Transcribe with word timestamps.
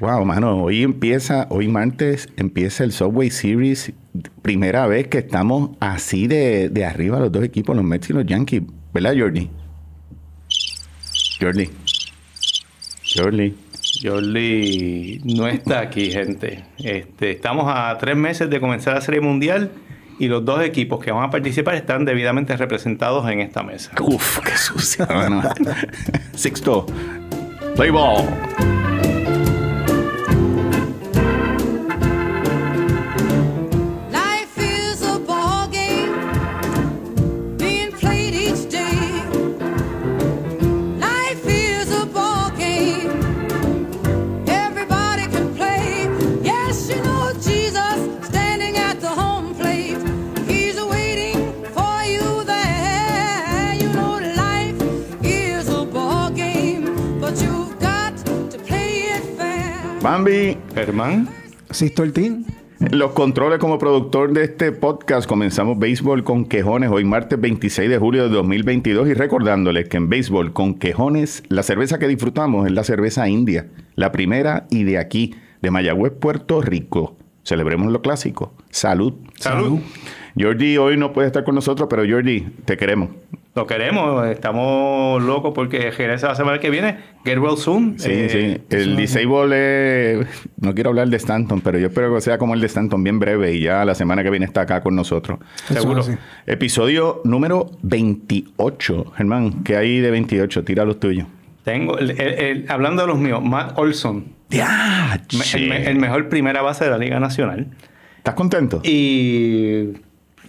Wow, 0.00 0.24
mano, 0.24 0.62
hoy 0.62 0.82
empieza, 0.82 1.46
hoy 1.50 1.68
martes 1.68 2.30
empieza 2.38 2.84
el 2.84 2.92
Subway 2.92 3.28
Series. 3.28 3.92
Primera 4.40 4.86
vez 4.86 5.08
que 5.08 5.18
estamos 5.18 5.72
así 5.78 6.26
de, 6.26 6.70
de 6.70 6.86
arriba 6.86 7.20
los 7.20 7.30
dos 7.30 7.44
equipos, 7.44 7.76
los 7.76 7.84
Mets 7.84 8.08
y 8.08 8.14
los 8.14 8.24
Yankees. 8.24 8.62
¿Verdad, 8.94 9.14
Jordi? 9.18 9.50
Jordi. 11.38 11.70
Jordi. 13.14 13.54
Jordi 14.02 15.20
no 15.24 15.46
está 15.46 15.80
aquí, 15.80 16.10
gente. 16.10 16.64
Este, 16.78 17.32
estamos 17.32 17.66
a 17.68 17.94
tres 17.98 18.16
meses 18.16 18.48
de 18.48 18.58
comenzar 18.58 18.94
la 18.94 19.02
Serie 19.02 19.20
Mundial 19.20 19.70
y 20.18 20.28
los 20.28 20.42
dos 20.46 20.62
equipos 20.62 21.04
que 21.04 21.12
van 21.12 21.24
a 21.24 21.30
participar 21.30 21.74
están 21.74 22.06
debidamente 22.06 22.56
representados 22.56 23.30
en 23.30 23.40
esta 23.40 23.62
mesa. 23.62 23.92
Uf, 24.00 24.38
qué 24.38 24.56
sucia, 24.56 25.04
mano. 25.04 25.42
Sixto. 26.34 26.86
Play 27.76 27.90
ball. 27.90 28.24
Bambi, 60.10 60.56
Germán. 60.74 61.28
Sisto 61.70 62.02
el 62.02 62.12
team. 62.12 62.44
Los 62.80 63.12
controles 63.12 63.60
como 63.60 63.78
productor 63.78 64.32
de 64.32 64.42
este 64.42 64.72
podcast 64.72 65.28
comenzamos 65.28 65.78
Béisbol 65.78 66.24
con 66.24 66.46
Quejones 66.46 66.90
hoy 66.90 67.04
martes 67.04 67.40
26 67.40 67.88
de 67.88 67.96
julio 67.96 68.24
de 68.24 68.30
2022 68.30 69.06
y 69.06 69.14
recordándoles 69.14 69.88
que 69.88 69.98
en 69.98 70.08
Béisbol 70.08 70.52
con 70.52 70.74
Quejones 70.74 71.44
la 71.48 71.62
cerveza 71.62 72.00
que 72.00 72.08
disfrutamos 72.08 72.66
es 72.66 72.72
la 72.72 72.82
cerveza 72.82 73.28
india, 73.28 73.68
la 73.94 74.10
primera 74.10 74.66
y 74.68 74.82
de 74.82 74.98
aquí, 74.98 75.36
de 75.62 75.70
Mayagüez, 75.70 76.12
Puerto 76.18 76.60
Rico. 76.60 77.16
Celebremos 77.44 77.92
lo 77.92 78.02
clásico. 78.02 78.52
Salud. 78.70 79.14
Salud. 79.36 79.78
Jordi 80.40 80.76
hoy 80.78 80.96
no 80.96 81.12
puede 81.12 81.26
estar 81.26 81.44
con 81.44 81.54
nosotros, 81.54 81.88
pero 81.90 82.02
Jordi, 82.08 82.40
te 82.64 82.76
queremos. 82.76 83.10
Lo 83.54 83.66
queremos, 83.66 84.26
estamos 84.28 85.20
locos 85.22 85.52
porque 85.54 85.90
regresa 85.90 86.28
la 86.28 86.34
semana 86.36 86.60
que 86.60 86.70
viene. 86.70 86.98
Get 87.24 87.38
well 87.38 87.56
soon. 87.56 87.98
Sí, 87.98 88.08
Eh, 88.12 88.60
sí. 88.70 88.76
El 88.76 88.96
disable, 88.96 90.20
es- 90.20 90.26
no 90.60 90.72
quiero 90.72 90.90
hablar 90.90 91.08
de 91.08 91.16
Stanton, 91.16 91.60
pero 91.60 91.76
yo 91.78 91.88
espero 91.88 92.14
que 92.14 92.20
sea 92.20 92.38
como 92.38 92.54
el 92.54 92.60
de 92.60 92.68
Stanton, 92.68 93.02
bien 93.02 93.18
breve 93.18 93.52
y 93.54 93.60
ya 93.60 93.84
la 93.84 93.94
semana 93.96 94.22
que 94.22 94.30
viene 94.30 94.46
está 94.46 94.60
acá 94.62 94.82
con 94.82 94.94
nosotros. 94.94 95.40
Seguro. 95.66 96.00
Eso 96.00 96.12
es 96.12 96.16
así. 96.16 96.24
Episodio 96.46 97.20
número 97.24 97.70
28. 97.82 99.12
Germán, 99.16 99.64
¿qué 99.64 99.76
hay 99.76 99.98
de 100.00 100.10
28? 100.10 100.64
Tira 100.64 100.84
los 100.84 101.00
tuyos. 101.00 101.26
Tengo, 101.64 101.98
el- 101.98 102.12
el- 102.12 102.20
el- 102.20 102.66
hablando 102.68 103.02
de 103.02 103.08
los 103.08 103.18
míos, 103.18 103.42
Matt 103.42 103.78
Olson, 103.78 104.26
¡Ya! 104.48 105.20
me- 105.32 105.60
el, 105.60 105.68
me- 105.68 105.86
el 105.90 105.96
mejor 105.96 106.28
primera 106.28 106.62
base 106.62 106.84
de 106.84 106.90
la 106.90 106.98
Liga 106.98 107.20
Nacional. 107.20 107.66
¿Estás 108.18 108.34
contento? 108.34 108.80
Y 108.84 109.88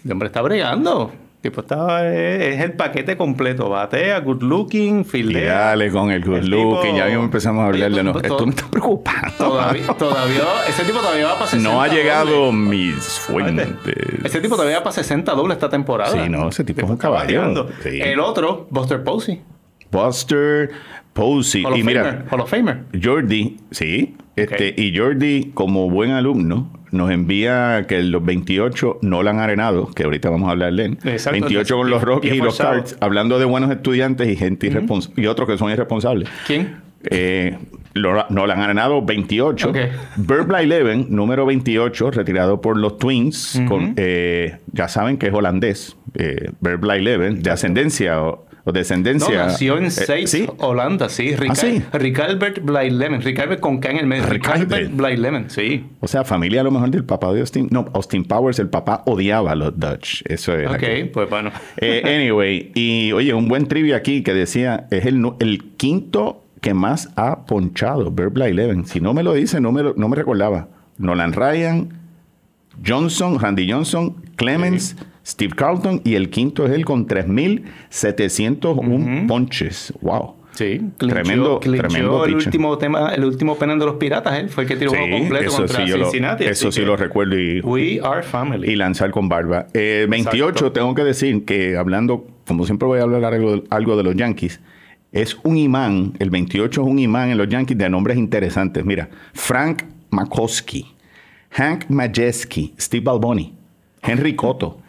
el 0.06 0.12
hombre 0.12 0.28
está 0.28 0.42
bregando. 0.42 1.12
Tipo, 1.42 1.62
está, 1.62 2.08
es, 2.08 2.54
es 2.56 2.62
el 2.62 2.74
paquete 2.74 3.18
completo. 3.18 3.68
Batea, 3.68 4.20
good 4.20 4.44
looking, 4.44 5.02
Y 5.02 5.04
fildea. 5.06 5.54
dale 5.70 5.90
con 5.92 6.12
el 6.12 6.24
good 6.24 6.36
El 6.38 6.50
looking. 6.52 6.82
tipo- 6.92 6.98
Ya 6.98 7.06
mismo 7.08 7.24
empezamos 7.24 7.64
a 7.64 7.66
hablar 7.66 7.92
de 7.92 8.04
no. 8.04 8.14
to- 8.14 8.22
Esto 8.22 8.46
me 8.46 8.52
está 8.52 8.68
preocupando. 8.70 9.34
Todavía, 9.40 9.88
todavía, 9.88 10.44
ese 10.70 10.84
tipo 10.84 11.00
todavía 11.00 11.26
va 11.30 11.34
para 11.40 11.48
60 11.48 11.68
no 11.68 11.82
ha 11.82 11.88
llegado 11.88 12.52
mis 12.52 12.94
fuentes. 13.18 13.70
Ese 14.24 14.40
tipo 14.40 14.56
todavía 14.56 14.78
va 14.78 14.84
para 14.84 14.94
60 14.94 15.34
dobles 15.34 15.56
esta 15.58 15.70
temporada. 15.70 16.12
Sí, 16.12 16.30
no, 16.30 16.50
ese 16.50 16.64
tipo 16.64 16.86
es 16.86 16.92
un 16.92 16.98
caballero. 16.98 17.70
Sí. 17.82 18.00
El 18.00 18.20
otro, 18.20 18.68
Buster 18.70 19.04
Posey. 19.04 19.42
Buster 19.92 20.70
Posey. 21.14 21.64
Hall 21.66 21.74
of 21.74 21.80
Y 21.80 21.84
mira, 21.84 22.04
Famer. 22.04 22.26
Hall 22.32 22.40
of 22.42 22.50
Famer. 22.52 22.84
Jordi, 23.02 23.58
sí, 23.72 24.16
este, 24.36 24.74
y 24.78 24.96
Jordi, 24.96 25.52
como 25.54 25.90
buen 25.90 26.12
alumno, 26.12 26.70
nos 26.92 27.10
envía 27.12 27.86
que 27.88 28.04
los 28.04 28.24
28 28.24 29.00
no 29.02 29.24
la 29.24 29.32
han 29.32 29.40
arenado, 29.40 29.88
que 29.94 30.04
ahorita 30.04 30.30
vamos 30.30 30.50
a 30.50 30.52
hablar 30.52 30.74
de 30.74 30.86
él. 30.86 30.98
Exacto. 31.04 31.40
28 31.40 31.76
con 31.78 31.90
los 31.90 32.02
Rockies 32.02 32.34
y 32.34 32.38
los. 32.38 32.58
Cards, 32.58 32.98
hablando 33.00 33.40
de 33.40 33.46
buenos 33.46 33.72
estudiantes 33.72 34.28
y 34.28 34.36
gente 34.36 34.72
irrespons- 34.72 35.12
y 35.16 35.26
otros 35.28 35.48
que 35.48 35.58
son 35.58 35.72
irresponsables. 35.72 36.30
¿Quién? 36.48 36.76
Eh, 37.10 37.58
lo- 37.94 38.26
no 38.30 38.46
la 38.46 38.54
han 38.54 38.62
arenado 38.62 39.02
28. 39.04 39.70
Ok. 39.70 39.78
Burbla 40.18 40.62
Eleven, 40.62 41.08
número 41.10 41.46
28, 41.46 42.12
retirado 42.12 42.62
por 42.62 42.78
los 42.78 42.98
Twins. 42.98 43.62
con, 43.68 43.94
eh, 43.98 44.58
ya 44.72 44.88
saben 44.88 45.18
que 45.18 45.28
es 45.28 45.34
holandés. 45.34 45.96
Eh, 46.14 46.52
Burbla 46.60 46.96
Eleven, 46.98 47.42
de 47.42 47.50
ascendencia 47.52 48.18
o, 48.64 48.70
No, 48.70 48.72
descendencia. 48.74 49.46
nació 49.48 49.78
en 49.78 49.86
eh, 49.86 49.92
Seis, 49.92 50.30
sí, 50.30 50.48
Holanda, 50.60 51.10
sí. 51.10 51.36
Rica- 51.36 51.54
¿Ah, 51.54 51.56
sí? 51.56 51.82
Ricalbert 51.94 52.60
Blyleven. 52.64 53.22
Ricalbert 53.22 53.60
con 53.60 53.80
K 53.80 53.90
en 53.92 53.98
el 53.98 54.08
medio. 54.08 54.26
Ricalbert. 54.28 54.92
Blyleven, 54.92 55.50
sí. 55.50 55.86
O 56.00 56.08
sea, 56.08 56.24
familia 56.24 56.62
a 56.62 56.64
lo 56.64 56.72
mejor 56.72 56.90
del 56.92 57.04
papá 57.04 57.32
de 57.34 57.40
Austin. 57.42 57.68
No, 57.72 57.88
Austin 57.94 58.24
Powers, 58.24 58.60
el 58.60 58.70
papá 58.70 59.04
odiaba 59.06 59.52
a 59.52 59.56
los 59.56 59.80
Dutch. 59.80 60.22
Eso 60.26 60.56
es. 60.56 60.70
Ok, 60.70 61.12
pues 61.14 61.30
bueno. 61.30 61.52
Eh, 61.78 62.02
anyway, 62.06 62.72
y 62.76 63.12
oye, 63.14 63.34
un 63.34 63.48
buen 63.48 63.68
trivia 63.68 63.96
aquí 63.98 64.22
que 64.24 64.34
decía, 64.34 64.88
es 64.92 65.06
el, 65.06 65.24
el 65.40 65.64
quinto 65.78 66.44
que 66.62 66.74
más 66.76 67.10
ha 67.16 67.46
ponchado, 67.48 68.12
Burbla 68.12 68.48
Eleven. 68.48 68.86
Si 68.86 69.00
no 69.00 69.14
me 69.16 69.24
lo 69.24 69.34
dice, 69.34 69.60
no 69.60 69.72
me, 69.72 69.82
lo- 69.82 69.96
no 69.98 70.08
me 70.10 70.16
recordaba. 70.16 70.68
Nolan 71.00 71.34
Ryan, 71.34 71.90
Johnson, 72.86 73.40
Randy 73.40 73.70
Johnson, 73.72 74.16
Clemens, 74.36 74.96
Steve 75.26 75.54
Carlton 75.56 76.02
y 76.04 76.16
el 76.16 76.30
quinto 76.30 76.66
es 76.66 76.72
él 76.72 76.84
con 76.86 77.08
3.701 77.08 79.28
ponches. 79.28 79.94
Wow. 80.02 80.36
Sí, 80.54 80.82
Tremendo- 80.98 81.62
clinchó 81.62 81.88
tremendo 81.88 82.26
el 82.26 82.34
pitcher. 82.34 82.48
último 82.50 82.78
tema, 82.78 83.14
el 83.16 83.24
último 83.24 83.56
penal 83.58 83.80
de 83.80 83.86
los 83.86 83.96
piratas, 83.96 84.38
él 84.38 84.50
fue 84.50 84.64
el 84.64 84.70
que 84.70 84.76
tiró 84.76 84.92
Sí, 84.92 84.98
juego 84.98 85.18
completo 85.20 85.46
eso 85.48 85.58
contra 85.58 85.78
sí, 85.86 85.90
yo 85.90 85.98
lo, 85.98 86.04
Cincinnati. 86.06 86.44
eso 86.44 86.72
sí 86.74 86.82
lo 86.82 86.98
recuerdo 86.98 87.40
y, 87.40 87.62
We 87.62 88.02
are 88.04 88.22
family. 88.22 88.70
y 88.70 88.76
lanzar 88.76 89.12
con 89.12 89.30
barba. 89.30 89.68
Eh, 89.74 90.08
28, 90.10 90.50
Exacto. 90.50 90.72
tengo 90.74 90.94
que 90.94 91.04
decir 91.06 91.46
que 91.46 91.78
hablando, 91.78 92.28
como 92.46 92.66
siempre 92.66 92.86
voy 92.86 93.00
a 93.00 93.04
hablar 93.04 93.24
algo, 93.34 93.64
algo 93.70 93.96
de 93.96 94.04
los 94.04 94.14
Yankees, 94.16 94.60
es 95.14 95.38
un 95.44 95.56
imán, 95.56 96.14
el 96.20 96.30
28 96.30 96.82
es 96.82 96.88
un 96.88 97.00
imán 97.00 97.30
en 97.30 97.38
los 97.38 97.48
Yankees 97.48 97.78
de 97.78 97.90
nombres 97.90 98.18
interesantes. 98.18 98.84
Mira, 98.84 99.10
Frank 99.34 99.84
McCoskey, 100.10 100.86
Hank 101.52 101.86
Majeski, 101.90 102.74
Steve 102.78 103.04
Balboni, 103.06 103.54
Henry 104.04 104.36
Cotto. 104.36 104.80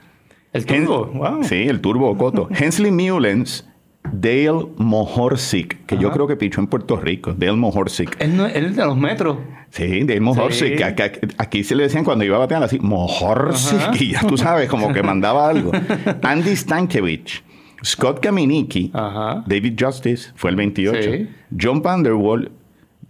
El 0.53 0.67
turbo, 0.67 1.11
Hen- 1.13 1.19
wow. 1.19 1.45
Sí, 1.45 1.55
el 1.69 1.81
turbo 1.81 2.17
Cotto. 2.17 2.49
Hensley 2.55 2.91
Mullens, 2.91 3.69
Dale 4.13 4.67
Mohorsic, 4.77 5.87
que 5.87 5.97
yo 5.97 6.11
creo 6.11 6.27
que 6.27 6.37
pichó 6.37 6.61
en 6.61 6.67
Puerto 6.67 6.97
Rico. 6.97 7.33
Dale 7.37 7.53
Mohorsic. 7.53 8.17
Él, 8.21 8.37
no, 8.37 8.47
él 8.47 8.67
es 8.67 8.77
de 8.77 8.85
los 8.85 8.97
metros. 8.97 9.39
Sí, 9.71 10.03
de 10.05 10.21
Mohorsic. 10.21 10.77
Sí. 10.77 10.83
Aquí, 10.83 11.03
aquí 11.39 11.65
se 11.65 11.75
le 11.75 11.85
decían 11.85 12.05
cuando 12.05 12.25
iba 12.25 12.37
a 12.37 12.41
batear 12.41 12.63
así, 12.63 12.79
Mohorsic, 12.81 13.79
Ajá. 13.81 13.93
y 13.99 14.11
ya 14.13 14.21
tú 14.21 14.37
sabes, 14.37 14.69
como 14.69 14.93
que 14.93 15.03
mandaba 15.03 15.49
algo. 15.49 15.71
Andy 16.23 16.55
Stankiewicz, 16.57 17.43
Scott 17.85 18.21
Kaminicki, 18.21 18.91
Ajá. 18.93 19.45
David 19.47 19.75
Justice, 19.81 20.31
fue 20.35 20.51
el 20.51 20.57
28. 20.57 21.01
Sí. 21.13 21.29
John 21.59 21.81
Vanderwall, 21.81 22.51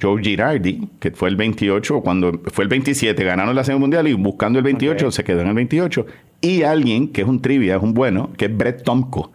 Joe 0.00 0.22
Girardi, 0.22 0.88
que 1.00 1.10
fue 1.10 1.30
el 1.30 1.36
28, 1.36 2.00
cuando 2.02 2.40
fue 2.52 2.64
el 2.64 2.68
27, 2.68 3.24
ganaron 3.24 3.54
la 3.56 3.64
Serie 3.64 3.80
Mundial 3.80 4.06
y 4.08 4.12
buscando 4.12 4.58
el 4.58 4.64
28 4.64 5.06
Ok. 5.06 5.12
se 5.12 5.24
quedó 5.24 5.40
en 5.40 5.48
el 5.48 5.54
28. 5.54 6.06
Y 6.42 6.62
alguien 6.64 7.08
que 7.08 7.22
es 7.22 7.26
un 7.28 7.40
trivia, 7.40 7.76
es 7.76 7.82
un 7.82 7.94
bueno, 7.94 8.30
que 8.36 8.44
es 8.46 8.56
Brett 8.56 8.82
Tomko. 8.82 9.32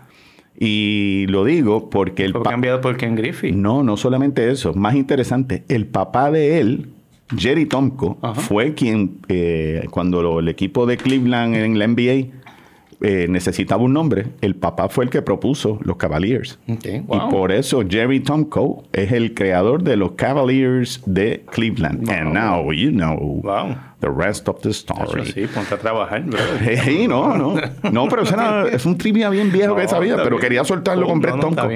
Y 0.60 1.26
lo 1.30 1.44
digo 1.46 1.90
porque 1.90 2.26
el 2.26 2.34
Fue 2.34 2.44
cambiado 2.44 2.82
por 2.82 2.98
Ken 2.98 3.16
Griffey. 3.16 3.52
no, 3.52 3.82
no 3.84 3.96
solamente 3.98 4.50
eso, 4.52 4.74
más 4.74 4.96
interesante, 4.96 5.64
el 5.70 5.86
papá 5.88 6.30
de 6.32 6.60
él, 6.60 6.90
Jerry 7.38 7.66
Tomko, 7.66 8.18
Ajá. 8.22 8.40
fue 8.42 8.74
quien, 8.74 9.20
eh, 9.30 9.86
cuando 9.92 10.22
lo- 10.22 10.40
el 10.40 10.48
equipo 10.48 10.86
de 10.86 10.98
Cleveland 10.98 11.56
en 11.56 11.78
la 11.80 11.86
NBA 11.86 12.28
eh, 13.02 13.28
necesitaba 13.30 13.84
un 13.84 13.94
nombre, 13.94 14.28
el 14.42 14.56
papá 14.56 14.90
fue 14.90 15.04
el 15.06 15.10
que 15.12 15.22
propuso 15.22 15.78
los 15.84 15.98
Cavaliers. 15.98 16.58
Y 16.68 17.00
wow. 17.02 17.30
por 17.30 17.52
eso 17.52 17.84
Jerry 17.88 18.22
Tomko 18.22 18.84
es 18.92 19.12
el 19.12 19.34
creador 19.36 19.84
de 19.84 19.96
los 19.98 20.14
Cavaliers 20.14 21.02
de 21.06 21.44
Cleveland. 21.52 22.10
And 22.10 22.34
now 22.34 22.72
you 22.72 22.90
know 22.92 23.16
Wow. 23.44 23.76
the 24.00 24.10
rest 24.10 24.48
of 24.48 24.62
the 24.62 24.70
Eso 24.70 24.94
story. 24.94 25.26
sí, 25.32 25.46
ponte 25.54 25.76
a 25.76 25.78
trabajar, 25.78 26.24
brother. 26.24 26.80
Sí, 26.84 27.08
no, 27.08 27.38
no. 27.38 27.56
No, 27.92 28.08
pero 28.08 28.24
eso 28.24 28.34
era- 28.34 28.68
es 28.68 28.86
un 28.86 28.98
trivia 28.98 29.30
bien 29.30 29.52
viejo 29.52 29.76
que 29.76 29.88
sabía, 29.88 30.16
pero 30.18 30.32
bien. 30.32 30.42
quería 30.42 30.64
soltarlo 30.64 31.08
con 31.08 31.20
Brett 31.22 31.36
no, 31.36 31.52
no. 31.52 31.70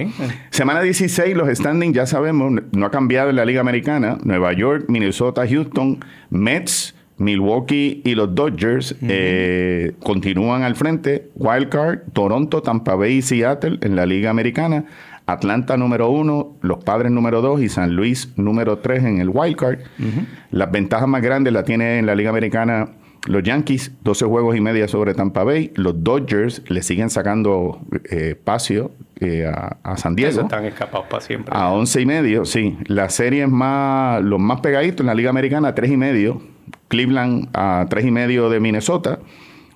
Semana 0.50 0.82
16, 0.82 1.36
los 1.38 1.50
standings 1.56 1.96
ya 1.96 2.06
sabemos, 2.08 2.52
no 2.72 2.86
ha 2.86 2.90
cambiado 2.92 3.30
en 3.30 3.36
la 3.36 3.46
Liga 3.46 3.62
Americana. 3.62 4.18
Nueva 4.24 4.54
York, 4.54 4.86
Minnesota, 4.88 5.48
Houston, 5.48 6.00
Mets, 6.32 6.96
Milwaukee 7.22 8.02
y 8.04 8.16
los 8.16 8.34
Dodgers 8.36 8.96
eh, 9.02 9.94
continúan 10.04 10.64
al 10.64 10.76
frente. 10.76 11.30
Wildcard, 11.36 12.12
Toronto, 12.14 12.62
Tampa 12.62 12.96
Bay 12.96 13.18
y 13.18 13.22
Seattle 13.22 13.78
en 13.82 13.96
la 13.96 14.06
Liga 14.06 14.30
Americana. 14.30 14.86
Atlanta 15.28 15.78
número 15.78 16.10
uno, 16.10 16.58
los 16.62 16.84
Padres 16.84 17.12
número 17.12 17.42
dos 17.42 17.62
y 17.62 17.70
San 17.70 17.96
Luis 17.96 18.34
número 18.36 18.80
tres 18.80 19.04
en 19.04 19.20
el 19.20 19.30
wild 19.30 19.56
card. 19.56 19.80
Las 20.50 20.72
ventajas 20.72 21.08
más 21.08 21.22
grandes 21.22 21.54
las 21.54 21.64
tiene 21.64 22.00
en 22.00 22.06
la 22.06 22.16
Liga 22.16 22.32
Americana 22.32 22.90
los 23.28 23.44
Yankees, 23.44 23.92
12 24.04 24.26
juegos 24.26 24.56
y 24.56 24.62
media 24.62 24.88
sobre 24.88 25.14
Tampa 25.14 25.44
Bay. 25.44 25.72
Los 25.76 26.04
Dodgers 26.04 26.64
le 26.70 26.82
siguen 26.82 27.10
sacando 27.10 27.80
eh, 28.10 28.32
espacio 28.32 28.92
eh, 29.20 29.46
a, 29.46 29.78
a 29.84 29.98
San 29.98 30.16
Diego. 30.16 30.42
Están 30.42 30.66
escapados 30.66 31.08
para 31.08 31.22
siempre. 31.22 31.54
A 31.56 31.72
11 31.72 32.02
y 32.02 32.06
medio, 32.06 32.46
sí. 32.46 32.78
Las 32.88 33.14
series 33.14 33.48
más, 33.48 34.24
los 34.24 34.40
más 34.40 34.62
pegaditos 34.62 35.02
en 35.02 35.06
la 35.06 35.14
Liga 35.14 35.30
Americana, 35.30 35.76
3 35.76 35.92
y 35.92 35.98
medio. 35.98 36.42
Cleveland 36.88 37.50
a 37.54 37.86
3 37.90 38.06
y 38.06 38.12
medio 38.12 38.50
de 38.50 38.60
Minnesota. 38.60 39.20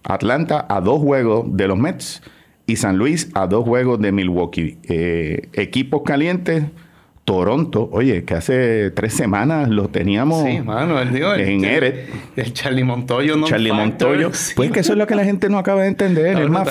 Atlanta 0.03 0.65
a 0.69 0.81
dos 0.81 0.99
juegos 0.99 1.45
de 1.55 1.67
los 1.67 1.77
Mets. 1.77 2.21
Y 2.67 2.77
San 2.77 2.97
Luis 2.97 3.29
a 3.35 3.45
dos 3.47 3.63
juegos 3.63 3.99
de 4.01 4.11
Milwaukee. 4.11 4.77
Eh, 4.83 5.49
equipos 5.53 6.01
calientes. 6.03 6.63
Toronto, 7.23 7.89
oye, 7.91 8.23
que 8.23 8.35
hace 8.35 8.91
tres 8.91 9.13
semanas 9.15 9.67
los 9.67 9.91
teníamos 9.91 10.43
Sí, 10.47 10.61
mano, 10.61 10.99
el, 11.01 11.11
digo, 11.11 11.33
el- 11.33 11.41
en 11.41 11.65
Eret. 11.65 12.07
El 12.35 12.53
Charlie 12.53 12.83
Montoyo 12.83 13.35
no 13.35 13.47
Charlie 13.47 13.71
Montoyo. 13.71 14.31
Sí. 14.31 14.53
Pues 14.55 14.71
que 14.71 14.81
eso 14.81 14.91
es 14.93 14.99
lo 14.99 15.07
que 15.07 15.15
la 15.15 15.23
gente 15.23 15.49
no 15.49 15.57
acaba 15.57 15.81
de 15.81 15.87
entender. 15.87 16.37
Es 16.39 16.49
más, 16.51 16.69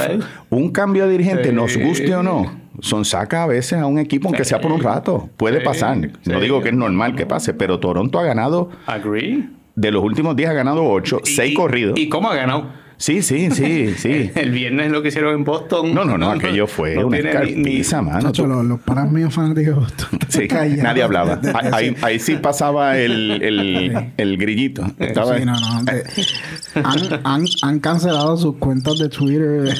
un 0.50 0.70
cambio 0.70 1.06
de 1.06 1.10
dirigente, 1.12 1.48
Sí. 1.48 1.54
nos 1.56 1.76
guste 1.76 2.14
o 2.14 2.22
no, 2.22 2.52
son 2.78 3.04
saca 3.04 3.42
a 3.42 3.46
veces 3.48 3.80
a 3.80 3.86
un 3.86 3.98
equipo, 3.98 4.28
aunque 4.28 4.44
sea 4.44 4.60
por 4.60 4.70
un 4.70 4.80
rato. 4.80 5.28
Puede 5.36 5.60
pasar. 5.60 5.98
No 6.24 6.38
digo 6.40 6.62
que 6.62 6.68
es 6.68 6.74
normal 6.76 7.16
que 7.16 7.26
pase, 7.26 7.52
pero 7.52 7.80
Toronto 7.80 8.20
ha 8.20 8.22
ganado, 8.24 8.70
Agree. 8.86 9.48
De 9.76 9.90
los 9.90 10.02
últimos 10.02 10.36
días 10.36 10.50
ha 10.50 10.54
ganado 10.54 10.84
ocho, 10.84 11.20
Y- 11.24 11.28
seis 11.30 11.52
y- 11.52 11.54
corridos. 11.54 11.98
¿Y 11.98 12.08
cómo 12.08 12.30
ha 12.30 12.34
ganado? 12.36 12.68
Sí, 13.04 13.20
sí, 13.20 13.50
sí, 13.50 13.92
sí. 13.98 14.30
El 14.34 14.50
viernes 14.50 14.90
lo 14.90 15.02
que 15.02 15.08
hicieron 15.08 15.34
en 15.34 15.44
Boston. 15.44 15.92
No, 15.92 16.06
no, 16.06 16.16
no, 16.16 16.30
aquello 16.30 16.66
fue 16.66 16.96
una 17.04 17.18
tiene 17.18 17.32
ni- 17.34 17.38
escarpiza, 17.50 18.00
mano. 18.00 18.20
Chacho, 18.22 18.46
los, 18.46 18.64
los 18.64 18.80
panas 18.80 19.10
míos 19.12 19.34
fanáticos. 19.34 19.92
Sí, 20.28 20.48
callados. 20.48 20.82
nadie 20.82 21.02
hablaba. 21.02 21.36
De- 21.36 21.52
de- 21.52 21.52
de- 21.52 21.76
Ahí, 21.76 21.96
ahí 22.00 22.18
sí 22.18 22.36
pasaba 22.36 22.98
el, 22.98 23.30
el, 23.42 24.12
el 24.16 24.36
grillito. 24.38 24.84
Estaba- 24.98 25.38
Sí, 25.38 25.44
no, 25.44 25.52
no. 25.52 25.84
de- 25.84 26.02
han, 26.82 27.20
han, 27.24 27.44
han 27.62 27.78
cancelado 27.80 28.36
sus 28.38 28.56
cuentas 28.56 28.98
de 28.98 29.08
Twitter. 29.10 29.74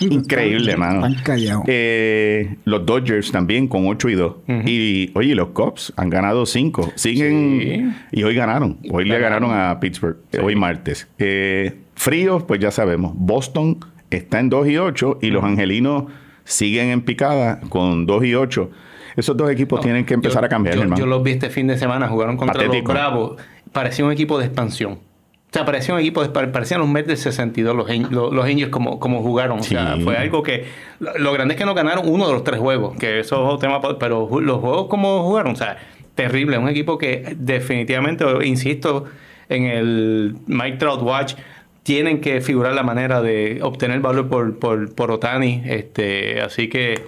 Increíble, 0.00 0.72
Están- 0.72 0.78
mano. 0.78 1.06
Están 1.06 1.24
callados. 1.24 1.64
Eh, 1.66 2.56
los 2.66 2.84
Dodgers 2.84 3.32
también 3.32 3.68
con 3.68 3.86
8 3.86 4.08
y 4.10 4.14
2. 4.14 4.34
Y 4.66 5.10
oye, 5.14 5.34
los 5.34 5.48
Cubs 5.48 5.92
han 5.96 6.10
ganado 6.10 6.44
5. 6.46 6.92
Siguen. 6.94 7.96
Y 8.12 8.22
hoy 8.22 8.34
ganaron. 8.34 8.78
Hoy 8.90 9.06
le 9.06 9.18
ganaron 9.18 9.50
a 9.52 9.80
Pittsburgh. 9.80 10.18
Hoy 10.42 10.54
martes. 10.56 11.08
Eh, 11.18 11.74
fríos, 12.00 12.42
pues 12.44 12.60
ya 12.60 12.70
sabemos. 12.70 13.12
Boston 13.14 13.78
está 14.10 14.40
en 14.40 14.48
2 14.48 14.68
y 14.68 14.78
8 14.78 15.18
y 15.20 15.28
los 15.30 15.44
angelinos 15.44 16.04
siguen 16.44 16.88
en 16.88 17.02
picada 17.02 17.60
con 17.68 18.06
2 18.06 18.24
y 18.24 18.34
8. 18.34 18.70
Esos 19.16 19.36
dos 19.36 19.50
equipos 19.50 19.80
tienen 19.80 20.06
que 20.06 20.14
empezar 20.14 20.42
Yo- 20.42 20.46
a 20.46 20.48
cambiar, 20.48 20.76
yo, 20.76 20.82
hermano. 20.82 20.98
yo 20.98 21.06
los 21.06 21.22
vi 21.22 21.32
este 21.32 21.50
fin 21.50 21.66
de 21.66 21.76
semana, 21.76 22.08
jugaron 22.08 22.36
contra 22.36 22.54
Patético. 22.54 22.92
los 22.92 23.00
Bravos. 23.02 23.36
Parecía 23.72 24.04
un 24.04 24.12
equipo 24.12 24.38
de 24.38 24.46
expansión. 24.46 24.92
O 24.94 25.52
sea, 25.52 25.64
parecía 25.66 25.92
un 25.94 26.00
equipo, 26.00 26.22
de, 26.22 26.28
pare- 26.30 26.48
parecían 26.48 26.80
los 26.80 26.88
Mets 26.88 27.08
del 27.08 27.16
62, 27.16 27.76
los, 27.76 28.10
los, 28.10 28.32
los 28.32 28.44
Angels 28.46 28.70
como, 28.70 28.98
como 29.00 29.20
jugaron. 29.20 29.58
O 29.58 29.62
sea, 29.64 29.96
Sí. 29.96 30.02
fue 30.02 30.16
algo 30.16 30.42
que... 30.42 30.64
Lo, 31.00 31.18
lo 31.18 31.32
grande 31.32 31.54
es 31.54 31.58
que 31.58 31.66
no 31.66 31.74
ganaron 31.74 32.08
uno 32.08 32.26
de 32.28 32.32
los 32.32 32.44
tres 32.44 32.60
juegos, 32.60 32.96
que 32.96 33.18
eso 33.20 33.54
es 33.54 33.60
tema, 33.60 33.80
pero 33.98 34.28
los 34.40 34.58
juegos 34.60 34.86
como 34.88 35.22
jugaron, 35.24 35.52
o 35.52 35.56
sea, 35.56 35.76
terrible. 36.14 36.56
Un 36.56 36.68
equipo 36.68 36.96
que 36.98 37.34
definitivamente, 37.36 38.24
insisto, 38.46 39.04
en 39.48 39.64
el 39.64 40.36
Mike 40.46 40.76
Trout 40.78 41.02
Watch 41.02 41.34
tienen 41.82 42.20
que 42.20 42.40
figurar 42.40 42.74
la 42.74 42.82
manera 42.82 43.22
de 43.22 43.60
obtener 43.62 44.00
valor 44.00 44.28
por, 44.28 44.58
por, 44.58 44.94
por 44.94 45.10
Otani. 45.10 45.62
Este, 45.64 46.40
así 46.40 46.68
que 46.68 47.02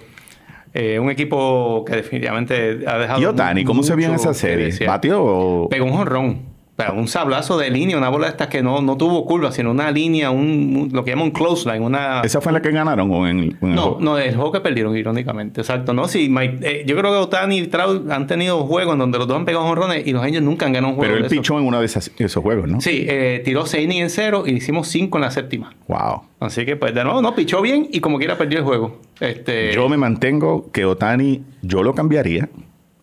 eh, 0.73 0.99
un 0.99 1.11
equipo 1.11 1.85
que 1.85 1.97
definitivamente 1.97 2.79
ha 2.87 2.97
dejado. 2.97 3.21
¿Y 3.21 3.25
Otani, 3.25 3.63
cómo 3.63 3.83
se 3.83 3.95
vio 3.95 4.07
en 4.07 4.15
esa 4.15 4.33
serie? 4.33 4.73
¿Batió 4.85 5.23
o.? 5.23 5.69
Pegó 5.69 5.85
un 5.85 5.93
jonrón. 5.93 6.52
Pero 6.75 6.95
un 6.95 7.07
sablazo 7.07 7.55
de 7.59 7.69
línea, 7.69 7.95
una 7.99 8.09
bola 8.09 8.25
de 8.25 8.31
estas 8.31 8.47
que 8.47 8.63
no, 8.63 8.81
no 8.81 8.97
tuvo 8.97 9.25
curva, 9.27 9.51
sino 9.51 9.69
una 9.69 9.91
línea, 9.91 10.31
un, 10.31 10.39
un- 10.75 10.89
lo 10.91 11.03
que 11.03 11.11
llaman 11.11 11.25
un 11.25 11.31
close 11.31 11.71
line, 11.71 11.85
una... 11.85 12.21
¿Esa 12.21 12.41
fue 12.41 12.51
la 12.51 12.63
que 12.63 12.71
ganaron 12.71 13.11
o 13.11 13.27
en, 13.27 13.37
el- 13.39 13.57
en 13.61 13.69
el 13.69 13.75
No, 13.75 13.81
juego? 13.83 13.97
no, 14.01 14.17
el 14.17 14.33
juego 14.35 14.51
que 14.53 14.59
perdieron, 14.59 14.97
irónicamente. 14.97 15.61
Exacto. 15.61 15.93
No, 15.93 16.07
sí, 16.07 16.29
Mike- 16.29 16.57
eh, 16.63 16.83
yo 16.87 16.97
creo 16.97 17.11
que 17.11 17.17
Otani 17.17 17.59
y 17.59 17.67
Trout 17.67 18.09
han 18.09 18.25
tenido 18.25 18.65
juegos 18.65 18.93
en 18.93 18.99
donde 18.99 19.19
los 19.19 19.27
dos 19.27 19.37
han 19.37 19.45
pegado 19.45 19.65
jonrones 19.65 20.07
y 20.07 20.13
los 20.13 20.23
Angels 20.23 20.43
nunca 20.43 20.65
han 20.65 20.73
ganado 20.73 20.93
un 20.93 20.97
juego. 20.97 21.13
Pero 21.13 21.25
él 21.25 21.29
pichó 21.29 21.59
en 21.59 21.65
uno 21.67 21.79
de 21.79 21.85
esas- 21.85 22.09
esos 22.17 22.41
juegos, 22.41 22.67
¿no? 22.67 22.81
Sí, 22.81 23.05
eh, 23.07 23.43
tiró 23.45 23.67
6 23.67 23.83
innings 23.85 24.01
en 24.01 24.09
cero 24.09 24.43
y 24.47 24.53
hicimos 24.53 24.87
5 24.87 25.19
en 25.19 25.21
la 25.21 25.29
séptima. 25.29 25.75
Wow. 25.87 26.23
Así 26.39 26.65
que, 26.65 26.75
pues, 26.75 26.95
de 26.95 27.03
nuevo, 27.03 27.21
no, 27.21 27.35
pichó 27.35 27.61
bien 27.61 27.87
y 27.91 27.99
como 27.99 28.17
quiera 28.17 28.35
perdió 28.35 28.57
el 28.57 28.63
juego. 28.65 28.99
Este, 29.19 29.73
Yo 29.75 29.87
me 29.89 29.97
mantengo 29.97 30.71
que 30.71 30.85
Otani, 30.85 31.43
yo 31.61 31.83
lo 31.83 31.93
cambiaría 31.93 32.49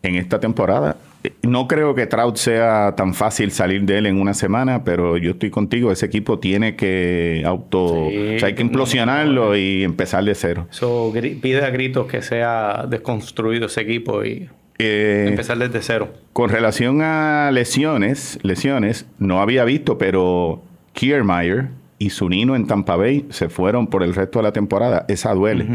en 0.03 0.17
esta 0.17 0.41
temporada. 0.41 0.97
No 1.43 1.69
creo 1.69 1.95
que 1.95 2.07
Trout 2.07 2.37
sea 2.37 2.95
tan 2.97 3.13
fácil 3.13 3.51
salir 3.51 3.83
de 3.83 3.99
él 3.99 4.07
en 4.07 4.19
una 4.21 4.33
semana, 4.33 4.85
pero 4.85 5.19
yo 5.19 5.33
estoy 5.33 5.51
contigo. 5.51 5.93
Ese 5.93 6.07
equipo 6.07 6.39
tiene 6.39 6.77
que 6.77 7.43
auto. 7.45 8.09
Sí, 8.11 8.37
o 8.37 8.39
sea, 8.39 8.49
hay 8.49 8.55
que 8.55 8.63
implosionarlo 8.63 9.55
y 9.57 9.85
empezar 9.85 10.25
de 10.25 10.35
cero. 10.35 10.67
Gri- 10.73 11.39
pide 11.41 11.63
a 11.65 11.71
gritos 11.71 12.07
que 12.07 12.23
sea 12.23 12.87
desconstruido 12.89 13.67
ese 13.67 13.83
equipo 13.83 14.25
y 14.25 14.49
Eh, 14.79 15.27
empezar 15.29 15.59
desde 15.59 15.83
cero. 15.83 16.09
con 16.33 16.49
relación 16.49 17.03
a 17.03 17.51
lesiones, 17.53 18.39
lesiones, 18.43 19.07
no 19.19 19.43
había 19.43 19.65
visto, 19.65 19.99
pero 19.99 20.63
Kiermaier 20.95 21.69
y 21.99 22.09
Zunino 22.11 22.57
en 22.57 22.67
Tampa 22.67 22.97
Bay 22.97 23.27
se 23.29 23.51
fueron 23.51 23.89
por 23.89 24.03
el 24.03 24.15
resto 24.15 24.39
de 24.39 24.45
la 24.45 24.53
temporada. 24.53 25.05
Esa 25.09 25.35
duele. 25.35 25.67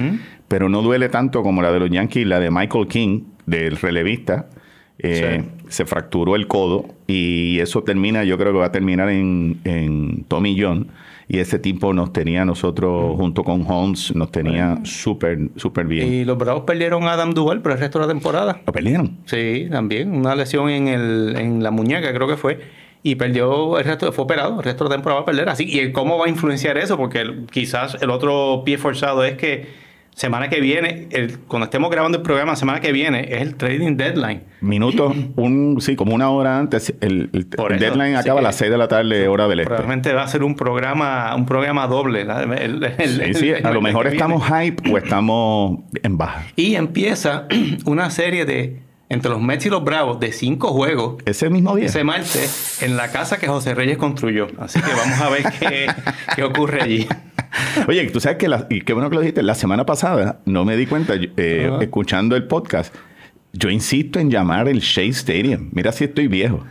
Pero 0.47 0.69
no 0.69 0.81
duele 0.81 1.09
tanto 1.09 1.43
como 1.43 1.61
la 1.61 1.71
de 1.71 1.79
los 1.79 1.89
Yankees, 1.91 2.25
la 2.25 2.39
de 2.39 2.49
Michael 2.49 2.87
King, 2.87 3.21
del 3.45 3.77
relevista. 3.77 4.47
Eh, 4.99 5.43
Se 5.69 5.85
fracturó 5.85 6.35
el 6.35 6.47
codo 6.47 6.85
y 7.07 7.59
eso 7.59 7.83
termina, 7.83 8.23
yo 8.23 8.37
creo 8.37 8.53
que 8.53 8.59
va 8.59 8.65
a 8.67 8.71
terminar 8.71 9.09
en, 9.09 9.59
en 9.63 10.23
Tommy 10.27 10.59
John. 10.59 10.87
Y 11.27 11.39
ese 11.39 11.57
tipo 11.57 11.91
nos 11.91 12.13
tenía 12.13 12.43
a 12.43 12.45
nosotros, 12.45 13.15
junto 13.17 13.43
con 13.43 13.65
Holmes, 13.67 14.15
nos 14.15 14.31
tenía 14.31 14.77
súper, 14.83 15.39
súper 15.55 15.87
bien. 15.87 16.13
Y 16.13 16.23
los 16.23 16.37
Bravos 16.37 16.65
perdieron 16.67 17.03
a 17.05 17.13
Adam 17.13 17.33
Duval 17.33 17.61
por 17.63 17.71
el 17.71 17.79
resto 17.79 17.97
de 17.97 18.05
la 18.05 18.13
temporada. 18.13 18.61
Lo 18.65 18.71
perdieron. 18.71 19.17
Sí, 19.25 19.67
también. 19.71 20.13
Una 20.15 20.35
lesión 20.35 20.69
en, 20.69 20.87
el, 20.87 21.35
en 21.35 21.63
la 21.63 21.71
muñeca, 21.71 22.13
creo 22.13 22.27
que 22.27 22.37
fue. 22.37 22.59
Y 23.01 23.15
perdió 23.15 23.79
el 23.79 23.85
resto, 23.85 24.11
fue 24.11 24.23
operado, 24.25 24.59
el 24.59 24.63
resto 24.63 24.83
de 24.83 24.91
la 24.91 24.95
temporada 24.97 25.21
va 25.21 25.23
a 25.23 25.25
perder. 25.25 25.49
Así, 25.49 25.63
¿y 25.67 25.91
cómo 25.91 26.19
va 26.19 26.27
a 26.27 26.29
influenciar 26.29 26.77
eso? 26.77 26.95
Porque 26.95 27.21
el- 27.21 27.47
quizás 27.51 27.97
el 28.01 28.11
otro 28.11 28.61
pie 28.63 28.77
forzado 28.77 29.23
es 29.23 29.33
que 29.35 29.65
semana 30.15 30.49
que 30.49 30.61
viene, 30.61 31.07
el- 31.11 31.39
cuando 31.39 31.65
estemos 31.65 31.91
grabando 31.91 32.17
el 32.17 32.23
programa, 32.23 32.55
semana 32.55 32.79
que 32.79 32.91
viene, 32.91 33.27
es 33.35 33.41
el 33.41 33.55
trading 33.55 33.97
deadline. 33.97 34.41
Minutos, 34.61 35.15
un, 35.35 35.77
sí, 35.81 35.95
como 35.95 36.15
una 36.15 36.29
hora 36.29 36.57
antes. 36.57 36.93
El, 37.01 37.29
el- 37.33 37.45
Por 37.47 37.73
el 37.73 37.77
eso, 37.83 37.85
deadline 37.93 38.13
sí 38.15 38.19
acaba 38.21 38.39
a 38.39 38.41
que- 38.41 38.47
las 38.47 38.55
6 38.55 38.71
de 38.71 38.77
la 38.77 38.87
tarde, 38.87 39.27
hora 39.27 39.47
del 39.47 39.59
este. 39.59 39.67
Probablemente 39.67 40.13
va 40.13 40.23
a 40.23 40.27
ser 40.27 40.43
un 40.43 40.55
programa, 40.55 41.35
un 41.35 41.45
programa 41.45 41.85
doble. 41.87 42.25
Sí, 43.05 43.33
sí, 43.33 43.51
a 43.63 43.71
lo 43.71 43.81
mejor 43.81 44.07
estamos 44.07 44.43
hype 44.47 44.89
o 44.91 44.97
estamos 44.97 45.79
en 46.01 46.17
baja. 46.17 46.43
Y 46.55 46.75
empieza 46.75 47.47
una 47.85 48.09
serie 48.09 48.45
de 48.45 48.84
entre 49.09 49.29
los 49.31 49.41
Mets 49.41 49.65
y 49.65 49.69
los 49.69 49.83
Bravos 49.83 50.19
de 50.19 50.31
cinco 50.31 50.69
juegos 50.73 51.21
Ese 51.25 51.49
mismo 51.49 51.75
día. 51.75 51.85
ese 51.85 52.03
martes 52.03 52.81
en 52.81 52.97
la 52.97 53.11
casa 53.11 53.37
que 53.37 53.47
José 53.47 53.75
Reyes 53.75 53.97
construyó. 53.97 54.47
Así 54.59 54.79
que 54.81 54.91
vamos 54.93 55.19
a 55.21 55.29
ver 55.29 55.43
qué, 55.59 55.87
qué 56.35 56.43
ocurre 56.43 56.81
allí. 56.81 57.07
Oye, 57.87 58.09
tú 58.09 58.19
sabes 58.19 58.37
que, 58.37 58.47
la- 58.47 58.67
y 58.69 58.81
qué 58.81 58.93
bueno 58.93 59.09
que 59.09 59.15
lo 59.15 59.21
dijiste, 59.21 59.43
la 59.43 59.55
semana 59.55 59.85
pasada 59.85 60.39
no 60.45 60.65
me 60.65 60.75
di 60.75 60.87
cuenta, 60.87 61.13
eh, 61.15 61.71
escuchando 61.81 62.35
el 62.35 62.45
podcast, 62.45 62.93
yo 63.53 63.69
insisto 63.69 64.19
en 64.19 64.29
llamar 64.31 64.67
el 64.67 64.79
Shea 64.79 65.05
Stadium. 65.09 65.69
Mira 65.71 65.91
si 65.91 66.03
estoy 66.05 66.27
viejo. 66.27 66.63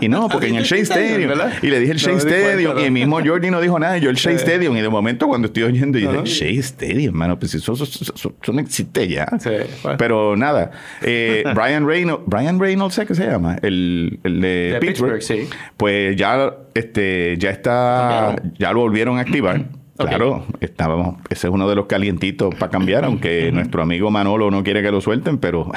Y 0.00 0.08
no, 0.08 0.28
porque 0.28 0.48
en 0.48 0.56
el 0.56 0.64
Shea 0.64 0.78
Stadium. 0.80 1.28
¿verdad? 1.28 1.52
Y 1.62 1.66
le 1.68 1.80
dije 1.80 1.92
el 1.92 1.98
Shea 1.98 2.14
cuenta, 2.14 2.36
Stadium. 2.36 2.78
Y 2.78 2.82
el 2.84 2.90
mismo 2.92 3.20
Jordi 3.24 3.50
no 3.50 3.60
dijo 3.60 3.78
nada. 3.78 3.98
Yo 3.98 4.10
el 4.10 4.16
Shea 4.16 4.32
Stadium. 4.34 4.76
Y 4.76 4.80
de 4.80 4.88
momento 4.88 5.28
cuando 5.28 5.46
estoy 5.46 5.62
oyendo, 5.64 5.98
yo 5.98 6.12
dije, 6.12 6.24
Shea 6.24 6.60
Stadium, 6.60 7.14
mano, 7.14 7.38
pues 7.38 7.54
eso, 7.54 7.72
eso- 7.72 7.84
eso- 7.84 8.34
eso 8.42 8.52
no 8.52 8.60
existe 8.60 9.06
ya. 9.08 9.26
Sí, 9.38 9.50
bueno. 9.82 9.98
Pero 9.98 10.36
nada. 10.36 10.70
eh, 11.02 11.44
Brian 11.54 11.86
Reynolds, 11.86 12.22
Brian 12.26 12.58
Reynolds, 12.58 12.94
¿sé 12.94 13.06
qué 13.06 13.14
se 13.14 13.26
llama? 13.26 13.56
El, 13.62 14.18
el 14.24 14.40
de, 14.40 14.48
De 14.72 14.78
Pittsburgh. 14.80 15.14
Pittsburgh, 15.18 15.48
sí. 15.48 15.56
Pues 15.76 16.16
ya, 16.16 16.54
este, 16.74 17.36
ya 17.38 17.50
está, 17.50 18.32
Cambiaron. 18.34 18.54
ya 18.58 18.72
lo 18.72 18.80
volvieron 18.80 19.18
a 19.18 19.22
activar. 19.22 19.64
Claro, 19.98 20.46
estábamos, 20.60 21.16
ese 21.28 21.48
es 21.48 21.52
uno 21.52 21.68
de 21.68 21.74
los 21.74 21.84
calientitos 21.84 22.54
para 22.54 22.70
cambiar, 22.72 23.04
aunque 23.04 23.52
nuestro 23.52 23.82
amigo 23.82 24.10
Manolo 24.10 24.50
no 24.50 24.64
quiere 24.64 24.80
que 24.80 24.90
lo 24.90 25.02
suelten, 25.02 25.36
pero 25.36 25.70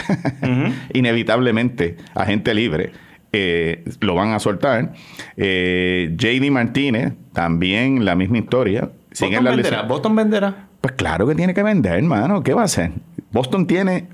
inevitablemente, 0.93 1.97
agente 2.15 2.53
libre, 2.53 2.91
eh, 3.33 3.83
lo 3.99 4.13
van 4.13 4.31
a 4.31 4.39
soltar. 4.39 4.93
Eh, 5.35 6.15
JD 6.15 6.51
Martínez, 6.51 7.13
también 7.33 8.05
la 8.05 8.15
misma 8.15 8.37
historia. 8.37 8.91
Siguen 9.11 9.39
Boston 9.39 9.45
las 9.45 9.55
venderá. 9.55 9.81
Boston 9.81 10.15
venderá. 10.15 10.67
Pues 10.79 10.93
claro 10.93 11.27
que 11.27 11.35
tiene 11.35 11.53
que 11.53 11.63
vender, 11.63 11.93
hermano. 11.93 12.43
¿Qué 12.43 12.53
va 12.53 12.61
a 12.61 12.65
hacer? 12.65 12.91
Boston 13.31 13.65
tiene. 13.65 14.07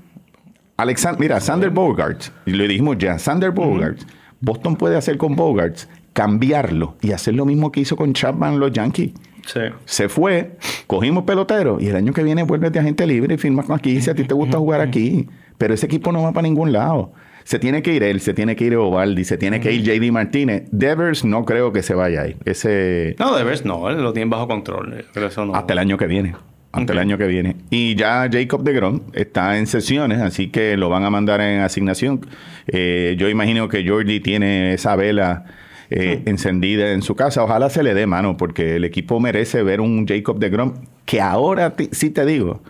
Alexander, 0.78 1.20
mira, 1.20 1.40
Sander 1.40 1.68
Bogarts, 1.68 2.32
y 2.46 2.52
le 2.52 2.66
dijimos 2.66 2.96
ya, 2.96 3.18
Sander 3.18 3.50
Bogarts. 3.50 4.06
Boston 4.40 4.76
puede 4.76 4.96
hacer 4.96 5.18
con 5.18 5.36
Bogarts, 5.36 5.86
cambiarlo 6.14 6.96
y 7.02 7.12
hacer 7.12 7.34
lo 7.34 7.44
mismo 7.44 7.70
que 7.70 7.80
hizo 7.80 7.96
con 7.96 8.14
Chapman 8.14 8.58
los 8.58 8.72
Yankees. 8.72 9.12
Sí. 9.44 9.60
Se 9.84 10.08
fue, 10.08 10.56
cogimos 10.86 11.24
pelotero 11.24 11.76
y 11.78 11.88
el 11.88 11.96
año 11.96 12.14
que 12.14 12.22
viene 12.22 12.44
vuelves 12.44 12.72
de 12.72 12.78
agente 12.78 13.06
libre 13.06 13.34
y 13.34 13.38
firmas 13.38 13.66
con 13.66 13.76
aquí 13.76 14.00
si 14.00 14.08
a 14.08 14.14
ti 14.14 14.24
te 14.24 14.32
gusta 14.32 14.56
jugar 14.56 14.80
aquí. 14.80 15.28
Pero 15.58 15.74
ese 15.74 15.84
equipo 15.84 16.12
no 16.12 16.22
va 16.22 16.32
para 16.32 16.48
ningún 16.48 16.72
lado. 16.72 17.12
Se 17.50 17.58
tiene 17.58 17.82
que 17.82 17.92
ir 17.92 18.04
él, 18.04 18.20
se 18.20 18.32
tiene 18.32 18.54
que 18.54 18.66
ir 18.66 18.76
Ovaldi, 18.76 19.24
se 19.24 19.36
tiene 19.36 19.58
que 19.58 19.72
ir 19.72 19.82
JD 19.82 20.12
Martínez. 20.12 20.68
Devers 20.70 21.24
no 21.24 21.44
creo 21.44 21.72
que 21.72 21.82
se 21.82 21.94
vaya 21.96 22.22
ahí. 22.22 22.36
Ese 22.44 23.16
No, 23.18 23.36
Devers 23.36 23.64
no, 23.64 23.90
él 23.90 24.00
lo 24.00 24.12
tiene 24.12 24.30
bajo 24.30 24.46
control. 24.46 25.04
Pero 25.12 25.26
eso 25.26 25.44
no. 25.44 25.56
hasta 25.56 25.72
el 25.72 25.80
año 25.80 25.98
que 25.98 26.06
viene. 26.06 26.36
Hasta 26.70 26.92
el 26.92 27.00
año 27.00 27.18
que 27.18 27.26
viene. 27.26 27.56
Y 27.68 27.96
ya 27.96 28.28
Jacob 28.30 28.62
de 28.62 28.72
Grom 28.72 29.00
está 29.14 29.58
en 29.58 29.66
sesiones, 29.66 30.20
así 30.20 30.46
que 30.46 30.76
lo 30.76 30.90
van 30.90 31.02
a 31.02 31.10
mandar 31.10 31.40
en 31.40 31.62
asignación. 31.62 32.24
Eh, 32.68 33.16
yo 33.18 33.28
imagino 33.28 33.68
que 33.68 33.84
Jordi 33.84 34.20
tiene 34.20 34.74
esa 34.74 34.94
vela 34.94 35.46
eh, 35.90 36.22
encendida 36.26 36.92
en 36.92 37.02
su 37.02 37.16
casa. 37.16 37.42
Ojalá 37.42 37.68
se 37.68 37.82
le 37.82 37.94
dé 37.94 38.06
mano, 38.06 38.36
porque 38.36 38.76
el 38.76 38.84
equipo 38.84 39.18
merece 39.18 39.64
ver 39.64 39.80
un 39.80 40.06
Jacob 40.06 40.38
de 40.38 40.50
Grom 40.50 40.74
que 41.04 41.20
ahora 41.20 41.74
sí 41.90 42.10
te 42.10 42.24
digo 42.24 42.62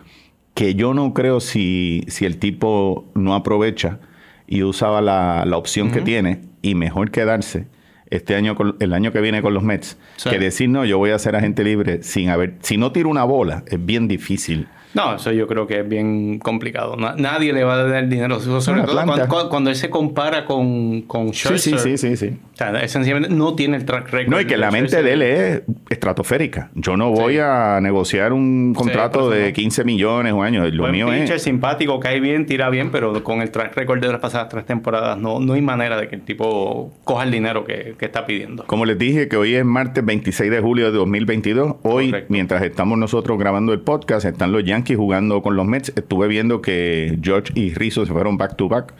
que 0.55 0.73
yo 0.73 0.95
no 0.95 1.13
creo 1.13 1.39
si, 1.39 2.03
si 2.07 2.25
el 2.25 2.37
tipo 2.37 3.11
no 3.13 3.35
aprovecha 3.35 3.99
y 4.51 4.63
usaba 4.63 5.01
la, 5.01 5.45
la 5.47 5.55
opción 5.57 5.91
que 5.91 6.01
tiene 6.01 6.41
y 6.61 6.75
mejor 6.75 7.09
quedarse 7.09 7.65
este 8.09 8.35
año 8.35 8.55
con- 8.55 8.75
el 8.81 8.91
año 8.93 9.13
que 9.13 9.21
viene 9.21 9.41
con 9.41 9.53
los 9.53 9.63
Mets 9.63 9.97
Sí. 10.17 10.29
que 10.29 10.37
decir 10.37 10.67
no 10.69 10.83
yo 10.83 10.97
voy 10.97 11.11
a 11.11 11.17
ser 11.19 11.35
agente 11.37 11.63
libre 11.63 12.03
sin 12.03 12.29
haber 12.29 12.55
si 12.61 12.75
no 12.75 12.91
tiro 12.91 13.07
una 13.09 13.23
bola 13.23 13.63
es 13.67 13.83
bien 13.83 14.09
difícil 14.09 14.67
No, 14.93 15.15
eso 15.15 15.31
yo 15.31 15.47
creo 15.47 15.67
que 15.67 15.79
es 15.79 15.87
bien 15.87 16.39
complicado. 16.39 16.95
Na- 16.97 17.15
nadie 17.17 17.53
le 17.53 17.63
va 17.63 17.75
a 17.75 17.83
dar 17.85 18.07
dinero. 18.09 18.39
Sobre 18.39 18.81
todo 18.83 19.03
cuando, 19.05 19.49
cuando 19.49 19.69
él 19.69 19.75
se 19.75 19.89
compara 19.89 20.45
con, 20.45 21.03
con 21.03 21.33
sí 21.33 21.47
sí 21.57 21.71
Scherzer. 21.71 21.97
sí 21.97 22.15
sí 22.15 22.17
sí 22.17 22.37
O 22.53 22.57
sea, 22.57 22.69
él 22.71 22.89
sencillamente 22.89 23.33
no 23.33 23.55
tiene 23.55 23.77
el 23.77 23.85
track 23.85 24.09
record. 24.11 24.29
no 24.33 24.41
y 24.41 24.45
que 24.45 24.57
la 24.57 24.69
mente 24.71 25.01
de 25.01 25.13
él 25.13 25.21
es 25.21 25.61
estratosférica 25.89 26.69
yo 26.75 26.97
no 26.97 27.11
voy 27.11 27.33
Sí. 27.35 27.39
a 27.39 27.79
negociar 27.81 28.33
un 28.33 28.73
contrato 28.73 29.19
eso 29.21 29.29
de 29.29 29.47
no. 29.47 29.53
15 29.53 29.83
millones 29.85 30.33
o 30.33 30.43
años 30.43 30.71
lo 30.73 30.83
Buen 30.83 30.91
mío 30.93 31.07
pitcher, 31.07 31.35
es 31.37 31.43
simpático, 31.43 31.99
cae 31.99 32.19
bien, 32.19 32.45
tira 32.45 32.69
bien, 32.69 32.91
pero 32.91 33.23
con 33.23 33.41
el 33.41 33.51
track 33.51 33.75
record 33.75 34.01
de 34.01 34.09
las 34.11 34.19
pasadas 34.19 34.49
tres 34.49 34.65
temporadas 34.65 35.17
no, 35.17 35.39
no 35.39 35.53
hay 35.53 35.61
manera 35.61 35.97
de 35.99 36.07
que 36.09 36.15
el 36.15 36.21
tipo 36.23 36.91
coja 37.03 37.23
el 37.23 37.31
dinero 37.31 37.63
que, 37.63 37.95
que 37.97 38.05
está 38.05 38.25
pidiendo. 38.25 38.65
Como 38.65 38.85
les 38.85 38.97
dije 38.97 39.27
que 39.27 39.37
hoy 39.37 39.55
es 39.55 39.63
martes 39.63 40.03
26 40.03 40.51
de 40.51 40.59
julio 40.59 40.91
de 40.91 40.97
2022, 40.97 41.75
hoy 41.83 42.07
Correcto. 42.09 42.33
mientras 42.33 42.61
estamos 42.63 42.97
nosotros 42.97 43.37
grabando 43.37 43.71
el 43.73 43.79
podcast, 43.79 44.25
están 44.25 44.51
los 44.51 44.63
Yankees 44.63 44.80
jugando 44.89 45.41
con 45.41 45.55
los 45.55 45.65
Mets. 45.65 45.93
Estuve 45.95 46.27
viendo 46.27 46.61
que 46.61 47.17
George 47.21 47.51
y 47.55 47.73
Rizzo 47.73 48.05
se 48.05 48.11
fueron 48.11 48.37
back 48.37 48.55
to 48.55 48.67
back 48.67 48.93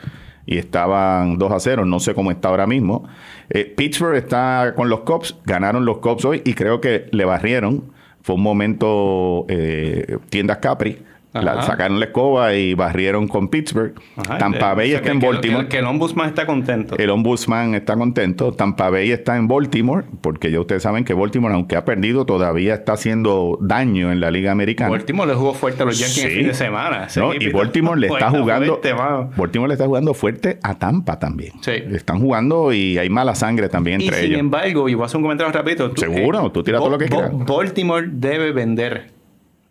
y 0.46 0.58
estaban 0.58 1.38
2 1.38 1.52
a 1.52 1.60
0, 1.60 1.86
no 1.86 2.00
sé 2.00 2.14
cómo 2.14 2.32
está 2.32 2.50
ahora 2.50 2.68
mismo. 2.68 3.08
Eh, 3.50 3.66
Pittsburgh 3.66 4.16
está 4.16 4.74
con 4.76 4.90
los 4.90 5.02
Cubs, 5.02 5.38
ganaron 5.46 5.86
los 5.86 6.00
Cubs 6.00 6.26
hoy 6.26 6.42
y 6.46 6.54
creo 6.54 6.82
que 6.82 7.08
le 7.12 7.26
barrieron. 7.26 7.92
Fue 8.22 8.36
un 8.36 8.44
momento 8.44 9.46
eh, 9.50 10.18
tiendas 10.30 10.58
Capri. 10.58 11.00
La- 11.34 11.62
sacaron 11.62 12.00
la 12.00 12.08
escoba 12.08 12.54
y 12.56 12.74
barrieron 12.74 13.28
con 13.28 13.48
Pittsburgh. 13.48 13.94
Ajá, 14.18 14.38
Tampa 14.38 14.74
Bay 14.74 14.88
o 14.88 14.90
sea, 14.90 14.98
está 14.98 15.10
que- 15.12 15.16
en 15.16 15.20
Baltimore. 15.22 15.64
Que, 15.64 15.70
que 15.70 15.78
el 15.80 15.86
ombudsman 15.86 16.28
está 16.28 16.46
contento. 16.46 16.98
El 16.98 17.10
ombudsman 17.10 17.74
está 17.76 17.96
contento. 17.96 18.52
Tampa 18.52 18.90
Bay 18.90 19.12
está 19.12 19.38
en 19.38 19.48
Baltimore, 19.48 20.06
porque 20.20 20.52
ya 20.52 20.60
ustedes 20.60 20.84
saben 20.84 21.06
que 21.06 21.14
Baltimore, 21.14 21.54
aunque 21.54 21.78
ha 21.78 21.86
perdido, 21.86 22.26
todavía 22.26 22.74
está 22.74 22.94
haciendo 22.94 23.58
daño 23.62 24.12
en 24.12 24.20
la 24.20 24.30
Liga 24.30 24.52
Americana. 24.52 24.90
Baltimore 24.90 25.30
le 25.30 25.36
jugó 25.36 25.54
fuerte 25.54 25.84
a 25.84 25.86
los 25.86 25.98
Yankees 26.00 26.24
el 26.26 26.32
fin 26.32 26.48
de 26.48 26.54
semana. 26.54 27.08
No, 27.16 27.34
y 27.34 27.50
Baltimore 27.52 28.00
le 28.00 28.08
está 28.12 28.30
jugando. 28.30 28.74
fuerte, 28.80 28.94
mano. 28.94 29.30
Baltimore 29.38 29.68
le 29.70 29.74
está 29.76 29.86
jugando 29.86 30.14
fuerte 30.14 30.60
a 30.64 30.78
Tampa 30.78 31.18
también. 31.18 31.54
Sí. 31.62 31.72
Están 31.72 32.20
jugando 32.20 32.74
y 32.74 32.98
hay 32.98 33.10
mala 33.10 33.36
sangre 33.36 33.70
también 33.70 34.02
Y 34.02 34.06
entre 34.06 34.18
sin 34.20 34.28
ellos. 34.32 34.40
embargo, 34.42 34.90
y 34.90 34.96
voy 34.96 35.04
a 35.04 35.06
hacer 35.06 35.18
un 35.18 35.24
comentario 35.24 35.54
rapidito. 35.54 35.92
tú- 35.92 36.02
Seguro, 36.02 36.52
tú 36.52 36.62
tira 36.62 36.78
todo 36.80 36.90
lo 36.90 36.98
que 36.98 37.06
quieras. 37.08 37.32
Baltimore 37.34 38.06
debe 38.12 38.52
vender. 38.52 39.21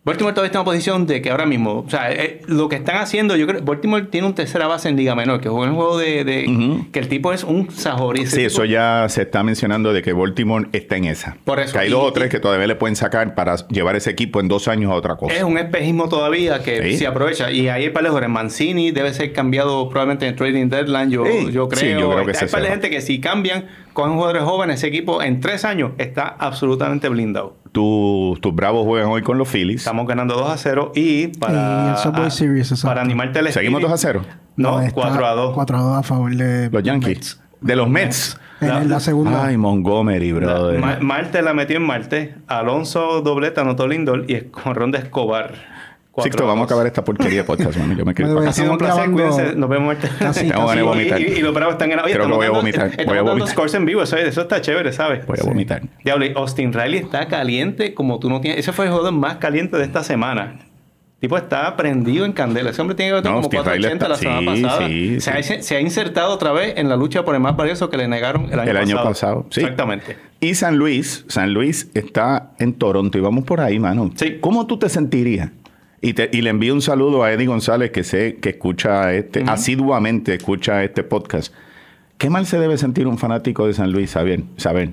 Baltimore 0.03 0.33
todavía 0.33 0.47
está 0.47 0.57
en 0.57 0.61
una 0.61 0.65
posición 0.65 1.05
de 1.05 1.21
que 1.21 1.29
ahora 1.29 1.45
mismo, 1.45 1.83
o 1.85 1.89
sea, 1.89 2.11
eh, 2.11 2.41
lo 2.47 2.67
que 2.69 2.75
están 2.75 2.95
haciendo, 2.97 3.35
yo 3.35 3.45
creo, 3.45 3.61
Baltimore 3.61 4.01
tiene 4.05 4.25
un 4.25 4.33
tercera 4.33 4.65
base 4.65 4.89
en 4.89 4.95
Liga 4.97 5.13
Menor, 5.13 5.41
que 5.41 5.47
juega 5.47 5.69
un 5.69 5.75
juego 5.75 5.99
de, 5.99 6.87
que 6.91 6.97
el 6.97 7.07
tipo 7.07 7.31
es 7.33 7.43
un 7.43 7.69
sajorí. 7.69 8.25
Sí, 8.25 8.43
eso 8.45 8.65
ya 8.65 9.05
se 9.09 9.21
está 9.21 9.43
mencionando 9.43 9.93
de 9.93 10.01
que 10.01 10.11
Baltimore 10.13 10.67
está 10.71 10.97
en 10.97 11.05
esa. 11.05 11.37
Por 11.45 11.59
eso. 11.59 11.73
Que 11.73 11.79
hay 11.79 11.87
Y- 11.89 11.91
dos 11.91 12.03
o 12.03 12.13
tres 12.13 12.29
que 12.31 12.39
todavía 12.39 12.65
le 12.65 12.75
pueden 12.75 12.95
sacar 12.95 13.35
para 13.35 13.55
llevar 13.67 13.95
ese 13.95 14.09
equipo 14.09 14.39
en 14.39 14.47
dos 14.47 14.67
años 14.67 14.91
a 14.91 14.95
otra 14.95 15.17
cosa. 15.17 15.35
Es 15.35 15.43
un 15.43 15.59
espejismo 15.59 16.09
todavía 16.09 16.63
que 16.63 16.81
Sí. 16.93 16.97
se 16.97 17.05
aprovecha. 17.05 17.51
Y 17.51 17.69
ahí 17.69 17.83
hay 17.83 17.89
par 17.91 18.01
de 18.01 18.09
jugadores. 18.09 18.29
Mancini 18.31 18.89
debe 18.89 19.13
ser 19.13 19.33
cambiado 19.33 19.87
probablemente 19.89 20.25
en 20.25 20.35
trading 20.35 20.67
deadline, 20.69 21.11
yo, 21.11 21.25
Sí, 21.27 21.51
yo 21.51 21.69
creo. 21.69 21.79
sí, 21.79 21.89
yo 21.91 22.09
creo 22.11 22.25
que 22.25 22.31
hay 22.31 22.37
se 22.37 22.47
par 22.47 22.61
de 22.63 22.69
va. 22.69 22.73
gente 22.73 22.89
que 22.89 23.01
si 23.01 23.19
cambian 23.21 23.67
con 23.93 24.13
jugadores 24.15 24.41
jóvenes, 24.41 24.77
ese 24.77 24.87
equipo 24.87 25.21
en 25.21 25.41
tres 25.41 25.63
años 25.63 25.91
está 25.99 26.27
absolutamente 26.27 27.07
blindado. 27.07 27.60
Tu- 27.71 28.37
tus 28.41 28.53
bravos 28.53 28.85
juegan 28.85 29.09
hoy 29.09 29.21
con 29.21 29.37
los 29.37 29.47
Phillies. 29.47 29.81
Estamos 29.81 30.05
ganando 30.05 30.35
2 30.35 30.51
a 30.51 30.57
0 30.57 30.91
y 30.93 31.23
Y 31.23 31.27
para, 31.27 31.91
el 31.91 31.97
Subway 31.97 32.29
Series, 32.31 32.81
para 32.83 33.01
animarte 33.01 33.39
al 33.39 33.47
Seguimos 33.51 33.79
espíritu- 33.81 33.91
2 33.91 33.93
a 33.93 33.97
0. 33.97 34.21
No, 34.57 34.81
está 34.81 34.93
4 34.93 35.25
a 35.25 35.31
2. 35.31 35.53
4 35.53 35.77
a 35.77 35.81
2 35.81 35.97
a 35.97 36.03
favor 36.03 36.35
de 36.35 36.69
Los 36.69 36.83
Yankees. 36.83 37.07
Mets. 37.17 37.41
De 37.61 37.75
los 37.75 37.87
Mets. 37.89 38.37
En 38.59 38.67
La- 38.67 38.83
la 38.83 38.99
segunda. 38.99 39.45
Ay, 39.45 39.57
Montgomery, 39.57 40.31
brother. 40.33 40.79
Ma- 40.79 40.97
Marte 41.01 41.41
la 41.41 41.53
metió 41.53 41.77
en 41.77 41.83
Marte. 41.83 42.35
Alonso 42.47 43.21
dobleta 43.21 43.61
anotó 43.61 43.87
Lindor 43.87 44.25
y 44.27 44.33
Escorrón 44.35 44.91
de 44.91 44.97
Escobar. 44.99 45.53
Sixto, 46.17 46.45
vamos 46.45 46.57
a 46.57 46.61
dos. 46.63 46.71
acabar 46.71 46.87
esta 46.87 47.03
porquería 47.05 47.37
de 47.39 47.43
podcast, 47.45 47.77
mano. 47.77 47.93
Yo 47.97 48.03
me 48.05 48.13
quiero 48.15 48.33
Bueno, 48.33 48.49
Ha 48.49 48.53
sido 48.53 48.71
un 48.73 48.77
placer, 48.77 49.09
grabando- 49.09 49.31
cuídense. 49.33 49.55
Nos 49.55 49.69
vemos. 49.69 49.95
Casi, 50.19 50.47
ganas 50.49 50.71
de 50.75 50.79
Y- 50.79 50.83
vomitar. 50.83 51.21
Y, 51.21 51.23
y 51.25 51.39
los 51.41 51.53
bravos 51.53 51.73
están 51.75 51.89
ganando. 51.89 52.05
Oye, 52.07 52.15
Creo 52.15 52.27
que 52.27 52.33
voy 52.33 52.45
a 52.45 52.49
vomitar, 52.51 52.91
voy 53.05 53.17
a 53.17 53.21
vomitar. 53.21 53.47
scores 53.49 53.73
en 53.75 53.85
vivo. 53.85 54.03
Eso, 54.03 54.17
eso 54.17 54.41
está 54.41 54.59
chévere, 54.59 54.91
¿sabes? 54.91 55.25
Voy 55.25 55.37
a 55.41 55.43
vomitar. 55.45 55.81
Diablo, 56.03 56.25
y 56.25 56.33
Austin 56.35 56.73
Riley 56.73 56.99
está 56.99 57.27
caliente 57.27 57.93
como 57.93 58.19
tú 58.19 58.29
no 58.29 58.41
tienes. 58.41 58.59
Ese 58.59 58.73
fue 58.73 58.85
el 58.85 58.91
jugador 58.91 59.13
más 59.13 59.37
caliente 59.37 59.77
de 59.77 59.83
esta 59.85 60.03
semana. 60.03 60.59
Tipo 61.21 61.37
está 61.37 61.77
prendido 61.77 62.25
en 62.25 62.33
candela. 62.33 62.71
Ese 62.71 62.81
hombre 62.81 62.95
tiene 62.95 63.11
que 63.11 63.17
haber 63.19 63.25
No, 63.25 63.41
como 63.41 63.43
Austin 63.45 63.59
Riley 63.73 63.91
480 63.97 64.09
la 64.09 64.15
semana 64.15 64.55
sí, 64.55 64.63
pasada. 64.63 64.87
sí, 64.87 65.21
se, 65.21 65.43
sí. 65.43 65.53
Ha, 65.53 65.61
se 65.61 65.75
ha 65.75 65.79
insertado 65.79 66.33
otra 66.33 66.51
vez 66.51 66.73
en 66.77 66.89
la 66.89 66.95
lucha 66.97 67.23
por 67.23 67.35
el 67.35 67.41
más 67.41 67.55
valioso 67.55 67.89
que 67.91 67.97
le 67.97 68.07
negaron 68.07 68.45
el 68.51 68.59
año 68.59 68.71
El 68.71 68.75
pasado. 68.77 68.97
año 68.99 69.03
pasado, 69.09 69.45
sí. 69.51 69.61
Exactamente. 69.61 70.17
Y 70.39 70.55
San 70.55 70.77
Luis, 70.77 71.23
San 71.27 71.53
Luis 71.53 71.91
está 71.93 72.53
en 72.57 72.73
Toronto 72.73 73.19
y 73.19 73.21
vamos 73.21 73.43
por 73.45 73.61
ahí, 73.61 73.77
mano. 73.79 74.09
Sí. 74.15 74.37
¿Cómo 74.41 74.65
tú 74.65 74.79
te 74.79 74.89
sentirías? 74.89 75.51
Y, 76.01 76.13
te- 76.13 76.29
y 76.33 76.41
le 76.41 76.49
envío 76.49 76.73
un 76.73 76.81
saludo 76.81 77.23
a 77.23 77.31
Eddie 77.31 77.45
González, 77.47 77.91
que 77.91 78.03
sé 78.03 78.37
que 78.41 78.49
escucha 78.49 79.13
este, 79.13 79.43
asiduamente 79.47 80.33
escucha 80.33 80.83
este 80.83 81.03
podcast. 81.03 81.53
¿Qué 82.17 82.29
mal 82.29 82.45
se 82.45 82.57
debe 82.59 82.77
sentir 82.77 83.07
un 83.07 83.17
fanático 83.17 83.67
de 83.67 83.73
San 83.73 83.91
Luis, 83.91 84.09
saber, 84.11 84.41
saber 84.57 84.91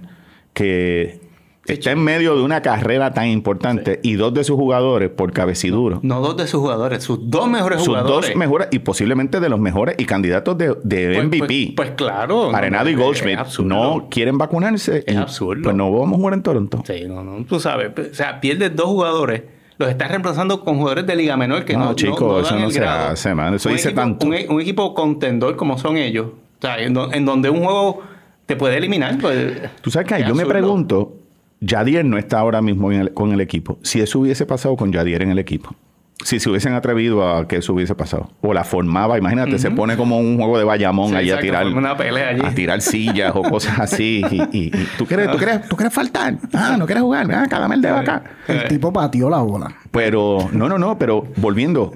que 0.53 1.21
está 1.67 1.91
en 1.93 2.03
medio 2.03 2.35
de 2.37 2.43
una 2.43 2.63
carrera 2.63 3.13
tan 3.13 3.27
importante 3.29 4.01
y 4.03 4.15
dos 4.15 4.33
de 4.33 4.45
sus 4.45 4.57
jugadores 4.57 5.11
por 5.11 5.33
cabeciduro? 5.33 6.01
No 6.03 6.21
dos 6.21 6.37
de 6.37 6.47
sus 6.47 6.61
jugadores, 6.61 7.03
sus 7.05 7.19
dos 7.31 7.49
mejores 7.49 7.79
sus 7.81 7.89
jugadores. 7.89 8.31
dos 8.31 8.37
mejores 8.37 8.69
y 8.71 8.79
posiblemente 8.81 9.41
de 9.41 9.49
los 9.51 9.61
mejores 9.61 9.95
y 9.99 10.05
candidatos 10.05 10.57
de, 10.59 10.75
de 10.83 11.15
Pues- 11.15 11.25
MVP. 11.25 11.73
Pues, 11.75 11.89
pues 11.89 11.91
claro. 11.93 12.55
Arenado 12.55 12.85
no, 12.87 12.91
y 12.91 12.95
Goldschmidt 12.95 13.39
no 13.65 14.09
quieren 14.11 14.37
vacunarse. 14.39 15.05
Es 15.07 15.15
y, 15.15 15.17
absurdo. 15.17 15.63
Pues 15.65 15.77
no 15.77 15.91
vamos 15.93 16.15
a 16.15 16.17
jugar 16.17 16.35
en 16.35 16.43
Toronto. 16.43 16.83
Sí, 16.87 17.05
no, 17.07 17.23
no, 17.23 17.45
tú 17.45 17.61
sabes. 17.61 17.93
O 17.99 18.15
sea, 18.15 18.41
pierdes 18.41 18.75
dos 18.75 18.87
jugadores, 18.87 19.43
los 19.79 19.89
estás 19.89 20.09
reemplazando 20.09 20.65
con 20.65 20.77
jugadores 20.77 21.07
de 21.07 21.17
Liga 21.17 21.37
Menor 21.37 21.65
que 21.65 21.75
no, 21.75 21.87
No, 21.87 21.95
chico, 21.95 22.41
eso 22.41 22.59
no 22.59 22.71
se 22.71 22.81
grado. 22.81 23.13
hace, 23.13 23.35
man. 23.35 23.55
Eso 23.55 23.69
Un 23.69 23.77
dice 23.77 23.89
equipo- 23.91 24.01
tanto. 24.01 24.27
Un, 24.27 24.35
e- 24.35 24.47
un 24.49 24.61
equipo 24.61 24.93
contendor 24.95 25.57
como 25.57 25.79
son 25.79 25.97
ellos, 25.97 26.27
o 26.27 26.61
sea, 26.61 26.79
en, 26.81 26.95
do- 26.95 27.13
en 27.13 27.25
donde 27.25 27.49
un 27.51 27.63
juego 27.65 28.03
te 28.47 28.57
puede 28.57 28.77
eliminar. 28.77 29.19
Pues, 29.19 29.57
Tú 29.81 29.91
sabes 29.91 30.09
que 30.09 30.25
yo 30.27 30.35
me 30.35 30.45
pregunto, 30.47 31.15
Yadier 31.61 32.05
no 32.05 32.19
está 32.19 32.39
ahora 32.41 32.61
mismo 32.63 32.91
el- 32.93 33.13
con 33.15 33.33
el 33.33 33.41
equipo. 33.41 33.79
Si 33.83 34.01
eso 34.01 34.21
hubiese 34.21 34.47
pasado 34.47 34.77
con 34.77 34.93
Yadier 34.93 35.23
en 35.23 35.31
el 35.31 35.39
equipo. 35.39 35.75
Si 36.25 36.41
se 36.41 36.51
hubiesen 36.51 36.75
atrevido 36.75 37.29
a 37.29 37.47
que 37.47 37.57
eso 37.59 37.73
hubiese 37.73 37.95
pasado. 37.95 38.31
O 38.41 38.53
la 38.53 38.65
formaba, 38.65 39.17
imagínate, 39.19 39.59
se 39.59 39.71
pone 39.71 39.97
como 39.97 40.19
un 40.19 40.37
juego 40.37 40.59
de 40.59 40.65
Bayamón 40.65 41.11
Sí, 41.11 41.17
allá 41.17 41.37
a 41.37 41.41
tirar. 41.41 41.63
forma 41.63 41.79
una 41.79 41.97
pelea 41.97 42.31
allí. 42.31 42.43
A 42.45 42.53
tirar 42.53 42.81
sillas 42.81 43.33
o 43.37 43.43
cosas 43.43 43.79
así. 43.79 44.23
Y, 44.31 44.43
y- 44.53 44.65
y 44.67 44.89
¿tú, 44.99 45.07
quieres, 45.07 45.31
tú, 45.31 45.39
quieres, 45.39 45.69
tú 45.69 45.77
quieres 45.77 45.95
faltar. 45.95 46.35
Ah, 46.53 46.77
no 46.77 46.87
quieres 46.87 47.03
jugar. 47.05 47.31
Ah, 47.33 47.47
cada 47.49 47.73
el 47.73 47.81
dedo 47.81 47.97
acá. 47.97 48.25
El 48.49 48.67
tipo 48.67 48.93
pateó 48.93 49.31
la 49.31 49.39
bola. 49.39 49.69
Pero, 49.93 50.49
no, 50.53 50.69
no, 50.69 50.77
no, 50.77 50.99
pero 50.99 51.25
volviendo, 51.37 51.93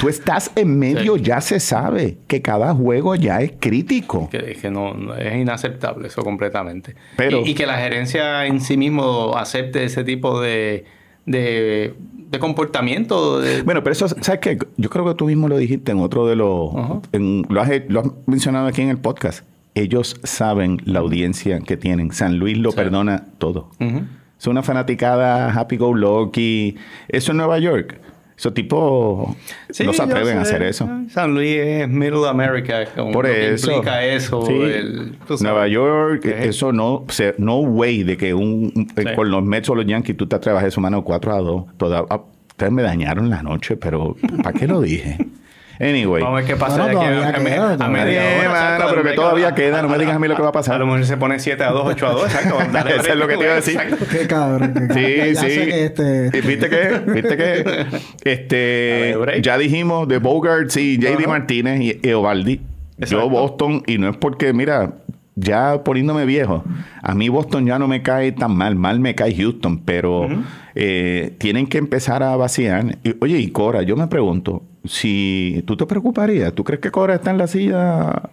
tú 0.00 0.08
estás 0.08 0.50
en 0.56 0.78
medio, 0.78 1.16
ya 1.16 1.40
se 1.40 1.60
sabe 1.60 2.18
que 2.26 2.42
cada 2.42 2.74
juego 2.74 3.14
ya 3.14 3.40
es 3.42 3.52
crítico. 3.60 4.28
Que, 4.28 4.56
que 4.60 4.70
no, 4.70 4.92
no- 4.94 5.14
es 5.14 5.36
inaceptable 5.36 6.08
eso 6.08 6.22
completamente. 6.24 6.96
Pero- 7.16 7.42
y, 7.46 7.50
y 7.50 7.54
que 7.54 7.66
la 7.66 7.78
gerencia 7.78 8.44
en 8.46 8.60
sí 8.60 8.76
mismo 8.76 9.36
acepte 9.36 9.84
ese 9.84 10.02
tipo 10.04 10.40
de, 10.40 10.84
de, 11.26 11.94
de 12.30 12.38
comportamiento. 12.38 13.40
de- 13.40 13.62
Bueno, 13.62 13.82
pero 13.82 13.92
eso, 13.92 14.08
¿sabes 14.08 14.40
qué? 14.40 14.58
Yo 14.76 14.90
creo 14.90 15.04
que 15.06 15.14
tú 15.14 15.26
mismo 15.26 15.48
lo 15.48 15.56
dijiste 15.56 15.92
en 15.92 16.00
otro 16.00 16.26
de 16.26 16.36
los... 16.36 16.70
En- 17.12 17.46
lo, 17.48 17.60
has, 17.60 17.70
lo 17.88 18.00
has 18.00 18.06
mencionado 18.26 18.66
aquí 18.66 18.82
en 18.82 18.88
el 18.88 18.98
podcast. 18.98 19.44
Ellos 19.74 20.16
saben 20.22 20.80
la 20.84 20.98
audiencia 21.00 21.60
que 21.60 21.76
tienen. 21.76 22.12
San 22.12 22.38
Luis 22.38 22.58
lo 22.58 22.70
Sí. 22.72 22.76
perdona 22.76 23.26
todo. 23.38 23.70
Ujú. 23.80 24.02
Es 24.38 24.46
una 24.46 24.62
fanaticada 24.62 25.50
happy 25.52 25.76
go 25.76 25.94
lucky. 25.94 26.76
Eso 27.08 27.30
en 27.30 27.38
Nueva 27.38 27.58
York. 27.58 28.00
Esos 28.42 28.54
tipos 28.54 29.36
Sí, 29.70 29.84
no 29.86 29.92
se 29.92 30.02
atreven 30.02 30.36
a 30.38 30.40
hacer 30.40 30.64
eso. 30.64 30.88
San 31.10 31.32
Luis 31.32 31.58
es 31.58 31.88
Middle 31.88 32.26
America. 32.28 32.86
Con 32.92 33.12
Por 33.12 33.28
lo 33.28 33.32
que 33.32 33.54
eso. 33.54 33.70
implica 33.70 34.04
eso. 34.04 34.44
Sí. 34.44 34.52
el-. 34.52 35.16
Nueva 35.42 35.68
York, 35.68 36.22
Sí. 36.24 36.30
eso 36.48 36.72
no, 36.72 37.04
se- 37.08 37.36
no 37.38 37.60
way 37.60 38.02
de 38.02 38.16
que 38.16 38.34
un, 38.34 38.72
un- 38.74 38.88
Sí. 38.96 39.04
con 39.14 39.30
los 39.30 39.44
Mets 39.44 39.68
o 39.70 39.76
los 39.76 39.86
Yankees 39.86 40.16
tú 40.16 40.26
te 40.26 40.34
atrevas 40.34 40.64
a 40.64 40.66
eso, 40.66 40.80
mano, 40.80 41.04
4 41.04 41.32
a 41.32 41.38
2. 41.38 41.66
Toda, 41.76 42.04
ah, 42.10 42.20
ustedes 42.50 42.72
me 42.72 42.82
dañaron 42.82 43.30
la 43.30 43.44
noche, 43.44 43.76
pero 43.76 44.16
¿para 44.42 44.58
qué 44.58 44.66
lo 44.66 44.80
dije? 44.80 45.18
Anyway. 45.82 46.22
Vamos 46.22 46.38
a 46.38 46.40
ver 46.42 46.44
qué 46.46 46.56
pasa 46.56 46.84
Bueno, 46.84 47.00
de 47.00 47.06
aquí 47.06 47.24
a, 47.24 47.28
a 47.28 47.32
queda, 47.32 47.72
a 47.72 47.76
todavía. 47.76 48.04
media 48.04 48.22
hora, 48.38 48.78
mano, 48.78 48.84
pero 48.90 49.02
que 49.02 49.12
todavía 49.14 49.54
queda, 49.54 49.82
no 49.82 49.88
me 49.88 49.98
digas 49.98 50.14
a 50.14 50.18
mí 50.20 50.28
lo 50.28 50.36
que 50.36 50.42
va 50.42 50.50
a 50.50 50.52
pasar. 50.52 50.76
A 50.76 50.78
lo 50.78 50.86
mejor 50.86 51.04
se 51.04 51.16
pone 51.16 51.40
7 51.40 51.64
a 51.64 51.70
2, 51.70 51.86
8 51.86 52.06
a 52.06 52.12
2, 52.12 52.24
exacto. 52.24 52.58
Dale, 52.72 52.96
Eso 52.96 53.12
es 53.12 53.16
lo 53.16 53.26
que 53.26 53.36
te 53.36 53.42
iba 53.42 53.52
a 53.52 53.56
decir. 53.56 53.80
Exacto. 53.80 54.06
Qué 54.08 54.26
cabrón. 54.28 54.74
Sí, 54.94 55.34
sí. 55.34 55.60
este... 55.70 56.30
¿Y 56.32 56.40
¿Viste 56.40 56.70
qué? 56.70 57.00
¿Viste 57.12 57.36
qué? 57.36 57.64
A 57.92 57.98
Este, 58.24 59.16
ya 59.42 59.58
dijimos 59.58 60.06
de 60.06 60.18
Bogarts 60.18 60.76
y 60.76 60.98
JD. 60.98 61.26
Martínez 61.26 61.80
y 61.80 62.00
Eovaldi. 62.08 62.60
Yo. 62.98 63.28
Boston, 63.28 63.82
y 63.86 63.98
no 63.98 64.08
es 64.10 64.16
porque, 64.16 64.52
mira, 64.52 64.92
ya 65.34 65.82
poniéndome 65.82 66.24
viejo, 66.26 66.62
a 67.02 67.14
mí 67.14 67.28
Boston 67.28 67.66
ya 67.66 67.78
no 67.80 67.88
me 67.88 68.02
cae 68.02 68.30
tan 68.32 68.54
mal, 68.54 68.76
mal 68.76 69.00
me 69.00 69.14
cae 69.16 69.34
Houston, 69.34 69.78
pero 69.78 70.28
eh, 70.76 71.34
tienen 71.38 71.66
que 71.66 71.78
empezar 71.78 72.22
a 72.22 72.36
vaciar. 72.36 72.98
Y, 73.02 73.16
oye, 73.20 73.38
y 73.38 73.50
Cora, 73.50 73.82
yo 73.82 73.96
me 73.96 74.06
pregunto, 74.06 74.62
si 74.84 75.62
tú 75.66 75.76
te 75.76 75.86
preocuparías, 75.86 76.52
¿tú 76.54 76.64
crees 76.64 76.80
que 76.80 76.90
Cora 76.90 77.14
está 77.14 77.30
en 77.30 77.38
la 77.38 77.46
silla, 77.46 78.30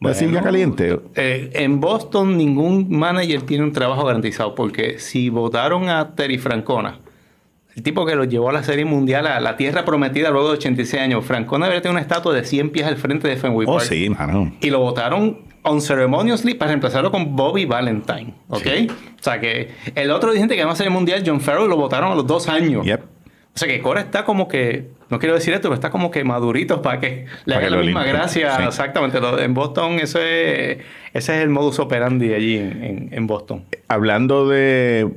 la 0.00 0.14
silla 0.14 0.42
caliente? 0.42 0.98
Eh, 1.14 1.50
en 1.54 1.80
Boston 1.80 2.36
ningún 2.36 2.88
manager 2.90 3.42
tiene 3.42 3.64
un 3.64 3.72
trabajo 3.72 4.04
garantizado 4.04 4.54
porque 4.54 4.98
si 4.98 5.28
votaron 5.30 5.88
a 5.88 6.14
Terry 6.14 6.38
Francona, 6.38 7.00
el 7.74 7.82
tipo 7.82 8.06
que 8.06 8.16
lo 8.16 8.24
llevó 8.24 8.48
a 8.48 8.52
la 8.52 8.62
Serie 8.62 8.84
Mundial 8.86 9.26
a 9.26 9.38
la 9.40 9.56
Tierra 9.56 9.84
Prometida 9.84 10.30
luego 10.30 10.48
de 10.48 10.54
86 10.54 11.02
años, 11.02 11.24
Francona 11.24 11.66
debería 11.66 11.82
tener 11.82 11.92
una 11.92 12.00
estatua 12.00 12.32
de 12.34 12.42
100 12.44 12.70
pies 12.70 12.86
al 12.86 12.96
frente 12.96 13.28
de 13.28 13.36
Fenway 13.36 13.66
Oh, 13.68 13.74
Park. 13.76 13.84
sí, 13.86 14.08
mano. 14.08 14.52
Y 14.62 14.70
lo 14.70 14.80
votaron 14.80 15.40
unceremoniously 15.62 16.54
para 16.54 16.70
reemplazarlo 16.70 17.10
con 17.10 17.36
Bobby 17.36 17.64
Valentine, 17.66 18.34
¿ok? 18.48 18.66
O 19.18 19.22
sea 19.22 19.40
que 19.40 19.68
el 19.94 20.10
otro 20.10 20.30
dirigente 20.30 20.54
que 20.54 20.60
ganó 20.60 20.70
la 20.70 20.76
Serie 20.76 20.90
Mundial, 20.90 21.22
John 21.26 21.40
Farrell, 21.40 21.68
lo 21.68 21.76
votaron 21.76 22.12
a 22.12 22.14
los 22.14 22.26
dos 22.26 22.48
años. 22.48 22.84
Yep. 22.86 23.00
O 23.56 23.58
sea 23.58 23.68
que 23.68 23.80
Cora 23.80 24.02
está 24.02 24.24
como 24.26 24.48
que, 24.48 24.90
no 25.08 25.18
quiero 25.18 25.34
decir 25.34 25.54
esto, 25.54 25.68
pero 25.68 25.74
está 25.76 25.88
como 25.88 26.10
que 26.10 26.22
madurito 26.24 26.82
para 26.82 27.00
que 27.00 27.24
le 27.46 27.54
haga 27.54 27.70
la 27.70 27.78
misma 27.78 28.04
gracia. 28.04 28.54
Sí. 28.58 28.62
Exactamente. 28.64 29.18
En 29.42 29.54
Boston, 29.54 29.94
eso 29.98 30.18
es, 30.20 30.78
ese 31.14 31.36
es 31.36 31.42
el 31.42 31.48
modus 31.48 31.78
operandi 31.78 32.34
allí 32.34 32.58
en, 32.58 32.84
en- 32.84 33.08
en 33.12 33.26
Boston. 33.26 33.64
Hablando 33.88 34.46
de 34.46 35.08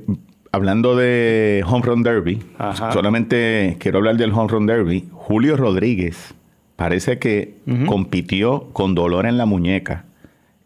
hablando 0.53 0.95
de 0.95 1.63
Home 1.67 1.85
Run 1.85 2.01
Derby, 2.01 2.41
Ajá. 2.57 2.91
solamente 2.93 3.75
quiero 3.79 3.97
hablar 3.99 4.15
del 4.15 4.31
Home 4.31 4.47
Run 4.49 4.65
Derby. 4.67 5.07
Julio 5.11 5.57
Rodríguez 5.57 6.33
parece 6.77 7.19
que 7.19 7.55
compitió 7.87 8.69
con 8.71 8.95
dolor 8.95 9.25
en 9.25 9.37
la 9.37 9.45
muñeca 9.45 10.05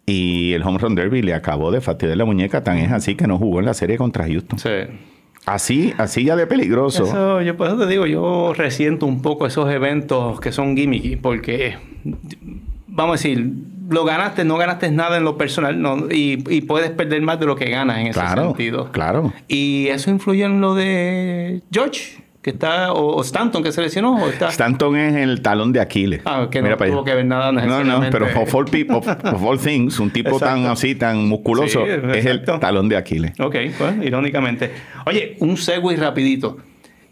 y 0.06 0.54
el 0.54 0.62
Home 0.62 0.78
Run 0.78 0.94
Derby 0.96 1.22
le 1.24 1.34
acabó 1.34 1.72
de 1.72 1.82
fastidiar 1.82 2.18
la 2.18 2.26
muñeca, 2.26 2.64
tan 2.64 2.78
es 2.78 2.92
así 2.92 3.16
que 3.16 3.26
no 3.26 3.38
jugó 3.40 3.60
en 3.60 3.66
la 3.66 3.74
serie 3.74 3.98
contra 3.98 4.26
Houston. 4.28 4.60
Sí. 4.60 4.70
Así, 5.46 5.94
así 5.98 6.24
ya 6.24 6.36
de 6.36 6.48
peligroso. 6.48 7.04
Eso, 7.04 7.42
yo 7.42 7.58
por 7.58 7.68
eso 7.68 7.78
te 7.78 7.88
digo, 7.88 8.06
yo 8.06 8.54
resiento 8.54 9.06
un 9.06 9.22
poco 9.22 9.46
esos 9.46 9.70
eventos 9.72 10.40
que 10.40 10.52
son 10.52 10.76
gimmicky, 10.78 11.18
porque, 11.18 11.76
vamos 12.88 13.12
a 13.12 13.18
decir, 13.18 13.52
lo 13.90 14.06
ganaste, 14.06 14.46
no 14.46 14.58
ganaste 14.58 14.90
nada 14.92 15.18
en 15.18 15.26
lo 15.26 15.38
personal, 15.38 15.82
no, 15.82 16.10
y, 16.10 16.42
y 16.50 16.62
puedes 16.62 16.92
perder 16.92 17.22
más 17.22 17.40
de 17.40 17.46
lo 17.46 17.56
que 17.58 17.66
ganas 17.66 17.98
en 18.00 18.08
ese 18.08 18.20
Claro, 18.20 18.44
sentido. 18.48 18.92
claro. 18.92 19.34
Y 19.50 19.88
eso 19.88 20.10
influye 20.10 20.46
en 20.46 20.62
lo 20.62 20.76
de 20.76 21.62
George, 21.72 22.23
que 22.44 22.50
está, 22.50 22.92
o, 22.92 23.16
o 23.16 23.22
Stanton, 23.22 23.64
que 23.64 23.72
se 23.72 23.82
lesionó, 23.82 24.16
o 24.22 24.28
está... 24.28 24.50
Stanton 24.50 24.98
es 24.98 25.16
el 25.16 25.42
talón 25.42 25.72
de 25.72 25.80
Aquiles. 25.80 26.22
Ah, 26.26 26.48
que 26.52 26.60
no 26.62 26.66
Mira 26.66 26.78
tuvo 26.78 27.04
que 27.04 27.16
ver 27.16 27.26
nada 27.26 27.52
No, 27.54 27.84
no, 27.84 28.02
pero 28.12 28.26
of 28.26 28.54
all, 28.54 28.66
people, 28.66 28.98
of, 28.98 29.08
of 29.08 29.44
all 29.44 29.58
things, 29.58 29.98
un 30.00 30.12
tipo 30.12 30.38
tan 30.38 30.66
así, 30.66 30.94
tan 30.94 31.26
musculoso, 31.28 31.86
Sí, 31.86 31.92
es 32.18 32.26
el 32.26 32.44
talón 32.44 32.90
de 32.90 32.98
Aquiles. 32.98 33.32
Ok, 33.40 33.56
pues, 33.78 33.96
irónicamente. 34.04 34.72
Oye, 35.06 35.38
un 35.40 35.56
segue 35.58 35.96
rapidito. 35.96 36.58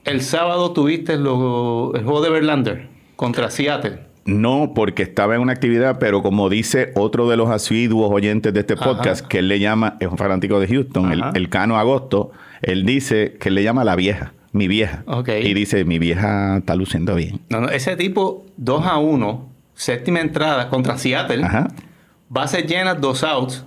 El 0.04 0.22
sábado 0.22 0.72
tuviste 0.74 1.16
lo- 1.18 1.94
el 1.96 2.04
juego 2.04 2.22
de 2.22 2.30
Verlander 2.30 2.88
contra 3.16 3.50
Seattle. 3.50 4.00
No, 4.26 4.74
porque 4.76 5.02
estaba 5.04 5.36
en 5.36 5.42
una 5.42 5.54
actividad, 5.54 5.98
pero 5.98 6.22
como 6.22 6.50
dice 6.50 6.92
otro 6.96 7.30
de 7.30 7.38
los 7.38 7.50
asiduos 7.50 8.12
oyentes 8.12 8.54
de 8.54 8.60
este 8.60 8.74
Ajá. 8.74 8.84
podcast, 8.84 9.26
que 9.26 9.40
él 9.40 9.48
le 9.48 9.60
llama, 9.60 9.96
es 10.00 10.08
un 10.10 10.18
fanático 10.18 10.60
de 10.60 10.68
Houston, 10.68 11.12
el, 11.12 11.24
el 11.34 11.50
Cano 11.50 11.78
Agosto, 11.78 12.32
él 12.62 12.86
dice 12.86 13.38
que 13.40 13.50
él 13.50 13.56
le 13.56 13.64
llama 13.64 13.84
la 13.84 13.96
vieja, 13.96 14.34
mi 14.52 14.68
vieja. 14.68 15.04
Y 15.42 15.54
dice, 15.54 15.86
mi 15.86 16.00
vieja 16.00 16.58
está 16.58 16.76
luciendo 16.76 17.16
bien. 17.16 17.42
No, 17.50 17.62
no, 17.62 17.70
ese 17.70 17.96
tipo 17.96 18.46
2 18.58 18.86
a 18.86 18.98
1, 18.98 19.50
séptima 19.74 20.20
entrada 20.20 20.70
contra 20.70 20.98
Seattle, 20.98 21.44
Ajá. 21.44 21.68
bases 22.30 22.66
llenas, 22.68 23.00
dos 23.00 23.24
outs. 23.24 23.66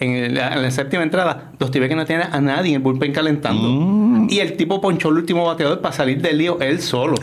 En 0.00 0.34
la 0.34 0.70
séptima 0.72 1.04
entrada, 1.04 1.52
los 1.60 1.70
tibes 1.70 1.88
que 1.88 1.94
no 1.94 2.04
tienen 2.04 2.26
a 2.32 2.40
nadie 2.40 2.70
en 2.70 2.76
el 2.76 2.82
bullpen 2.82 3.12
calentando. 3.12 3.68
Mm. 3.68 4.26
Y 4.28 4.40
el 4.40 4.56
tipo 4.56 4.80
ponchó 4.80 5.10
el 5.10 5.18
último 5.18 5.46
bateador 5.46 5.80
para 5.80 5.94
salir 5.94 6.20
del 6.20 6.38
lío 6.38 6.58
él 6.60 6.80
solo. 6.80 7.14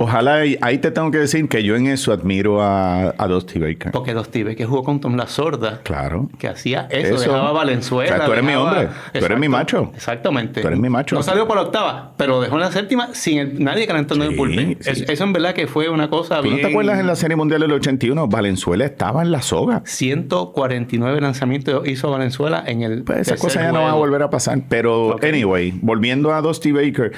Ojalá, 0.00 0.46
y 0.46 0.56
ahí 0.60 0.78
te 0.78 0.92
tengo 0.92 1.10
que 1.10 1.18
decir 1.18 1.48
que 1.48 1.64
yo 1.64 1.74
en 1.74 1.88
eso 1.88 2.12
admiro 2.12 2.62
a, 2.62 3.14
a 3.18 3.26
Dusty 3.26 3.58
Baker. 3.58 3.90
Porque 3.90 4.14
tibes 4.30 4.56
que 4.56 4.64
jugó 4.64 4.84
con 4.84 5.00
Tom 5.00 5.16
La 5.16 5.26
Sorda, 5.26 5.80
Claro. 5.82 6.28
que 6.38 6.46
hacía 6.48 6.86
eso, 6.90 7.16
Eso. 7.16 7.24
dejaba 7.30 7.48
a 7.48 7.52
Valenzuela. 7.52 8.14
O 8.14 8.16
sea, 8.16 8.26
tú 8.26 8.32
eres 8.32 8.44
mi 8.44 8.52
hombre, 8.54 8.88
tú 9.18 9.24
eres 9.24 9.38
mi 9.38 9.48
macho. 9.48 9.90
Exactamente. 9.94 10.60
Tú 10.60 10.68
eres 10.68 10.78
mi 10.78 10.88
macho. 10.88 11.16
No 11.16 11.22
salió 11.24 11.46
por 11.48 11.56
la 11.56 11.62
octava, 11.62 12.12
pero 12.16 12.40
dejó 12.40 12.54
en 12.56 12.60
la 12.60 12.70
séptima 12.72 13.08
sin 13.12 13.38
el- 13.38 13.64
nadie 13.64 13.86
calentando 13.88 14.24
en 14.24 14.30
el 14.30 14.34
Sí, 14.34 14.38
bullpen. 14.38 14.76
sí. 14.80 14.90
Es- 14.90 15.08
eso 15.08 15.24
en 15.24 15.32
verdad 15.32 15.52
que 15.54 15.66
fue 15.66 15.88
una 15.88 16.08
cosa 16.08 16.36
¿Tú 16.36 16.42
bien... 16.44 16.56
no 16.56 16.60
te 16.62 16.68
acuerdas 16.68 17.00
en 17.00 17.06
la 17.08 17.16
Serie 17.16 17.36
Mundial 17.36 17.60
del 17.62 17.72
81? 17.72 18.28
Valenzuela 18.28 18.84
estaba 18.84 19.22
en 19.22 19.30
la 19.32 19.42
soga. 19.42 19.82
149 19.84 21.20
lanzamientos 21.20 21.86
hizo 21.88 22.10
Valenzuela 22.10 22.62
en 22.66 22.82
el. 22.82 23.02
Pues 23.02 23.20
esa 23.20 23.32
tercer 23.32 23.48
cosa 23.48 23.60
ya 23.62 23.72
no 23.72 23.82
va 23.82 23.90
a 23.90 23.94
volver 23.94 24.22
a 24.22 24.30
pasar. 24.30 24.58
Pero, 24.68 25.16
anyway, 25.22 25.72
volviendo 25.82 26.32
a 26.32 26.40
Dusty 26.40 26.72
Baker, 26.72 27.12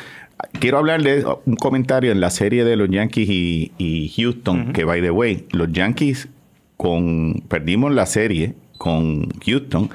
quiero 0.59 0.79
hablarle 0.79 1.25
un 1.47 1.57
comentario 1.57 2.13
en 2.13 2.21
la 2.21 2.31
serie 2.31 2.65
de 2.65 2.77
los 2.77 2.89
Yankees 2.89 3.29
y, 3.29 3.73
y 3.79 4.09
Houston, 4.17 4.73
que 4.73 4.85
by 4.85 5.01
the 5.01 5.11
way, 5.11 5.47
los 5.53 5.73
Yankees 5.73 6.29
con 6.77 7.43
perdimos 7.49 7.93
la 7.93 8.07
serie 8.07 8.55
con 8.79 9.29
Houston. 9.45 9.91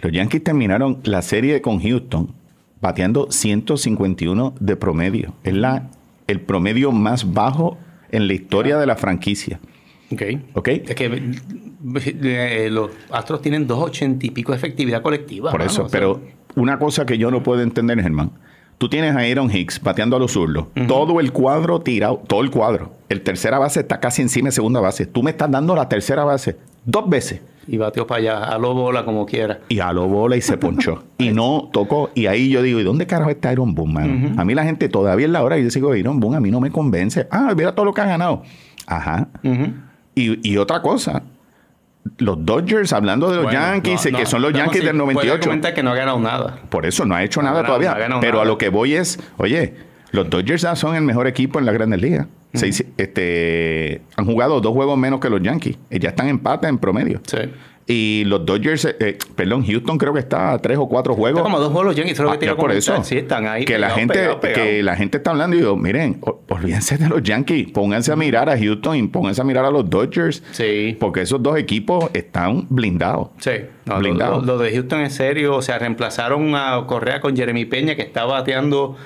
Los 0.00 0.12
Yankees 0.12 0.44
terminaron 0.44 0.98
la 1.04 1.22
serie 1.22 1.62
con 1.62 1.80
Houston 1.80 2.34
bateando 2.82 3.30
151 3.30 4.54
de 4.60 4.76
promedio. 4.76 5.34
Es 5.44 5.54
la, 5.54 5.88
el 6.26 6.40
promedio 6.40 6.92
más 6.92 7.32
bajo 7.32 7.78
en 8.10 8.26
la 8.26 8.34
historia 8.34 8.76
de 8.76 8.86
la 8.86 8.96
franquicia. 8.96 9.60
Ok. 10.10 10.22
¿Ok? 10.54 10.68
Es 10.68 10.94
que 10.94 11.34
eh, 12.04 12.68
los 12.70 12.90
Astros 13.10 13.40
tienen 13.40 13.66
280 13.66 14.26
y 14.26 14.30
pico 14.30 14.52
de 14.52 14.58
efectividad 14.58 15.00
colectiva. 15.00 15.50
Por 15.50 15.60
mano, 15.60 15.70
eso, 15.70 15.84
o 15.84 15.88
sea, 15.88 15.98
pero 15.98 16.20
una 16.56 16.78
cosa 16.78 17.06
que 17.06 17.16
yo 17.16 17.30
no 17.30 17.42
puedo 17.42 17.62
entender, 17.62 18.02
Germán. 18.02 18.32
Tú 18.82 18.88
tienes 18.88 19.14
a 19.14 19.20
Aaron 19.20 19.48
Hicks 19.48 19.80
bateando 19.80 20.16
a 20.16 20.18
los 20.18 20.32
zurdos. 20.32 20.66
Todo 20.88 21.20
el 21.20 21.30
cuadro 21.30 21.82
tirado, 21.82 22.20
todo 22.26 22.40
el 22.40 22.50
cuadro. 22.50 22.90
El 23.08 23.22
tercera 23.22 23.60
base 23.60 23.78
está 23.78 24.00
casi 24.00 24.22
encima 24.22 24.48
de 24.48 24.50
segunda 24.50 24.80
base. 24.80 25.06
Tú 25.06 25.22
me 25.22 25.30
estás 25.30 25.48
dando 25.52 25.76
la 25.76 25.88
tercera 25.88 26.24
base 26.24 26.56
dos 26.84 27.08
veces. 27.08 27.42
Y 27.68 27.76
bateó 27.76 28.08
para 28.08 28.18
allá, 28.18 28.42
a 28.42 28.58
lo 28.58 28.74
bola 28.74 29.04
como 29.04 29.24
quiera. 29.24 29.60
Y 29.68 29.78
a 29.78 29.92
lo 29.92 30.08
bola 30.08 30.36
y 30.36 30.40
se 30.40 30.56
ponchó. 30.56 31.04
y 31.18 31.30
no 31.30 31.70
tocó. 31.72 32.10
Y 32.16 32.26
ahí 32.26 32.48
yo 32.48 32.60
digo, 32.60 32.80
¿y 32.80 32.82
dónde 32.82 33.06
carajo 33.06 33.30
está 33.30 33.52
Iron 33.52 33.72
Boone, 33.72 33.92
mano? 33.92 34.32
A 34.36 34.44
mí 34.44 34.52
la 34.52 34.64
gente 34.64 34.88
todavía 34.88 35.26
es 35.26 35.32
la 35.32 35.44
hora 35.44 35.58
y 35.58 35.62
yo 35.62 35.68
digo, 35.68 35.94
Iron 35.94 36.18
Boone 36.18 36.38
a 36.38 36.40
mí 36.40 36.50
no 36.50 36.58
me 36.58 36.72
convence. 36.72 37.28
Ah, 37.30 37.54
mira 37.56 37.76
todo 37.76 37.86
lo 37.86 37.94
que 37.94 38.00
han 38.00 38.08
ganado. 38.08 38.42
Ajá. 38.84 39.28
Y, 40.16 40.50
y 40.50 40.56
otra 40.56 40.82
cosa. 40.82 41.22
Los 42.18 42.44
Dodgers, 42.44 42.92
hablando 42.92 43.28
de 43.30 43.36
los 43.36 43.44
Bueno, 43.44 43.58
Yankees, 43.60 44.10
no, 44.12 44.18
que 44.18 44.26
son 44.26 44.42
los 44.42 44.52
Yankees 44.52 44.82
del 44.84 44.96
puede 44.96 45.14
98. 45.14 45.40
comentar 45.48 45.72
que 45.74 45.82
no 45.82 45.90
ha 45.92 45.94
ganado 45.94 46.18
nada. 46.18 46.58
Por 46.68 46.84
eso 46.84 47.04
no 47.06 47.14
ha 47.14 47.22
hecho 47.22 47.40
No 47.40 47.48
nada 47.50 47.62
ganado, 47.62 47.78
todavía. 47.80 48.06
pero 48.20 48.32
nada. 48.34 48.42
a 48.42 48.46
lo 48.46 48.58
que 48.58 48.68
voy 48.70 48.94
es, 48.94 49.18
oye, 49.38 49.74
los 50.10 50.28
Dodgers 50.28 50.62
ya 50.62 50.74
son 50.76 50.94
el 50.96 51.02
mejor 51.02 51.26
equipo 51.26 51.58
en 51.58 51.64
las 51.64 51.74
grandes 51.74 52.00
ligas. 52.00 52.26
Seis- 52.54 52.84
este, 52.98 54.02
han 54.16 54.26
jugado 54.26 54.60
dos 54.60 54.72
juegos 54.74 54.98
menos 54.98 55.20
que 55.20 55.30
los 55.30 55.40
Yankees. 55.40 55.78
Y 55.90 55.98
ya 56.00 56.10
están 56.10 56.28
empate 56.28 56.66
en 56.68 56.76
promedio. 56.78 57.20
Sí. 57.26 57.38
Y 57.86 58.22
los 58.26 58.46
Dodgers, 58.46 58.84
eh, 58.84 58.96
eh, 59.00 59.18
perdón, 59.34 59.66
Houston 59.66 59.98
creo 59.98 60.12
que 60.14 60.20
está 60.20 60.52
a 60.52 60.58
tres 60.58 60.78
o 60.78 60.88
cuatro 60.88 61.14
juegos. 61.14 61.40
Está 61.40 61.42
como 61.50 61.58
dos 61.58 61.72
juegos 61.72 61.96
Yankees, 61.96 62.20
Ah, 62.20 62.38
que 62.38 62.54
por 62.54 62.70
eso. 62.70 63.02
Sí, 63.02 63.18
están 63.18 63.46
ahí. 63.48 63.64
que 63.64 63.76
la 63.76 63.90
gente 63.90 64.20
que 64.54 64.82
la 64.84 64.94
gente 64.94 65.16
está 65.18 65.32
hablando 65.32 65.56
y 65.56 65.60
digo, 65.60 65.76
miren, 65.76 66.20
olvídense 66.48 66.96
de 66.96 67.08
los 67.08 67.22
Yankees, 67.22 67.72
pónganse 67.72 68.12
a 68.12 68.16
mirar 68.16 68.48
a 68.48 68.56
Houston 68.56 68.96
y 68.96 69.02
pónganse 69.08 69.40
a 69.40 69.44
mirar 69.44 69.64
a 69.64 69.70
los 69.70 69.90
Dodgers. 69.90 70.42
Sí. 70.52 70.96
Porque 71.00 71.22
esos 71.22 71.42
dos 71.42 71.58
equipos 71.58 72.08
están 72.14 72.66
blindados. 72.70 73.30
Sí, 73.38 73.50
no, 73.84 73.94
lo, 73.94 73.98
Blindado. 74.00 74.40
lo- 74.40 74.46
lo 74.46 74.58
de 74.58 74.70
Houston 74.72 75.00
es 75.00 75.14
serio. 75.14 75.56
O 75.56 75.62
sea, 75.62 75.78
reemplazaron 75.78 76.54
a 76.54 76.84
Correa 76.86 77.20
con 77.20 77.36
Jeremy 77.36 77.64
Peña, 77.64 77.96
que 77.96 78.02
está 78.02 78.24
bateando 78.24 78.96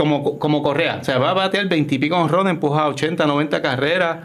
como, 0.00 0.38
como 0.38 0.62
Correa. 0.62 0.98
O 1.02 1.04
sea, 1.04 1.18
va 1.18 1.30
a 1.30 1.34
batear 1.34 1.68
20 1.68 1.94
y 1.94 1.98
pico 1.98 2.16
honrones, 2.16 2.52
empuja 2.52 2.88
80, 2.88 3.26
90 3.26 3.60
carreras. 3.60 4.18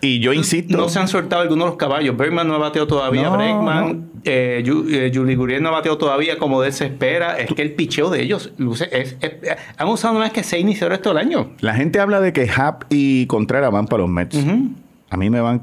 Y 0.00 0.20
yo 0.20 0.32
insisto. 0.32 0.74
No 0.76 0.88
se 0.88 0.98
han 0.98 1.06
soltado 1.06 1.42
algunos 1.42 1.66
de 1.66 1.68
los 1.72 1.76
caballos. 1.76 2.16
Bergman 2.16 2.48
no 2.48 2.54
ha 2.54 2.58
bateado 2.58 2.86
todavía. 2.86 3.24
No, 3.24 3.36
Bregman, 3.36 4.10
eh, 4.24 4.62
Ju- 4.66 4.86
eh, 4.90 5.12
Julie 5.14 5.36
Gurriel 5.36 5.62
no 5.62 5.68
ha 5.68 5.72
bateado 5.72 5.98
todavía 5.98 6.38
como 6.38 6.62
de 6.62 6.68
él 6.68 6.72
se 6.72 6.86
espera. 6.86 7.38
Es 7.38 7.52
que 7.52 7.60
el 7.60 7.72
picheo 7.74 8.08
de 8.08 8.22
ellos 8.22 8.52
luce. 8.56 8.88
Es, 8.90 9.16
es- 9.20 9.34
han 9.76 9.88
usado 9.88 10.14
más 10.14 10.30
que 10.32 10.42
6 10.42 10.62
iniciadores 10.62 11.02
todo 11.02 11.12
el 11.12 11.18
año. 11.18 11.50
La 11.60 11.74
gente 11.74 12.00
habla 12.00 12.20
de 12.20 12.32
que 12.32 12.48
Hap 12.50 12.84
y 12.88 13.26
Contreras 13.26 13.70
van 13.70 13.86
para 13.86 14.00
los 14.02 14.10
Mets. 14.10 14.38
A 15.10 15.16
mí 15.18 15.28
me 15.28 15.40
van. 15.42 15.62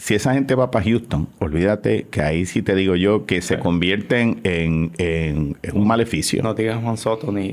Si 0.00 0.14
esa 0.14 0.32
gente 0.32 0.54
va 0.54 0.70
para 0.70 0.82
Houston, 0.84 1.28
olvídate 1.40 2.06
que 2.10 2.22
ahí 2.22 2.46
sí 2.46 2.62
te 2.62 2.74
digo 2.74 2.96
yo 2.96 3.26
que 3.26 3.42
se 3.42 3.58
convierten 3.58 4.40
en, 4.44 4.92
en- 4.96 5.58
en 5.62 5.76
un 5.76 5.86
maleficio. 5.86 6.42
No 6.42 6.54
digas 6.54 6.82
Juan 6.82 6.96
Soto 6.96 7.30
ni 7.30 7.50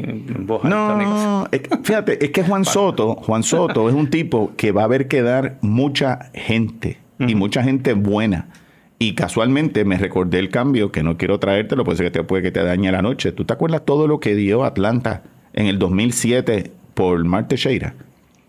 cosas. 0.47 0.69
No, 0.69 1.47
es 1.51 1.59
que- 1.61 1.77
fíjate, 1.83 2.23
es 2.23 2.31
que 2.31 2.43
Juan 2.43 2.63
Soto, 2.63 3.15
Juan 3.15 3.43
Soto 3.43 3.89
es 3.89 3.95
un 3.95 4.09
tipo 4.09 4.53
que 4.55 4.71
va 4.71 4.83
a 4.83 4.85
haber 4.85 5.09
que 5.09 5.21
dar 5.21 5.57
mucha 5.61 6.29
gente 6.33 6.97
y 7.19 7.35
mucha 7.35 7.63
gente 7.63 7.91
buena. 7.93 8.47
Y 8.97 9.13
casualmente 9.13 9.83
me 9.85 9.97
recordé 9.97 10.39
el 10.39 10.49
cambio 10.49 10.91
que 10.91 11.03
no 11.03 11.17
quiero 11.17 11.39
traértelo, 11.39 11.83
puede 11.83 11.97
ser 11.97 12.05
que 12.07 12.11
te, 12.19 12.23
puede 12.23 12.43
que 12.43 12.51
te 12.51 12.63
dañe 12.63 12.91
la 12.93 13.01
noche. 13.01 13.31
¿Tú 13.33 13.43
te 13.43 13.53
acuerdas 13.53 13.83
todo 13.85 14.07
lo 14.07 14.19
que 14.21 14.35
dio 14.35 14.63
Atlanta 14.63 15.21
en 15.53 15.65
el 15.67 15.77
2007 15.79 16.71
por 16.93 17.23
Marte 17.25 17.49
Teixeira? 17.49 17.93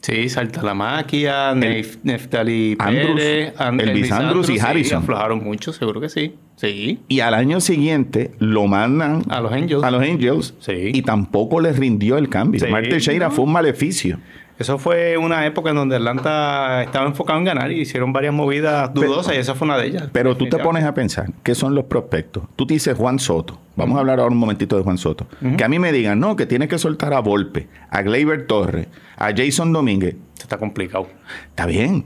Sí, 0.00 0.28
Salta 0.28 0.62
la 0.62 0.74
Maquia, 0.74 1.52
Nef- 1.54 1.98
Neftali 2.04 2.76
Andrus, 2.78 3.16
Pérez, 3.16 3.54
Elvis 3.80 4.12
Andrus 4.12 4.48
y 4.48 4.52
sí, 4.54 4.58
Harrison. 4.64 5.02
aflojaron 5.02 5.42
mucho, 5.42 5.72
seguro 5.72 6.00
que 6.00 6.08
sí. 6.08 6.34
Sí. 6.56 7.00
Y 7.08 7.20
al 7.20 7.34
año 7.34 7.60
siguiente 7.60 8.30
lo 8.38 8.66
mandan 8.66 9.22
A 9.28 9.40
los 9.40 9.52
Angels. 9.52 9.82
a 9.82 9.90
los 9.90 10.02
Angels 10.02 10.54
Sí. 10.60 10.90
y 10.94 11.02
tampoco 11.02 11.60
les 11.60 11.78
rindió 11.78 12.16
el 12.16 12.28
cambio. 12.28 12.60
Sí, 12.60 12.70
Marte 12.70 13.00
no. 13.28 13.32
fue 13.32 13.44
un 13.44 13.52
maleficio. 13.52 14.18
Eso 14.58 14.76
fue 14.78 15.16
una 15.16 15.46
época 15.46 15.70
en 15.70 15.76
donde 15.76 15.96
Atlanta 15.96 16.82
estaba 16.82 17.06
enfocado 17.06 17.38
en 17.38 17.44
ganar 17.44 17.70
y 17.70 17.80
hicieron 17.80 18.12
varias 18.12 18.34
movidas 18.34 18.92
dudosas 18.92 19.34
y 19.36 19.38
esa 19.38 19.54
fue 19.54 19.66
una 19.66 19.78
de 19.78 19.86
ellas. 19.86 20.08
Pero 20.12 20.36
tú 20.36 20.48
te 20.48 20.58
pones 20.58 20.84
a 20.84 20.94
pensar, 20.94 21.26
¿qué 21.44 21.54
son 21.54 21.74
los 21.76 21.84
prospectos? 21.84 22.42
Tú 22.56 22.66
te 22.66 22.74
dices 22.74 22.96
Juan 22.96 23.18
Soto. 23.20 23.58
Vamos 23.76 23.96
a 23.96 24.00
hablar 24.00 24.18
ahora 24.18 24.32
un 24.32 24.38
momentito 24.38 24.76
de 24.76 24.82
Juan 24.82 24.98
Soto. 24.98 25.26
Que 25.56 25.62
a 25.64 25.68
mí 25.68 25.78
me 25.78 25.92
digan, 25.92 26.18
no, 26.18 26.34
que 26.34 26.46
tienes 26.46 26.68
que 26.68 26.78
soltar 26.78 27.14
a 27.14 27.20
Volpe, 27.20 27.68
a 27.90 28.02
Gleyber 28.02 28.46
Torres, 28.46 28.88
a 29.16 29.30
Jason 29.36 29.72
Domínguez. 29.72 30.16
Está 30.40 30.56
complicado. 30.58 31.06
Está 31.50 31.66
bien. 31.66 32.04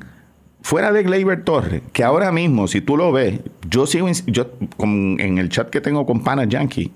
Fuera 0.61 0.93
de 0.93 1.03
Gleyber 1.03 1.43
Torres, 1.45 1.83
que 1.93 2.05
ahora 2.05 2.31
mismo, 2.31 2.69
si 2.69 2.81
tú 2.83 2.97
lo 2.97 3.11
ves, 3.13 3.41
yo 3.69 3.87
sigo, 3.87 4.09
yo 4.27 4.51
con- 4.77 5.17
en 5.19 5.39
el 5.39 5.49
chat 5.49 5.71
que 5.71 5.81
tengo 5.81 6.05
con 6.07 6.23
Pana 6.23 6.45
Yankee, 6.45 6.93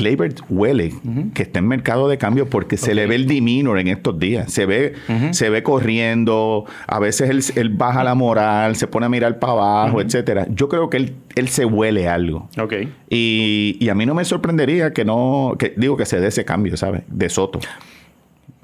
Gleyber 0.00 0.34
huele 0.48 0.92
que 1.34 1.42
está 1.42 1.58
en 1.58 1.68
mercado 1.68 2.08
de 2.08 2.18
cambio 2.18 2.48
porque 2.48 2.76
se 2.76 2.94
le 2.94 3.06
ve 3.06 3.14
el 3.14 3.26
demeanor 3.26 3.78
en 3.78 3.88
estos 3.88 4.18
días. 4.18 4.52
Se 4.52 4.66
ve, 4.66 4.94
se 5.32 5.50
ve 5.50 5.62
corriendo, 5.62 6.64
a 6.86 6.98
veces 6.98 7.30
él, 7.30 7.42
él 7.60 7.70
baja 7.70 8.02
la 8.04 8.14
moral, 8.14 8.76
se 8.76 8.86
pone 8.86 9.06
a 9.06 9.08
mirar 9.08 9.38
para 9.38 9.52
abajo, 9.52 10.00
etcétera. 10.00 10.46
Yo 10.50 10.68
creo 10.68 10.90
que 10.90 10.96
él, 10.96 11.14
él 11.36 11.48
se 11.48 11.64
huele 11.64 12.08
algo. 12.08 12.48
Ok. 12.58 12.74
Y, 13.08 13.76
y 13.78 13.88
a 13.88 13.94
mí 13.94 14.06
no 14.06 14.14
me 14.14 14.24
sorprendería 14.24 14.92
que 14.92 15.04
no, 15.04 15.54
que 15.58 15.74
digo 15.76 15.96
que 15.96 16.06
se 16.06 16.20
dé 16.20 16.28
ese 16.28 16.44
cambio, 16.44 16.76
¿sabes? 16.76 17.02
De 17.08 17.28
Soto. 17.28 17.60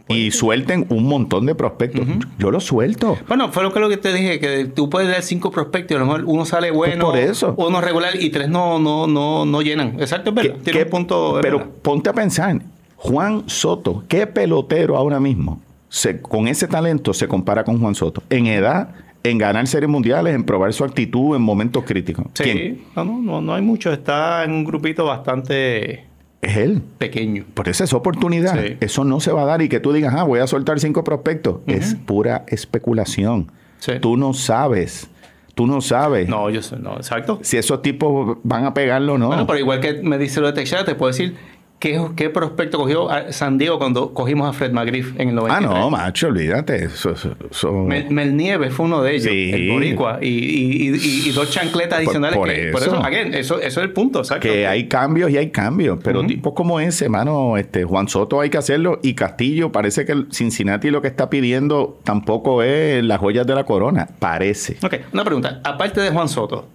Y 0.09 0.31
suelten 0.31 0.87
un 0.90 1.05
montón 1.09 1.47
de 1.47 1.55
prospectos. 1.57 2.07
Yo 2.38 2.51
lo 2.53 2.61
suelto. 2.61 3.19
Bueno, 3.27 3.51
fue 3.51 3.64
lo 3.64 3.73
que, 3.73 3.81
lo 3.81 3.88
que 3.88 3.97
te 3.97 4.12
dije, 4.12 4.38
que 4.38 4.66
tú 4.66 4.88
puedes 4.88 5.09
dar 5.11 5.21
cinco 5.23 5.51
prospectos 5.51 5.92
y 5.92 5.97
a 5.97 5.99
lo 5.99 6.07
mejor 6.07 6.25
uno 6.27 6.45
sale 6.45 6.71
bueno, 6.71 7.11
Pues 7.11 7.25
por 7.25 7.31
eso. 7.31 7.55
uno 7.57 7.81
regular 7.81 8.14
y 8.21 8.31
tres 8.31 8.49
no, 8.49 8.79
no, 8.79 9.07
no, 9.09 9.45
no 9.45 9.62
llenan. 9.62 9.99
Exacto, 10.01 10.31
es 10.31 10.37
verdad. 10.37 10.55
¿Qué- 10.59 10.61
Tiene 10.62 10.79
qué- 10.79 10.85
un 10.85 10.90
punto. 10.90 11.38
pero 11.42 11.59
verdad. 11.59 11.73
ponte 11.83 12.09
a 12.11 12.12
pensar, 12.12 12.61
Juan 12.97 13.42
Soto, 13.49 14.05
¿qué 14.07 14.27
pelotero 14.29 14.97
ahora 14.97 15.19
mismo 15.19 15.61
se- 15.88 16.21
con 16.21 16.47
ese 16.47 16.69
talento 16.69 17.12
se 17.12 17.27
compara 17.27 17.64
con 17.64 17.81
Juan 17.81 17.95
Soto? 17.97 18.23
En 18.31 18.47
edad, 18.47 18.90
en 19.25 19.38
ganar 19.38 19.66
series 19.66 19.90
mundiales, 19.90 20.37
en 20.37 20.45
probar 20.45 20.73
su 20.73 20.85
actitud 20.85 21.35
en 21.35 21.42
momentos 21.42 21.83
críticos. 21.85 22.27
Sí, 22.35 22.85
no, 22.95 23.05
no, 23.05 23.40
no 23.40 23.55
hay 23.55 23.62
mucho. 23.62 23.92
Está 23.92 24.45
en 24.45 24.53
un 24.53 24.64
grupito 24.64 25.05
bastante 25.05 26.05
Es 26.42 26.57
él. 26.57 26.83
pequeño. 26.99 27.44
Por 27.55 27.68
eso 27.68 27.83
es 27.85 27.92
oportunidad. 27.92 28.61
Sí. 28.62 28.77
Eso 28.81 29.05
no 29.05 29.20
se 29.20 29.33
va 29.33 29.42
a 29.42 29.46
dar 29.46 29.62
y 29.62 29.68
que 29.68 29.81
tú 29.81 29.92
digas, 29.92 30.14
ah, 30.16 30.22
voy 30.25 30.40
a 30.40 30.46
soltar 30.46 30.79
cinco 30.81 31.03
prospectos. 31.05 31.61
Es 31.66 31.94
pura 31.94 32.44
especulación. 32.49 33.51
Sí. 33.79 33.92
Tú 34.01 34.16
no 34.16 34.33
sabes. 34.35 35.09
Tú 35.55 35.66
no 35.66 35.81
sabes 35.81 36.29
No, 36.29 36.51
yo 36.51 36.61
sé, 36.61 36.77
no, 36.77 36.96
exacto. 36.96 37.38
si 37.42 37.57
esos 37.57 37.81
tipos 37.81 38.37
van 38.42 38.66
a 38.66 38.75
pegarlo 38.75 39.14
o 39.14 39.18
no. 39.18 39.29
Bueno, 39.29 39.46
pero 39.46 39.59
igual 39.59 39.81
que 39.81 39.94
me 40.03 40.18
dice 40.18 40.38
lo 40.42 40.49
de 40.49 40.53
Teixeira, 40.53 40.85
te 40.85 40.94
puedo 40.94 41.11
decir 41.11 41.35
qué, 41.78 42.00
qué 42.16 42.30
prospecto 42.30 42.78
cogió 42.78 43.08
San 43.30 43.58
Diego 43.58 43.78
cuando 43.78 44.12
cogimos 44.14 44.48
a 44.48 44.52
Fred 44.52 44.72
McGriff 44.72 45.18
en 45.18 45.28
el 45.30 45.38
ah, 45.38 45.60
93. 45.60 45.70
no, 45.70 45.90
macho, 45.90 46.26
olvídate. 46.28 46.84
Eso- 46.84 47.72
Mel, 47.72 48.10
Mel 48.10 48.36
Nieves 48.36 48.72
fue 48.72 48.86
uno 48.86 49.02
de 49.02 49.12
ellos, 49.16 49.24
Sí. 49.30 49.50
el 49.52 49.70
boricua, 49.70 50.18
y, 50.22 50.28
y, 50.28 50.88
y, 50.96 51.28
y 51.28 51.30
dos 51.32 51.50
chancletas 51.50 51.98
adicionales. 51.98 52.36
por 52.38 52.48
que, 52.48 52.70
por 52.72 52.82
eso. 52.82 52.94
eso, 52.96 53.04
again, 53.04 53.34
eso, 53.34 53.56
eso 53.60 53.80
es 53.80 53.86
el 53.86 53.92
punto, 53.92 54.20
exacto. 54.20 54.48
que 54.48 54.66
hay 54.66 54.88
cambios 54.88 55.30
y 55.30 55.36
hay 55.36 55.50
cambios, 55.50 55.98
pero 56.02 56.24
tipos 56.26 56.54
como 56.54 56.80
ese, 56.80 57.08
mano, 57.08 57.56
este 57.56 57.84
Juan 57.84 58.08
Soto 58.08 58.40
hay 58.40 58.50
que 58.50 58.58
hacerlo 58.58 58.98
y 59.02 59.14
Castillo 59.14 59.70
parece 59.72 60.04
que 60.04 60.12
el 60.12 60.28
Cincinnati 60.32 60.90
lo 60.90 61.02
que 61.02 61.08
está 61.08 61.30
pidiendo 61.30 61.98
tampoco 62.04 62.62
es 62.62 63.02
las 63.04 63.18
joyas 63.18 63.46
de 63.46 63.54
la 63.54 63.64
corona, 63.64 64.08
parece. 64.18 64.76
Ok, 64.82 64.94
una 65.12 65.24
pregunta. 65.24 65.60
Aparte 65.64 66.00
de 66.00 66.10
Juan 66.10 66.28
Soto, 66.28 66.66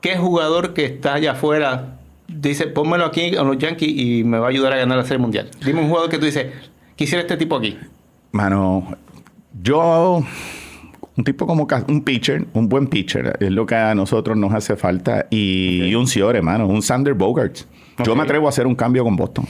¿qué 0.00 0.16
jugador 0.16 0.72
que 0.74 0.84
está 0.84 1.14
allá 1.14 1.32
afuera 1.32 1.98
dice, 2.28 2.66
pónmelo 2.66 3.04
aquí 3.04 3.34
a 3.36 3.42
los 3.42 3.58
Yankees 3.58 3.88
y 3.90 4.24
me 4.24 4.38
va 4.38 4.46
a 4.46 4.50
ayudar 4.50 4.72
a 4.72 4.76
ganar 4.76 4.98
la 4.98 5.04
Serie 5.04 5.18
Mundial? 5.18 5.50
Dime 5.64 5.80
un 5.80 5.88
jugador 5.88 6.10
que 6.10 6.18
tú 6.18 6.26
dices, 6.26 6.46
quisiera 6.94 7.22
este 7.22 7.36
tipo 7.36 7.56
aquí. 7.56 7.76
Mano, 8.32 8.86
yo 9.62 10.22
un 11.16 11.24
tipo 11.24 11.46
como 11.46 11.66
un 11.88 12.02
pitcher, 12.02 12.46
un 12.52 12.68
buen 12.68 12.88
pitcher, 12.88 13.36
es 13.40 13.50
lo 13.50 13.64
que 13.66 13.74
a 13.74 13.94
nosotros 13.94 14.36
nos 14.36 14.52
hace 14.52 14.76
falta 14.76 15.26
y, 15.30 15.84
y 15.84 15.94
un 15.94 16.06
Ciore, 16.06 16.42
mano, 16.42 16.66
un 16.66 16.82
Sander 16.82 17.14
Bogarts. 17.14 17.66
Yo 18.04 18.14
me 18.14 18.22
atrevo 18.24 18.46
a 18.46 18.50
hacer 18.50 18.66
un 18.66 18.74
cambio 18.74 19.04
con 19.04 19.16
Boston. 19.16 19.46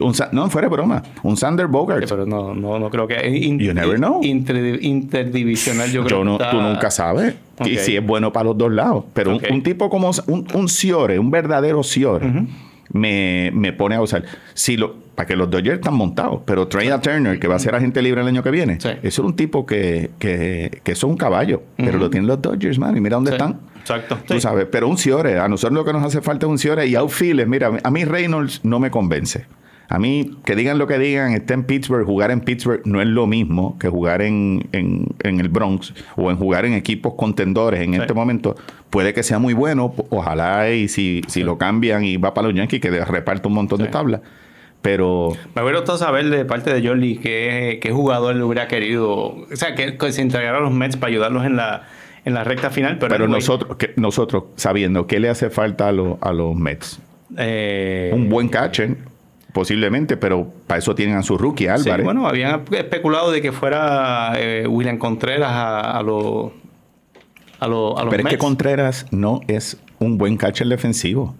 Un 0.00 0.12
no, 0.32 0.50
fuera 0.50 0.66
de 0.68 0.72
broma, 0.74 1.00
un 1.22 1.36
Sander 1.36 1.68
Bogarts. 1.68 2.10
Pero 2.10 2.26
no, 2.26 2.52
no, 2.52 2.76
no 2.80 2.90
creo 2.90 3.06
que... 3.06 3.24
in- 3.28 3.60
You 3.60 3.72
never 3.72 3.96
know. 3.98 4.20
inter- 4.24 4.82
interdivisional, 4.82 5.92
yo 5.92 6.02
creo 6.04 6.18
Yo 6.18 6.24
no, 6.24 6.38
que 6.38 6.42
está- 6.44 6.56
tú 6.56 6.60
nunca 6.60 6.90
sabes. 6.90 7.36
Y 7.64 7.76
si 7.78 7.96
es 7.96 8.04
bueno 8.04 8.32
para 8.32 8.44
los 8.46 8.58
dos 8.58 8.70
lados. 8.72 9.04
Pero 9.14 9.38
un- 9.50 9.62
tipo 9.62 9.88
como 9.88 10.10
un, 10.26 10.46
un 10.52 10.68
Ciore, 10.68 11.18
un 11.18 11.30
verdadero 11.30 11.82
Ciore, 11.82 12.46
me, 12.92 13.50
me 13.54 13.72
pone 13.72 13.94
a 13.94 14.00
usar. 14.02 14.24
Si 14.54 14.76
lo, 14.76 14.94
para 15.14 15.26
que 15.26 15.36
los 15.36 15.50
Dodgers 15.50 15.76
están 15.78 15.94
montados, 15.94 16.40
pero 16.44 16.68
Trey 16.68 16.90
Turner, 17.02 17.38
que 17.38 17.48
va 17.48 17.56
a 17.56 17.58
ser 17.58 17.74
agente 17.74 18.02
libre 18.02 18.20
el 18.20 18.28
año 18.28 18.42
que 18.42 18.50
viene, 18.50 18.78
Sí. 18.80 18.90
eso 19.02 19.22
es 19.22 19.26
un 19.26 19.34
tipo 19.36 19.64
que, 19.66 20.10
que, 20.18 20.80
que 20.84 20.92
es 20.92 21.02
un 21.04 21.16
caballo. 21.16 21.62
Pero 21.76 21.98
lo 21.98 22.10
tienen 22.10 22.26
los 22.28 22.40
Dodgers, 22.42 22.78
man. 22.78 22.96
Y 22.96 23.00
mira 23.00 23.16
dónde 23.16 23.30
Sí, 23.30 23.36
están. 23.36 23.60
Exacto. 23.80 24.18
Tú 24.26 24.34
Sí. 24.34 24.40
sabes, 24.40 24.66
pero 24.70 24.88
un 24.88 24.98
Ciore, 24.98 25.38
a 25.38 25.48
nosotros 25.48 25.74
lo 25.78 25.84
que 25.84 25.92
nos 25.92 26.02
hace 26.04 26.20
falta 26.20 26.46
es 26.46 26.50
un 26.50 26.58
Ciore 26.58 26.86
y 26.86 26.94
outfielder. 26.96 27.46
Mira, 27.46 27.72
a 27.82 27.90
mí 27.90 28.04
Reynolds 28.04 28.60
no 28.64 28.78
me 28.78 28.90
convence. 28.90 29.46
A 29.88 29.98
mí, 30.00 30.32
que 30.44 30.56
digan 30.56 30.78
lo 30.78 30.86
que 30.88 30.98
digan, 30.98 31.32
está 31.32 31.54
en 31.54 31.62
Pittsburgh, 31.64 32.04
jugar 32.04 32.30
en 32.32 32.40
Pittsburgh 32.40 32.82
no 32.86 33.00
es 33.00 33.06
lo 33.06 33.26
mismo 33.26 33.78
que 33.78 33.88
jugar 33.88 34.20
en, 34.22 34.68
en- 34.72 35.06
en 35.22 35.38
el 35.40 35.48
Bronx 35.48 35.94
o 36.16 36.30
en 36.30 36.36
jugar 36.36 36.64
en 36.64 36.72
equipos 36.72 37.14
contendores 37.14 37.80
en 37.80 37.92
Sí. 37.94 38.00
este 38.00 38.12
momento. 38.14 38.56
Puede 38.90 39.14
que 39.14 39.22
sea 39.22 39.38
muy 39.38 39.54
bueno, 39.54 39.94
ojalá 40.10 40.70
y 40.70 40.88
si, 40.88 41.22
si 41.28 41.42
lo 41.44 41.56
cambian 41.58 42.04
y 42.04 42.16
va 42.16 42.34
para 42.34 42.48
los 42.48 42.56
Yankees, 42.56 42.80
que 42.80 42.90
reparte 43.04 43.46
un 43.46 43.54
montón 43.54 43.78
de 43.80 43.86
tablas. 43.88 44.22
Pero 44.82 45.32
Me 45.54 45.62
hubiera 45.62 45.78
gustado 45.78 45.98
saber 45.98 46.30
de 46.30 46.44
parte 46.44 46.72
de 46.72 46.86
Jordi 46.86 47.18
qué, 47.18 47.78
qué 47.82 47.90
jugador 47.90 48.36
le 48.36 48.42
hubiera 48.44 48.68
querido, 48.68 49.10
o 49.16 49.46
sea, 49.54 49.74
que, 49.74 49.96
que 49.96 50.12
se 50.12 50.22
entregara 50.22 50.58
a 50.58 50.60
los 50.60 50.72
Mets 50.72 50.96
para 50.96 51.10
ayudarlos 51.10 51.44
en 51.44 51.56
la, 51.56 51.82
en 52.24 52.34
la 52.34 52.44
recta 52.44 52.70
final. 52.70 52.98
Pero, 52.98 53.26
nosotros, 53.26 53.76
que, 53.76 53.92
nosotros 53.96 54.44
sabiendo 54.56 55.06
qué 55.06 55.18
le 55.18 55.28
hace 55.28 55.50
falta 55.50 55.88
a, 55.88 55.92
los- 55.92 56.18
a 56.20 56.32
los 56.32 56.54
Mets. 56.54 57.00
eh, 57.36 58.10
Un 58.14 58.28
buen 58.28 58.48
catcher, 58.48 58.96
posiblemente, 59.56 60.18
pero 60.18 60.52
para 60.66 60.78
eso 60.80 60.94
tienen 60.94 61.16
a 61.16 61.22
su 61.22 61.38
rookie 61.38 61.64
sí, 61.64 61.68
Álvarez. 61.70 62.04
bueno, 62.04 62.28
habían 62.28 62.60
especulado 62.72 63.30
de 63.30 63.40
que 63.40 63.52
fuera 63.52 64.34
eh, 64.36 64.66
William 64.68 64.98
Contreras 64.98 65.50
a, 65.50 65.96
a 65.98 66.02
los 66.02 66.52
a, 67.58 67.66
los- 67.66 67.98
a 67.98 68.04
los 68.04 68.10
Pero 68.10 68.22
es 68.24 68.28
que 68.34 68.36
Contreras 68.38 69.06
no 69.10 69.40
es 69.48 69.78
un 69.98 70.18
buen 70.18 70.36
catcher 70.36 70.66
defensivo. 70.68 71.34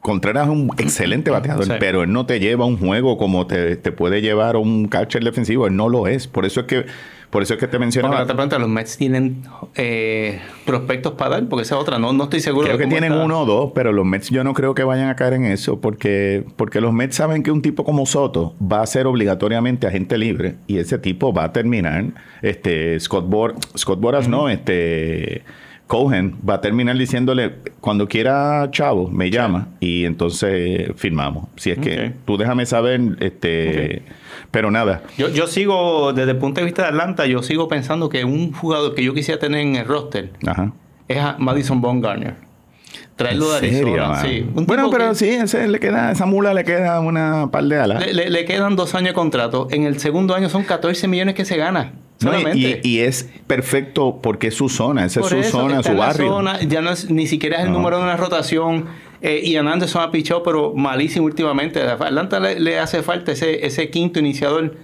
Contreras 0.00 0.44
es 0.46 0.50
un 0.54 0.70
excelente 0.78 1.30
bateador, 1.30 1.64
Sí. 1.66 1.72
pero 1.78 2.02
él 2.04 2.10
no 2.12 2.24
te 2.24 2.40
lleva 2.40 2.64
un 2.64 2.78
juego 2.78 3.18
como 3.18 3.46
te, 3.46 3.76
te 3.76 3.92
puede 3.92 4.22
llevar 4.22 4.56
un 4.56 4.88
catcher 4.88 5.22
defensivo. 5.22 5.66
Él 5.66 5.76
no 5.76 5.90
lo 5.90 6.06
es. 6.06 6.26
Por 6.26 6.46
eso 6.46 6.60
es 6.60 6.66
que, 6.66 6.86
por 7.32 7.42
eso 7.42 7.54
es 7.54 7.60
que 7.60 7.66
te 7.66 7.70
Porque 7.70 7.78
mencionaba. 7.80 8.18
no 8.20 8.26
te 8.26 8.34
preguntas, 8.34 8.60
los 8.60 8.68
Mets 8.68 8.98
tienen 8.98 9.42
eh, 9.74 10.38
prospectos 10.66 11.14
para 11.14 11.30
dar, 11.30 11.48
porque 11.48 11.62
esa 11.62 11.76
es 11.76 11.80
otra, 11.80 11.98
no, 11.98 12.12
no 12.12 12.24
estoy 12.24 12.40
seguro. 12.40 12.66
Creo 12.66 12.76
de 12.76 12.84
que 12.84 12.90
tienen 12.90 13.12
está. 13.12 13.24
uno 13.24 13.40
o 13.40 13.46
dos, 13.46 13.72
pero 13.74 13.90
los 13.90 14.04
Mets 14.04 14.28
yo 14.28 14.44
no 14.44 14.52
creo 14.52 14.74
que 14.74 14.84
vayan 14.84 15.08
a 15.08 15.16
caer 15.16 15.32
en 15.32 15.46
eso, 15.46 15.80
porque, 15.80 16.44
porque 16.56 16.82
los 16.82 16.92
Mets 16.92 17.16
saben 17.16 17.42
que 17.42 17.50
un 17.50 17.62
tipo 17.62 17.84
como 17.84 18.04
Soto 18.04 18.54
va 18.60 18.82
a 18.82 18.86
ser 18.86 19.06
obligatoriamente 19.06 19.86
agente 19.86 20.18
libre 20.18 20.56
y 20.66 20.76
ese 20.76 20.98
tipo 20.98 21.32
va 21.32 21.44
a 21.44 21.52
terminar, 21.54 22.04
este, 22.42 23.00
Scott, 23.00 23.26
Bor 23.26 23.54
Scott 23.78 23.98
Boras 23.98 24.28
no, 24.28 24.50
este, 24.50 25.42
Cohen 25.92 26.38
va 26.48 26.54
a 26.54 26.60
terminar 26.62 26.96
diciéndole, 26.96 27.52
cuando 27.82 28.08
quiera 28.08 28.66
Chavo, 28.70 29.10
me 29.10 29.30
llama 29.30 29.68
y 29.78 30.06
entonces 30.06 30.90
firmamos. 30.96 31.48
Si 31.56 31.70
es 31.70 31.78
que 31.80 32.14
tú 32.24 32.38
déjame 32.38 32.64
saber, 32.64 32.98
este, 33.20 34.00
pero 34.50 34.70
nada. 34.70 35.02
Yo, 35.18 35.28
yo 35.28 35.46
sigo, 35.46 36.14
desde 36.14 36.30
el 36.30 36.38
punto 36.38 36.60
de 36.60 36.64
vista 36.64 36.80
de 36.80 36.88
Atlanta, 36.88 37.26
yo 37.26 37.42
sigo 37.42 37.68
pensando 37.68 38.08
que 38.08 38.24
un 38.24 38.54
jugador 38.54 38.94
que 38.94 39.04
yo 39.04 39.12
quisiera 39.12 39.38
tener 39.38 39.60
en 39.60 39.76
el 39.76 39.84
roster 39.84 40.30
Ajá. 40.46 40.72
es 41.08 41.18
a 41.18 41.36
Madison 41.38 41.82
Bumgarner. 41.82 42.36
Traerlo 43.16 43.50
de 43.52 43.68
¿En 43.68 43.74
serio, 43.74 43.88
Arizona. 44.04 44.08
mano? 44.08 44.28
sí. 44.28 44.46
Bueno, 44.66 44.90
pero 44.90 45.08
que 45.10 45.14
sí, 45.16 45.28
ese 45.28 45.68
le 45.68 45.78
queda, 45.80 46.12
esa 46.12 46.26
mula 46.26 46.54
le 46.54 46.64
queda 46.64 47.00
una 47.00 47.50
par 47.50 47.64
de 47.64 47.78
alas. 47.78 48.04
le, 48.06 48.12
le- 48.14 48.30
le 48.30 48.44
quedan 48.44 48.74
dos 48.76 48.94
años 48.94 49.08
de 49.10 49.14
contrato. 49.14 49.68
En 49.70 49.84
el 49.84 49.98
segundo 50.00 50.34
año 50.34 50.48
son 50.48 50.64
14 50.64 51.06
millones 51.08 51.34
que 51.34 51.44
se 51.44 51.56
gana. 51.56 51.92
No, 52.20 52.30
y- 52.30 52.40
Solamente. 52.40 52.80
y, 52.84 52.88
y 52.88 53.00
es 53.00 53.28
perfecto 53.46 54.20
porque 54.22 54.48
es 54.48 54.54
su 54.54 54.68
zona, 54.68 55.04
esa 55.04 55.20
es 55.20 55.26
su 55.26 55.36
eso, 55.36 55.50
zona, 55.60 55.82
su 55.82 55.94
barrio. 55.94 56.28
zona, 56.28 56.60
ya 56.62 56.80
no 56.80 56.90
es, 56.90 57.10
ni 57.10 57.26
siquiera 57.26 57.58
es 57.58 57.64
el 57.64 57.72
No. 57.72 57.78
número 57.78 57.98
de 57.98 58.04
una 58.04 58.16
rotación. 58.16 58.86
Eh, 59.24 59.40
Ian 59.44 59.68
Anderson 59.68 60.02
ha 60.02 60.10
pichado, 60.10 60.42
pero 60.42 60.72
malísimo 60.74 61.26
últimamente. 61.26 61.80
A 61.82 61.92
Atlanta 61.92 62.40
le, 62.40 62.58
le 62.58 62.80
hace 62.80 63.02
falta 63.02 63.30
ese, 63.32 63.64
ese 63.66 63.88
quinto 63.88 64.18
iniciador 64.18 64.74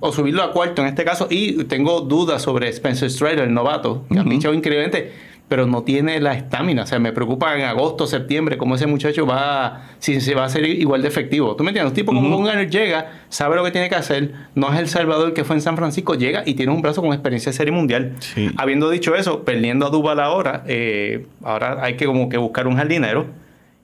o 0.00 0.12
subirlo 0.12 0.42
a 0.42 0.52
cuarto 0.52 0.80
en 0.80 0.88
este 0.88 1.04
caso. 1.04 1.26
Y 1.30 1.64
tengo 1.64 2.00
dudas 2.00 2.40
sobre 2.42 2.68
Spencer 2.70 3.10
Strider, 3.10 3.40
el 3.40 3.52
novato, 3.54 4.04
que 4.10 4.18
ha 4.18 4.24
pichado 4.24 4.54
increíblemente, 4.54 5.12
pero 5.52 5.66
no 5.66 5.82
tiene 5.82 6.18
la 6.18 6.32
estamina. 6.32 6.84
O 6.84 6.86
sea, 6.86 6.98
me 6.98 7.12
preocupa 7.12 7.54
en 7.54 7.64
agosto, 7.66 8.06
septiembre, 8.06 8.56
cómo 8.56 8.76
ese 8.76 8.86
muchacho 8.86 9.26
va, 9.26 9.82
si 9.98 10.18
se 10.22 10.34
va 10.34 10.46
a 10.46 10.48
ser 10.48 10.64
igual 10.64 11.02
de 11.02 11.08
efectivo. 11.08 11.54
¿Tú 11.56 11.62
me 11.62 11.72
entiendes? 11.72 11.90
Un 11.90 11.94
tipo 11.94 12.10
como 12.10 12.26
Ujú. 12.26 12.38
Bumgarner 12.38 12.70
llega, 12.70 13.20
sabe 13.28 13.56
lo 13.56 13.62
que 13.62 13.70
tiene 13.70 13.90
que 13.90 13.94
hacer, 13.94 14.32
no 14.54 14.72
es 14.72 14.80
el 14.80 14.88
Salvador 14.88 15.34
que 15.34 15.44
fue 15.44 15.54
en 15.56 15.60
San 15.60 15.76
Francisco, 15.76 16.14
llega 16.14 16.42
y 16.46 16.54
tiene 16.54 16.72
un 16.72 16.80
brazo 16.80 17.02
con 17.02 17.12
experiencia 17.12 17.52
de 17.52 17.58
serie 17.58 17.70
mundial. 17.70 18.14
Sí. 18.20 18.48
Habiendo 18.56 18.88
dicho 18.88 19.14
eso, 19.14 19.44
perdiendo 19.44 19.84
a 19.86 19.90
Duval 19.90 20.20
ahora, 20.20 20.64
eh, 20.66 21.26
ahora 21.44 21.84
hay 21.84 21.98
que 21.98 22.06
como 22.06 22.30
que 22.30 22.38
buscar 22.38 22.66
un 22.66 22.76
jardinero. 22.78 23.26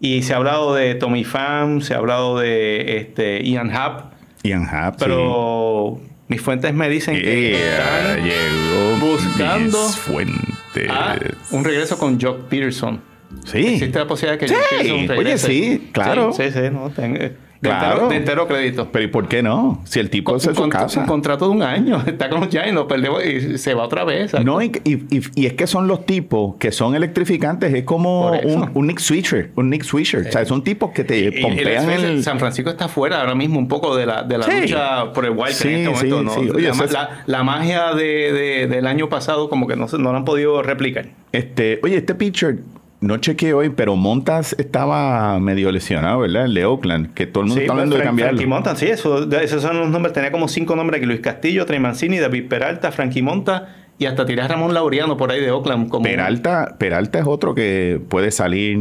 Y 0.00 0.22
se 0.22 0.32
ha 0.32 0.38
hablado 0.38 0.74
de 0.74 0.94
Tommy 0.94 1.24
Pham, 1.24 1.82
se 1.82 1.92
ha 1.92 1.98
hablado 1.98 2.38
de 2.38 2.96
este, 2.96 3.42
Ian 3.46 3.70
Happ, 3.76 4.14
Ian 4.42 4.66
Happ, 4.72 4.94
sí. 4.94 5.00
pero 5.04 6.00
mis 6.28 6.40
fuentes 6.40 6.72
me 6.72 6.88
dicen 6.88 7.14
que 7.14 7.50
Yeah, 7.50 8.14
están 8.14 8.24
llegó 8.24 9.06
buscando 9.06 9.86
mis 9.86 9.96
fuentes. 9.96 10.57
A 10.90 11.18
un 11.50 11.64
regreso 11.64 11.98
con 11.98 12.20
Jock 12.20 12.42
Peterson. 12.48 13.00
Sí. 13.44 13.58
Existe 13.74 13.98
la 13.98 14.06
posibilidad 14.06 14.40
de 14.40 14.46
que 14.46 14.48
Sí, 14.48 14.54
Jock 14.54 14.70
Peterson 14.70 14.96
oye, 15.00 15.06
regrese. 15.16 15.46
sí, 15.48 15.90
claro. 15.92 16.32
Sí, 16.32 16.44
sí, 16.44 16.50
sí, 16.52 16.60
no, 16.72 16.90
tengo- 16.90 17.18
de, 17.60 17.68
Claro. 17.70 17.90
entero, 17.92 18.08
de 18.08 18.16
entero 18.16 18.46
crédito. 18.48 18.88
Pero 18.92 19.04
¿y 19.04 19.08
por 19.08 19.28
qué 19.28 19.42
no? 19.42 19.80
Si 19.84 19.98
el 19.98 20.10
tipo 20.10 20.30
Con- 20.32 20.36
es 20.40 20.54
de 20.56 20.62
un, 20.62 20.70
casa. 20.70 21.04
contrato 21.06 21.46
de 21.46 21.50
un 21.52 21.62
año. 21.62 22.02
Está 22.06 22.28
con 22.30 22.40
los 22.40 22.48
Giants, 22.48 22.72
lo 22.74 22.86
perdemos 22.86 23.24
y 23.24 23.58
se 23.58 23.74
va 23.74 23.84
otra 23.84 24.04
vez. 24.04 24.32
No, 24.44 24.62
y, 24.62 24.72
y- 24.84 24.94
y- 25.16 25.22
y 25.34 25.46
es 25.46 25.54
que 25.54 25.66
son 25.66 25.88
los 25.88 26.06
tipos 26.06 26.54
que 26.56 26.70
son 26.72 26.94
electrificantes. 26.94 27.74
Es 27.74 27.84
como 27.84 28.30
un, 28.32 28.70
un 28.74 28.86
Nick 28.86 28.98
Swisher. 29.00 29.50
Un 29.56 29.70
Nick 29.70 29.82
Swisher. 29.82 30.26
o 30.28 30.32
sea, 30.32 30.44
son 30.44 30.62
tipos 30.62 30.90
que 30.92 31.04
te 31.04 31.18
Y- 31.18 31.42
pompean 31.42 31.90
el- 31.90 32.04
el... 32.04 32.22
San 32.24 32.38
Francisco 32.38 32.70
está 32.70 32.88
fuera 32.88 33.20
ahora 33.20 33.34
mismo 33.34 33.58
un 33.58 33.68
poco 33.68 33.96
de 33.96 34.06
la, 34.06 34.22
de 34.22 34.38
la 34.38 34.44
Sí. 34.44 34.60
lucha 34.62 35.12
por 35.12 35.24
el 35.24 35.32
wild 35.32 35.52
Sí, 35.52 35.68
en 35.68 35.88
este 35.88 36.06
sí, 36.06 36.12
momento. 36.12 36.54
Oye, 36.56 36.68
la, 36.72 36.86
la- 36.86 37.10
la 37.26 37.42
magia 37.42 37.94
de, 37.94 38.32
de- 38.32 38.66
del 38.68 38.86
año 38.86 39.08
pasado 39.08 39.48
como 39.48 39.66
que 39.66 39.76
no, 39.76 39.88
se- 39.88 39.98
no 39.98 40.12
la 40.12 40.18
han 40.18 40.24
podido 40.24 40.62
replicar. 40.62 41.06
Este, 41.32 41.80
oye, 41.82 41.96
este 41.96 42.14
pitcher, 42.14 42.58
no 43.00 43.16
chequeé 43.18 43.54
hoy, 43.54 43.70
pero 43.70 43.96
Montas 43.96 44.56
estaba 44.58 45.38
medio 45.38 45.70
lesionado, 45.70 46.20
¿verdad? 46.20 46.46
El 46.46 46.54
de 46.54 46.64
Oakland, 46.64 47.14
que 47.14 47.26
todo 47.26 47.44
el 47.44 47.48
mundo 47.48 47.60
está 47.60 47.72
hablando 47.72 47.96
de 47.96 48.02
cambiarlo. 48.02 48.36
Frankie 48.36 48.48
Monta, 48.48 48.74
sí, 48.76 48.86
eso, 48.86 49.30
esos 49.30 49.62
son 49.62 49.78
los 49.78 49.88
nombres. 49.88 50.12
Tenía 50.12 50.32
como 50.32 50.48
cinco 50.48 50.74
nombres 50.74 50.98
aquí: 50.98 51.06
Luis 51.06 51.20
Castillo, 51.20 51.64
Trey 51.66 51.78
Mancini, 51.78 52.18
David 52.18 52.48
Peralta, 52.48 52.90
Frankie 52.90 53.22
Monta 53.22 53.74
y 53.98 54.06
hasta 54.06 54.26
tiré 54.26 54.42
a 54.42 54.48
Ramón 54.48 54.74
Laureano 54.74 55.16
por 55.16 55.30
ahí 55.30 55.40
de 55.40 55.50
Oakland. 55.50 55.88
Como 55.88 56.04
Peralta, 56.04 56.76
Peralta 56.78 57.18
es 57.18 57.26
otro 57.26 57.54
que 57.54 58.00
puede 58.08 58.30
salir 58.30 58.78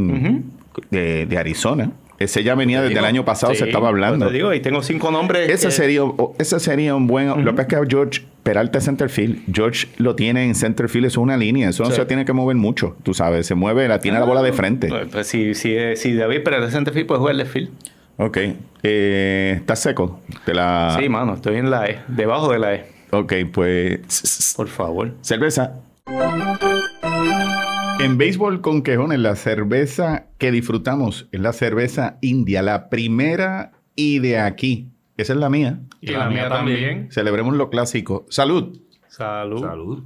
de, 0.90 1.26
de 1.26 1.38
Arizona. 1.38 1.92
Ese 2.20 2.44
ya 2.44 2.56
venía 2.56 2.80
desde 2.82 2.90
Digo, 2.96 3.00
el 3.02 3.06
año 3.06 3.26
pasado, 3.26 3.54
sí, 3.54 3.60
se 3.60 3.66
estaba 3.66 3.90
hablando. 3.90 4.26
pues 4.26 4.32
te 4.32 4.38
digo, 4.38 4.54
y 4.54 4.60
tengo 4.60 4.82
cinco 4.82 5.12
nombres. 5.12 5.50
Ese 5.52 5.68
que- 5.68 5.72
sería, 5.72 6.02
ese 6.40 6.60
sería 6.60 6.96
un 6.96 7.06
buen. 7.08 7.46
Lo 7.46 7.54
que 7.56 7.62
es 7.62 7.68
que 7.68 7.78
George 7.88 8.22
Peralta 8.44 8.80
es 8.80 8.86
centerfield. 8.86 9.42
George 9.54 9.88
lo 9.98 10.16
tiene 10.16 10.46
en 10.46 10.56
centerfield, 10.56 11.06
eso 11.06 11.20
es 11.20 11.24
una 11.24 11.38
línea. 11.38 11.70
Eso 11.70 11.84
no 11.84 11.90
Sí. 11.92 11.96
se 11.98 12.06
tiene 12.06 12.26
que 12.26 12.34
mover 12.34 12.56
mucho, 12.56 12.96
tú 13.04 13.14
sabes. 13.14 13.46
Se 13.46 13.54
mueve, 13.56 13.88
la 13.88 14.00
tiene 14.00 14.20
la 14.20 14.26
bola 14.26 14.42
de 14.42 14.52
frente. 14.54 14.88
Pues, 14.88 15.08
pues, 15.12 15.28
si, 15.28 15.54
si, 15.54 15.76
si 15.96 16.14
David 16.16 16.42
Peralta 16.44 16.68
es 16.68 16.74
centerfield, 16.74 17.06
puede 17.08 17.20
jugar 17.20 17.36
left 17.36 17.52
field. 17.54 17.70
Ok. 18.18 18.38
Eh, 18.82 19.54
¿Estás 19.58 19.80
seco? 19.82 20.20
Te 20.46 20.54
la... 20.56 20.98
Sí, 21.00 21.08
mano, 21.10 21.36
estoy 21.36 21.58
en 21.58 21.70
la 21.70 21.88
E, 21.88 22.00
debajo 22.08 22.52
de 22.52 22.58
la 22.60 22.74
E. 22.74 22.86
Ok, 23.12 23.34
pues. 23.54 24.54
Por 24.58 24.68
favor. 24.70 25.12
Cerveza. 25.22 25.74
En 28.00 28.18
béisbol 28.18 28.62
con 28.62 28.84
quejones, 28.84 29.20
la 29.20 29.36
cerveza 29.36 30.28
que 30.38 30.52
disfrutamos 30.52 31.28
es 31.32 31.40
la 31.40 31.52
cerveza 31.52 32.18
india, 32.22 32.62
la 32.62 32.90
primera 32.90 33.72
y 33.96 34.20
de 34.20 34.40
aquí. 34.40 34.90
Esa 35.18 35.34
es 35.34 35.40
la 35.40 35.50
mía. 35.50 35.80
Y 36.00 36.12
la 36.12 36.30
mía 36.30 36.48
también. 36.48 37.08
Celebremos 37.12 37.56
lo 37.56 37.70
clásico. 37.70 38.26
Salud. 38.30 38.78
Salud. 39.08 39.62
Salud. 39.62 40.04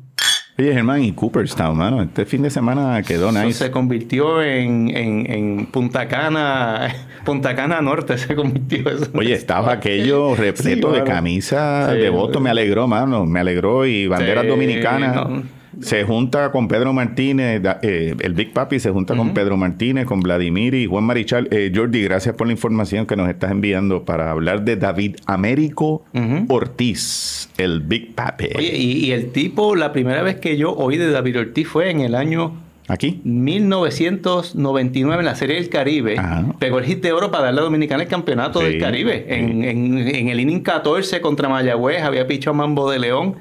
Oye, 0.57 0.73
Germán, 0.73 1.03
y 1.03 1.11
Cooperstown, 1.11 1.77
mano. 1.77 2.01
Este 2.01 2.25
fin 2.25 2.41
de 2.43 2.49
semana 2.49 3.01
quedó 3.03 3.29
Eso 3.29 3.43
nice. 3.43 3.65
se 3.65 3.71
convirtió 3.71 4.41
en, 4.41 4.95
en, 4.95 5.31
en 5.31 5.65
Punta 5.65 6.07
Cana, 6.07 6.87
Punta 7.25 7.55
Cana 7.55 7.81
Norte 7.81 8.17
se 8.17 8.35
convirtió 8.35 8.89
eso. 8.89 9.09
Oye, 9.13 9.33
estaba 9.33 9.73
aquello 9.73 10.35
repleto 10.35 10.87
Sí, 10.89 10.93
de 10.93 10.99
mano. 11.01 11.03
camisa 11.05 11.91
Sí, 11.91 11.97
de 11.99 12.09
voto. 12.09 12.39
Me 12.39 12.49
alegró, 12.51 12.87
mano. 12.87 13.25
Me 13.25 13.39
alegró. 13.41 13.85
Y 13.85 14.07
banderas 14.07 14.43
Sí, 14.43 14.49
dominicanas. 14.49 15.15
no. 15.29 15.43
Se 15.79 16.03
junta 16.03 16.51
con 16.51 16.67
Pedro 16.67 16.91
Martínez. 16.93 17.61
eh, 17.81 18.15
el 18.19 18.33
Big 18.33 18.51
Papi 18.53 18.79
se 18.79 18.91
junta 18.91 19.15
con 19.15 19.33
Pedro 19.33 19.55
Martínez, 19.57 20.05
con 20.05 20.19
Vladimir 20.19 20.73
y 20.73 20.85
Juan 20.85 21.03
Marichal. 21.05 21.47
Eh, 21.51 21.71
Jordi, 21.73 22.01
gracias 22.03 22.35
por 22.35 22.47
la 22.47 22.53
información 22.53 23.05
que 23.05 23.15
nos 23.15 23.29
estás 23.29 23.51
enviando 23.51 24.03
para 24.03 24.31
hablar 24.31 24.63
de 24.63 24.75
David 24.75 25.15
Américo. 25.27 26.03
Ortiz, 26.49 27.49
el 27.57 27.79
Big 27.79 28.13
Papi. 28.15 28.47
Oye, 28.57 28.75
y, 28.77 29.05
y 29.05 29.11
el 29.11 29.31
tipo, 29.31 29.75
la 29.75 29.93
primera 29.93 30.21
vez 30.21 30.35
que 30.39 30.57
yo 30.57 30.73
oí 30.75 30.97
de 30.97 31.09
David 31.09 31.39
Ortiz 31.39 31.67
fue 31.67 31.89
en 31.89 32.01
el 32.01 32.15
año 32.15 32.53
Aquí. 32.87 33.21
1999 33.23 35.19
en 35.19 35.25
la 35.25 35.35
Serie 35.35 35.55
del 35.55 35.69
Caribe. 35.69 36.17
Ajá. 36.17 36.45
Pegó 36.59 36.79
el 36.79 36.85
hit 36.85 37.01
de 37.01 37.11
oro 37.13 37.31
para 37.31 37.45
darle 37.45 37.61
a 37.61 37.63
Dominicana 37.63 38.03
el 38.03 38.09
campeonato 38.09 38.59
Sí, 38.59 38.65
del 38.65 38.79
Caribe. 38.79 39.25
sí. 39.27 39.33
En, 39.33 39.63
en- 39.63 39.97
en 39.97 40.27
el 40.29 40.39
inning 40.39 40.61
14 40.61 41.21
contra 41.21 41.47
Mayagüez 41.49 42.01
había 42.03 42.27
pichado 42.27 42.53
Mambo 42.53 42.89
de 42.91 42.99
León. 42.99 43.35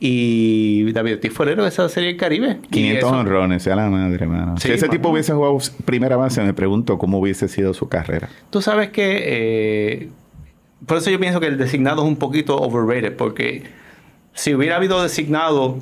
Y 0.00 0.92
David 0.92 1.14
Ortiz 1.14 1.32
fue 1.32 1.46
el 1.46 1.52
héroe 1.52 1.64
de 1.64 1.68
esa 1.70 1.88
Serie 1.88 2.10
del 2.10 2.18
Caribe. 2.18 2.58
Y 2.64 2.68
500 2.68 2.98
eso- 3.10 3.18
honrones, 3.18 3.62
sea 3.62 3.76
la 3.76 3.88
madre, 3.88 4.26
mano. 4.26 4.56
Sí, 4.58 4.68
si 4.68 4.74
ese 4.74 4.86
mano. 4.86 4.92
tipo 4.92 5.08
hubiese 5.10 5.32
jugado 5.32 5.58
primera 5.84 6.16
base, 6.16 6.42
me 6.42 6.52
pregunto 6.52 6.98
cómo 6.98 7.18
hubiese 7.18 7.48
sido 7.48 7.72
su 7.74 7.88
carrera. 7.88 8.28
Tú 8.50 8.60
sabes 8.60 8.90
que... 8.90 9.22
eh, 9.24 10.08
por 10.86 10.98
eso 10.98 11.10
yo 11.10 11.18
pienso 11.18 11.40
que 11.40 11.46
el 11.46 11.56
designado 11.56 12.02
es 12.02 12.08
un 12.08 12.16
poquito 12.16 12.56
overrated. 12.58 13.16
Porque 13.16 13.62
si 14.34 14.52
hubiera 14.54 14.76
habido 14.76 15.02
designado 15.02 15.78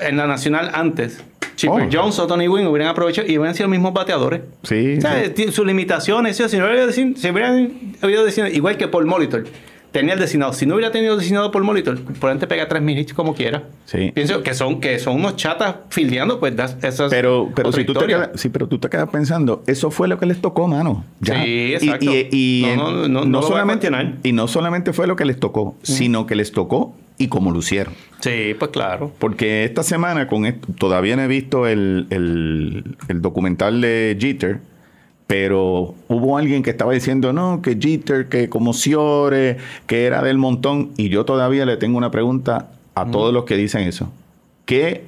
en 0.00 0.16
la 0.16 0.26
nacional 0.26 0.70
antes... 0.74 1.22
Chipper 1.54 1.82
Oh. 1.84 1.88
Jones 1.92 2.18
o 2.18 2.26
Tony 2.26 2.48
Wynn 2.48 2.66
hubieran 2.66 2.88
aprovechado 2.88 3.28
y 3.28 3.36
hubieran 3.36 3.54
sido 3.54 3.66
los 3.66 3.72
mismos 3.72 3.92
bateadores. 3.92 4.40
Sí. 4.62 4.94
O 4.96 5.00
sea, 5.02 5.22
sí. 5.24 5.30
tiene 5.32 5.52
sus 5.52 5.66
limitaciones. 5.66 6.34
Si 6.36 6.42
no 6.58 6.64
hubiera, 6.64 6.86
desi- 6.86 7.14
si 7.14 7.28
hubiera 7.30 7.50
habido 8.00 8.24
designado, 8.24 8.54
igual 8.54 8.78
que 8.78 8.88
Paul 8.88 9.04
Molitor, 9.04 9.44
tenía 9.92 10.14
el 10.14 10.20
designado. 10.20 10.52
Si 10.52 10.66
no 10.66 10.74
hubiera 10.74 10.90
tenido 10.90 11.16
designado 11.16 11.50
Paul 11.52 11.64
Molitor, 11.64 12.00
probablemente 12.02 12.46
pega 12.46 12.68
3.000 12.68 12.98
hits 12.98 13.14
como 13.14 13.34
quiera. 13.34 13.64
Sí. 13.84 14.10
Pienso 14.14 14.42
que 14.42 14.54
son, 14.54 14.80
que 14.80 14.98
son 14.98 15.16
unos 15.16 15.36
chatas 15.36 15.76
fildeando, 15.90 16.40
pues 16.40 16.56
das- 16.56 16.76
esa 16.82 17.04
es 17.06 17.10
Pero, 17.10 17.50
pero 17.54 17.70
si 17.72 17.84
tú 17.84 17.94
te 17.94 18.06
quedas, 18.06 18.30
sí, 18.34 18.48
pero 18.48 18.66
tú 18.66 18.78
te 18.78 18.88
quedas 18.88 19.08
pensando, 19.10 19.62
eso 19.66 19.90
fue 19.90 20.08
lo 20.08 20.18
que 20.18 20.26
les 20.26 20.40
tocó, 20.40 20.66
mano. 20.66 21.04
Ya. 21.20 21.42
Sí, 21.44 21.74
exacto. 21.74 22.06
Y, 22.06 22.28
y- 22.32 22.64
y- 22.72 22.76
No, 22.76 22.90
no, 22.90 23.08
no, 23.08 23.24
no 23.24 23.42
solamente, 23.42 23.88
y 24.22 24.32
no 24.32 24.48
solamente 24.48 24.92
fue 24.92 25.06
lo 25.06 25.14
que 25.16 25.24
les 25.24 25.38
tocó, 25.38 25.76
sino 25.82 26.26
que 26.26 26.34
les 26.34 26.50
tocó 26.52 26.96
y 27.18 27.28
cómo 27.28 27.50
lucieron. 27.50 27.94
Sí, 28.20 28.54
pues 28.58 28.70
claro. 28.70 29.12
Porque 29.18 29.64
esta 29.64 29.82
semana, 29.82 30.26
con 30.26 30.46
esto, 30.46 30.68
todavía 30.78 31.14
no 31.16 31.22
he 31.22 31.28
visto 31.28 31.66
el, 31.66 32.06
el- 32.10 32.96
el 33.08 33.20
documental 33.20 33.80
de 33.80 34.16
Jeter, 34.18 34.60
pero 35.26 35.94
hubo 36.08 36.36
alguien 36.36 36.62
que 36.62 36.70
estaba 36.70 36.92
diciendo, 36.92 37.32
no, 37.32 37.62
que 37.62 37.76
Jeter, 37.80 38.28
que 38.28 38.48
como 38.48 38.72
Ciore, 38.74 39.56
que 39.86 40.04
era 40.06 40.22
del 40.22 40.38
montón, 40.38 40.90
y 40.96 41.08
yo 41.08 41.24
todavía 41.24 41.64
le 41.64 41.76
tengo 41.76 41.96
una 41.98 42.10
pregunta 42.10 42.70
a 42.94 43.10
todos 43.10 43.32
los 43.32 43.44
que 43.44 43.56
dicen 43.56 43.82
eso. 43.82 44.12
¿Qué 44.66 45.04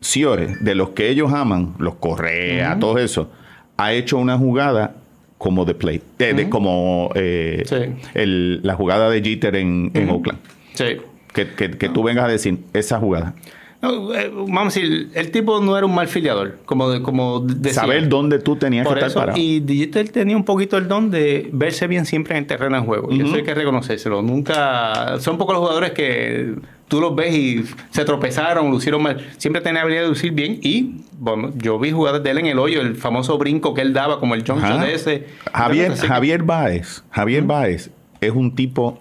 Ciore, 0.00 0.56
de 0.60 0.74
los 0.76 0.90
que 0.90 1.08
ellos 1.10 1.32
aman, 1.32 1.74
los 1.78 1.96
Correa, 1.96 2.78
todo 2.78 2.98
eso, 2.98 3.30
ha 3.76 3.92
hecho 3.92 4.16
una 4.18 4.38
jugada 4.38 4.94
como 5.38 5.64
de 5.64 5.74
play, 5.74 6.02
de, 6.18 6.34
de 6.34 6.48
como 6.48 7.10
eh, 7.14 7.64
Sí. 7.66 7.76
el- 8.14 8.60
la 8.62 8.74
jugada 8.74 9.10
de 9.10 9.22
Jeter 9.22 9.56
en, 9.56 9.90
en 9.94 10.08
Oakland? 10.10 10.38
Sí. 10.74 10.98
Que, 11.32 11.48
que- 11.54 11.70
que 11.72 11.88
tú 11.88 12.02
vengas 12.04 12.24
a 12.24 12.28
decir 12.28 12.58
esa 12.72 12.98
jugada. 12.98 13.34
No, 13.80 14.12
eh, 14.12 14.28
vamos 14.34 14.76
a 14.76 14.80
decir, 14.80 15.10
el 15.14 15.30
tipo 15.30 15.60
no 15.60 15.76
era 15.78 15.86
un 15.86 15.94
mal 15.94 16.08
filiador, 16.08 16.58
como, 16.66 16.90
de- 16.90 17.00
como 17.00 17.38
decía. 17.40 17.82
Saber 17.82 18.08
dónde 18.08 18.40
tú 18.40 18.56
tenías 18.56 18.84
Por 18.84 18.94
que 18.98 19.06
estar 19.06 19.10
eso, 19.10 19.20
parado. 19.20 19.38
y 19.38 19.60
Digital 19.60 20.10
tenía 20.10 20.36
un 20.36 20.44
poquito 20.44 20.76
el 20.78 20.88
don 20.88 21.12
de 21.12 21.48
verse 21.52 21.86
bien 21.86 22.04
siempre 22.04 22.34
en 22.36 22.42
el 22.42 22.46
terreno 22.48 22.76
de 22.80 22.82
juego. 22.84 23.08
Y 23.12 23.20
eso 23.22 23.36
hay 23.36 23.44
que 23.44 23.54
reconocérselo. 23.54 24.20
Nunca. 24.20 25.20
Son 25.20 25.38
pocos 25.38 25.54
los 25.54 25.60
jugadores 25.60 25.92
que 25.92 26.54
tú 26.88 27.00
los 27.00 27.14
ves 27.14 27.32
y 27.36 27.64
se 27.90 28.04
tropezaron, 28.04 28.68
lucieron 28.68 29.00
mal. 29.00 29.24
Siempre 29.36 29.62
tenía 29.62 29.82
habilidad 29.82 30.02
de 30.02 30.08
lucir 30.08 30.32
bien. 30.32 30.58
Y 30.60 31.02
bueno, 31.16 31.52
yo 31.56 31.78
vi 31.78 31.92
jugadas 31.92 32.20
de 32.24 32.30
él 32.32 32.38
en 32.38 32.46
el 32.46 32.58
hoyo, 32.58 32.80
el 32.80 32.96
famoso 32.96 33.38
brinco 33.38 33.74
que 33.74 33.82
él 33.82 33.92
daba, 33.92 34.18
como 34.18 34.34
el 34.34 34.42
Ajá. 34.50 34.84
de 34.84 34.94
ese. 34.94 35.26
Javier, 35.54 35.94
Javier 35.96 36.42
Báez, 36.42 37.04
Javier 37.10 37.44
Báez 37.44 37.90
es 38.20 38.32
un 38.32 38.56
tipo 38.56 38.98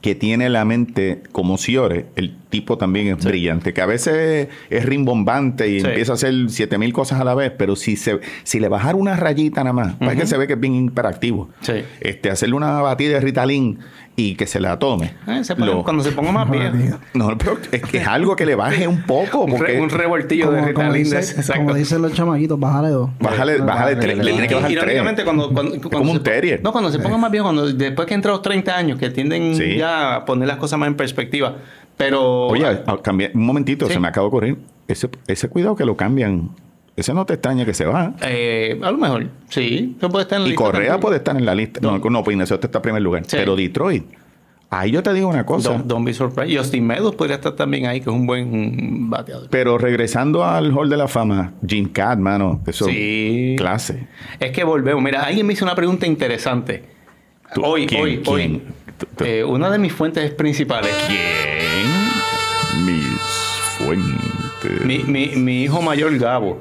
que 0.00 0.14
tiene 0.14 0.48
la 0.48 0.64
mente 0.64 1.22
como 1.32 1.58
Ciore, 1.58 2.06
el 2.16 2.34
tipo 2.48 2.78
también 2.78 3.08
es 3.08 3.24
brillante, 3.24 3.72
que 3.72 3.80
a 3.82 3.86
veces 3.86 4.48
es 4.70 4.84
rimbombante 4.86 5.68
y 5.68 5.80
Sí. 5.80 5.86
empieza 5.86 6.12
a 6.12 6.14
hacer 6.14 6.34
siete 6.48 6.78
mil 6.78 6.92
cosas 6.92 7.20
a 7.20 7.24
la 7.24 7.34
vez, 7.34 7.52
pero 7.56 7.76
si 7.76 7.96
se 7.96 8.20
si 8.42 8.58
le 8.58 8.68
bajara 8.68 8.96
una 8.96 9.16
rayita 9.16 9.62
nada 9.64 9.72
más, 9.72 9.94
es 10.00 10.16
que 10.18 10.26
se 10.26 10.36
ve 10.36 10.46
que 10.46 10.54
es 10.54 10.60
bien 10.60 10.74
hiperactivo. 10.74 11.50
Sí. 11.60 11.74
Este, 12.00 12.30
hacerle 12.30 12.54
una 12.56 12.80
batida 12.80 13.14
de 13.14 13.20
Ritalin 13.20 13.78
y 14.14 14.34
que 14.34 14.46
se 14.46 14.60
la 14.60 14.78
tome. 14.78 15.14
Eh, 15.26 15.42
se 15.42 15.54
pone- 15.56 15.72
Lo- 15.72 15.82
cuando 15.84 16.02
se 16.02 16.12
ponga 16.12 16.32
más 16.32 16.50
viejo. 16.72 16.98
no, 17.14 17.36
pero 17.38 17.56
es 17.72 17.82
que 17.82 17.98
es 17.98 18.06
algo 18.06 18.36
que 18.36 18.44
le 18.44 18.54
baje 18.54 18.86
un 18.86 19.02
poco, 19.02 19.40
Un, 19.40 19.52
re- 19.52 19.56
porque 19.58 19.80
un 19.80 19.88
revoltillo 19.90 20.50
de 20.50 20.72
Como, 20.74 20.92
Ritalin. 20.92 21.02
dice- 21.04 21.52
como 21.56 21.74
dicen 21.74 22.02
los 22.02 22.12
chamaquitos, 22.12 22.60
bájale 22.60 22.88
dos. 22.90 23.10
bájale, 23.20 23.58
bájale 23.58 23.96
tres, 23.96 24.18
le 24.18 24.32
tiene 24.32 24.48
que 24.48 24.54
bajar 24.54 24.68
tres. 24.70 24.82
Irónicamente, 24.82 25.24
cuando, 25.24 25.50
cuando, 25.52 25.70
cuando 25.72 25.90
como 25.98 26.12
un 26.12 26.22
terrier. 26.22 26.60
No, 26.62 26.72
cuando 26.72 26.90
se 26.92 26.98
ponga 26.98 27.16
más 27.16 27.30
viejo, 27.30 27.44
cuando, 27.46 27.72
después 27.72 28.06
que 28.06 28.14
entra 28.14 28.32
los 28.32 28.42
30 28.42 28.76
años, 28.76 28.98
que 28.98 29.08
tienden 29.10 29.56
Sí. 29.56 29.76
ya 29.78 30.16
a 30.16 30.24
poner 30.24 30.46
las 30.46 30.58
cosas 30.58 30.78
más 30.78 30.88
en 30.88 30.94
perspectiva. 30.96 31.56
Pero. 31.96 32.48
Oye, 32.48 32.66
a- 32.66 32.84
cambia- 33.02 33.30
un 33.34 33.44
momentito, 33.46 33.86
Sí. 33.86 33.94
se 33.94 34.00
me 34.00 34.08
acaba 34.08 34.24
de 34.24 34.28
ocurrir. 34.28 34.58
Ese, 34.88 35.08
ese 35.26 35.48
cuidado 35.48 35.74
que 35.76 35.84
lo 35.84 35.96
cambian. 35.96 36.50
Ese 36.94 37.14
no 37.14 37.24
te 37.24 37.34
extraña 37.34 37.64
que 37.64 37.72
se 37.74 37.86
va. 37.86 38.12
eh, 38.22 38.78
a 38.82 38.90
lo 38.90 38.98
mejor, 38.98 39.26
sí. 39.48 39.94
Eso 39.98 40.08
puede 40.10 40.24
estar 40.24 40.36
en 40.36 40.42
la 40.42 40.48
Y 40.48 40.50
lista 40.50 40.64
Correa 40.64 40.80
también. 40.82 41.00
puede 41.00 41.16
estar 41.16 41.36
en 41.36 41.44
la 41.46 41.54
lista. 41.54 41.80
No, 41.80 41.98
no, 41.98 42.22
pues 42.24 42.34
Minnesota 42.36 42.66
está 42.66 42.78
en 42.78 42.82
primer 42.82 43.02
lugar. 43.02 43.22
Sí. 43.26 43.36
Pero 43.36 43.56
Detroit. 43.56 44.04
Ahí 44.74 44.90
yo 44.90 45.02
te 45.02 45.12
digo 45.12 45.28
una 45.28 45.44
cosa. 45.44 45.70
Don't, 45.70 45.86
don't 45.86 46.04
be 46.06 46.14
surprised. 46.14 46.56
Justin 46.56 46.86
Meadows 46.86 47.14
podría 47.14 47.36
estar 47.36 47.52
también 47.52 47.86
ahí, 47.86 48.00
que 48.00 48.08
es 48.08 48.16
un 48.16 48.26
buen 48.26 49.10
bateador. 49.10 49.48
Pero 49.50 49.76
regresando 49.76 50.44
al 50.44 50.70
Hall 50.76 50.88
de 50.88 50.96
la 50.96 51.08
Fama, 51.08 51.52
Jim 51.66 51.90
Cat, 51.92 52.18
mano. 52.18 52.62
Eso 52.66 52.86
Sí. 52.86 53.54
clase. 53.58 54.08
Es 54.40 54.50
que 54.52 54.64
volvemos. 54.64 55.02
Mira, 55.02 55.22
alguien 55.24 55.46
me 55.46 55.52
hizo 55.52 55.64
una 55.66 55.74
pregunta 55.74 56.06
interesante. 56.06 56.84
Tú, 57.54 57.62
hoy, 57.64 57.86
¿quién? 57.86 58.02
hoy, 58.02 58.22
¿Quién? 58.24 58.34
hoy. 58.34 58.62
Tú- 58.98 59.06
tú- 59.16 59.24
Eh, 59.24 59.44
una 59.44 59.68
de 59.70 59.78
mis 59.78 59.92
fuentes 59.92 60.30
principales. 60.32 60.90
¿Quién? 61.06 62.86
Mis 62.86 63.18
fuentes. 63.76 64.84
Mi, 64.86 64.98
mi, 65.00 65.36
mi 65.36 65.62
hijo 65.64 65.82
mayor, 65.82 66.16
Gabo, 66.18 66.60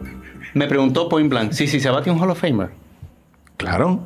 me 0.54 0.68
preguntó 0.68 1.08
point 1.10 1.30
blank, 1.30 1.52
sí, 1.52 1.68
sí, 1.68 1.80
se 1.80 1.90
bate 1.90 2.10
un 2.12 2.20
Hall 2.22 2.30
of 2.32 2.40
Famer. 2.40 2.70
Claro, 3.58 4.02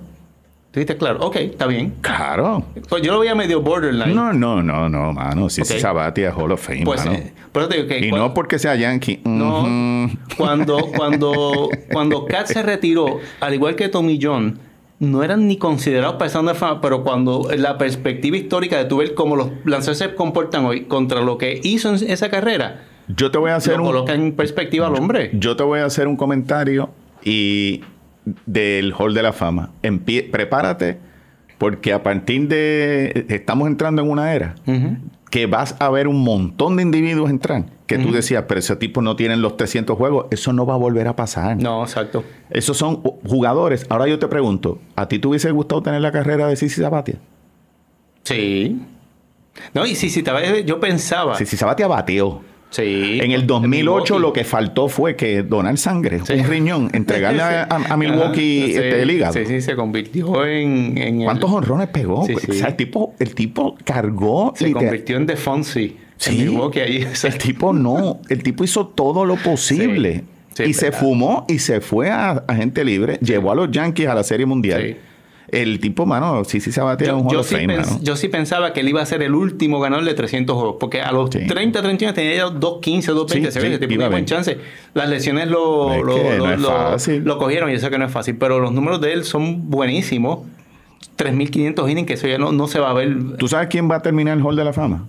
¿Tú 0.72 0.80
dijiste 0.82 0.98
claro? 0.98 1.20
Ok, 1.26 1.38
está 1.38 1.68
bien. 1.68 1.94
claro. 2.02 2.66
Pues 2.90 3.02
yo 3.02 3.14
lo 3.14 3.20
veía 3.20 3.34
medio 3.34 3.62
borderline. 3.62 4.14
No, 4.14 4.34
no, 4.34 4.62
no, 4.62 4.90
no, 4.90 5.14
mano. 5.14 5.50
Si 5.50 5.62
Ok. 5.62 5.68
se 5.68 5.80
Sabatia 5.80 6.34
Hall 6.36 6.52
of 6.52 6.62
Fame, 6.62 6.84
pues, 6.84 7.06
mano. 7.06 7.18
eh, 7.18 7.32
te 7.54 7.78
digo 7.78 8.18
y 8.18 8.20
no 8.20 8.34
porque 8.34 8.60
sea 8.60 8.76
Yankee. 8.76 9.22
no, 9.24 10.10
cuando, 10.36 10.88
cuando, 10.98 11.70
cuando 11.94 12.26
Cat 12.26 12.48
se 12.48 12.62
retiró, 12.62 13.20
al 13.40 13.54
igual 13.54 13.76
que 13.78 13.88
Tommy 13.88 14.20
John, 14.22 14.60
no 15.00 15.24
eran 15.24 15.48
ni 15.48 15.56
considerados 15.58 16.16
personas 16.18 16.56
de 16.56 16.60
fama, 16.60 16.82
pero 16.82 17.04
cuando 17.06 17.48
la 17.56 17.78
perspectiva 17.78 18.36
histórica 18.36 18.78
de 18.78 18.84
tu 18.84 18.98
ver 18.98 19.14
cómo 19.14 19.38
los 19.38 19.52
lanzadores 19.64 20.00
se 20.00 20.14
comportan 20.16 20.66
hoy 20.66 20.82
contra 20.86 21.22
lo 21.22 21.38
que 21.38 21.58
hizo 21.64 21.96
en 21.96 22.10
esa 22.12 22.30
carrera, 22.30 22.84
Yo 23.08 23.32
te 23.32 23.38
voy 23.38 23.52
a 23.52 23.56
hacer 23.56 23.78
lo 23.78 23.84
un. 23.84 23.88
coloca 23.90 24.14
en 24.14 24.32
perspectiva 24.34 24.88
al 24.88 24.96
hombre. 24.96 25.32
Yo 25.34 25.56
te 25.56 25.64
voy 25.64 25.80
a 25.80 25.86
hacer 25.86 26.08
un 26.08 26.16
comentario 26.16 26.90
y 27.24 27.82
del 28.46 28.94
Hall 28.98 29.14
de 29.14 29.24
la 29.24 29.34
Fama. 29.34 29.72
Empie- 29.84 30.30
prepárate 30.32 30.98
porque 31.58 31.94
a 31.94 32.02
partir 32.04 32.48
de 32.48 33.26
estamos 33.30 33.68
entrando 33.68 34.02
en 34.02 34.10
una 34.10 34.34
era 34.34 34.56
que 35.30 35.46
vas 35.46 35.76
a 35.80 35.90
ver 35.90 36.08
un 36.08 36.22
montón 36.24 36.76
de 36.78 36.84
individuos 36.84 37.30
entrar 37.30 37.66
que 37.88 37.98
tú 38.00 38.12
decías, 38.12 38.46
pero 38.48 38.60
ese 38.60 38.76
tipo 38.78 39.02
no 39.04 39.16
tienen 39.16 39.42
los 39.44 39.58
300 39.58 39.96
juegos, 39.96 40.26
eso 40.32 40.52
no 40.54 40.66
va 40.66 40.74
a 40.74 40.78
volver 40.78 41.08
a 41.08 41.16
pasar. 41.16 41.56
No, 41.62 41.84
exacto. 41.84 42.24
Esos 42.50 42.76
son 42.78 42.96
jugadores. 43.28 43.86
Ahora 43.90 44.08
yo 44.08 44.18
te 44.18 44.28
pregunto, 44.28 44.80
¿a 44.96 45.08
ti 45.08 45.20
te 45.20 45.28
hubiese 45.28 45.52
gustado 45.52 45.84
tener 45.84 46.02
la 46.02 46.12
carrera 46.12 46.48
de 46.48 46.56
Sisi 46.56 46.82
Sabatia? 46.82 47.20
Sí. 48.24 48.82
No, 49.74 49.86
y 49.86 49.94
si, 49.96 50.10
si 50.10 50.24
te 50.24 50.64
yo 50.66 50.80
pensaba. 50.80 51.36
Sisi 51.36 51.56
Sabatia 51.58 51.88
bateó. 51.88 52.42
Sí. 52.72 53.20
En 53.22 53.32
el 53.32 53.48
2008 53.48 53.70
Milwaukee. 53.70 54.22
lo 54.22 54.34
que 54.34 54.44
faltó 54.44 54.90
fue 54.90 55.16
que 55.16 55.44
donar 55.44 55.78
sangre, 55.78 56.20
Sí. 56.26 56.34
un 56.34 56.44
riñón, 56.46 56.90
entregarle 56.94 57.42
a, 57.42 57.64
a- 57.64 57.94
a 57.94 57.98
Milwaukee 57.98 58.64
Ajá, 58.64 58.72
este, 58.86 59.02
el 59.02 59.12
hígado. 59.12 59.34
Sí, 59.34 59.46
sí, 59.46 59.62
se 59.62 59.76
convirtió 59.76 60.46
en. 60.46 60.98
en 60.98 61.20
el- 61.22 61.26
¿Cuántos 61.26 61.52
honrones 61.52 61.88
pegó? 61.90 62.22
O 62.22 62.26
sea, 62.28 62.68
el 62.68 62.76
tipo, 62.76 63.14
el 63.20 63.34
tipo 63.34 63.78
cargó. 63.86 64.54
Se 64.58 64.66
literal- 64.68 64.88
convirtió 64.90 65.18
en 65.18 65.26
The 65.26 65.36
Fonzie. 65.38 65.96
Sí. 66.18 66.32
En 66.32 66.38
Milwaukee 66.50 66.80
ahí. 66.80 67.08
El 67.24 67.38
tipo 67.38 67.72
no, 67.72 68.20
el 68.30 68.44
tipo 68.44 68.64
hizo 68.64 68.88
todo 68.88 69.24
lo 69.26 69.36
posible. 69.38 70.24
Y 70.66 70.74
se 70.74 70.92
fumó 70.94 71.46
y 71.50 71.60
se 71.60 71.82
fue 71.82 72.10
a, 72.10 72.32
a 72.48 72.56
gente 72.56 72.84
libre. 72.86 73.18
Llevó 73.22 73.52
a 73.52 73.56
los 73.56 73.72
Yankees 73.72 74.08
a 74.08 74.16
la 74.16 74.24
Serie 74.24 74.46
Mundial. 74.46 74.98
El 75.50 75.80
tipo, 75.80 76.06
mano, 76.06 76.44
sí, 76.44 76.60
sí 76.60 76.72
se 76.72 76.82
batea 76.82 77.14
un 77.16 77.22
Yo, 77.24 77.28
Hall 77.28 77.34
yo 77.34 77.40
of 77.42 77.48
sí 77.48 77.56
Fame, 77.56 77.78
pens- 77.78 77.86
mano. 77.86 78.00
yo 78.02 78.16
sí 78.16 78.28
pensaba 78.30 78.74
que 78.74 78.80
él 78.80 78.90
iba 78.90 79.02
a 79.02 79.06
ser 79.06 79.22
el 79.22 79.36
último 79.36 79.80
ganador 79.80 80.04
de 80.06 80.14
300 80.16 80.56
juegos, 80.56 80.78
porque 80.80 81.02
a 81.02 81.12
los 81.12 81.30
Sí. 81.32 81.46
30, 81.46 81.82
31 81.82 82.14
tenía 82.16 82.36
ya 82.36 82.46
2.15, 82.48 83.14
2.20, 83.14 83.52
Sí, 83.52 83.52
se 83.52 83.60
ve, 83.60 83.78
tipo 83.78 83.90
tenía 83.92 84.10
buen 84.10 84.26
chance. 84.26 84.58
Las 84.96 85.08
lesiones 85.10 85.48
lo, 85.48 85.94
Es 85.94 86.02
lo, 86.04 86.58
lo- 86.58 86.98
no 87.24 87.38
cogieron 87.38 87.70
y 87.70 87.74
yo 87.74 87.80
sé 87.80 87.90
que 87.90 87.98
no 87.98 88.06
es 88.06 88.12
fácil, 88.12 88.38
pero 88.38 88.60
los 88.60 88.72
números 88.72 89.00
de 89.02 89.14
él 89.14 89.24
son 89.24 89.70
buenísimos. 89.70 90.40
3.500 91.18 91.90
innings, 91.90 92.08
que 92.08 92.14
eso 92.14 92.28
ya 92.28 92.38
no, 92.38 92.52
no 92.52 92.68
se 92.68 92.80
va 92.80 92.90
a 92.90 92.94
ver. 92.94 93.38
¿Tú 93.38 93.48
sabes 93.48 93.68
quién 93.70 93.90
va 93.90 93.96
a 93.98 94.02
terminar 94.02 94.38
el 94.38 94.44
Hall 94.44 94.56
de 94.56 94.66
la 94.66 94.74
Fama? 94.74 95.06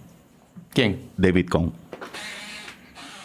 ¿Quién? 0.72 0.98
David 1.16 1.46
Cohn. 1.48 1.72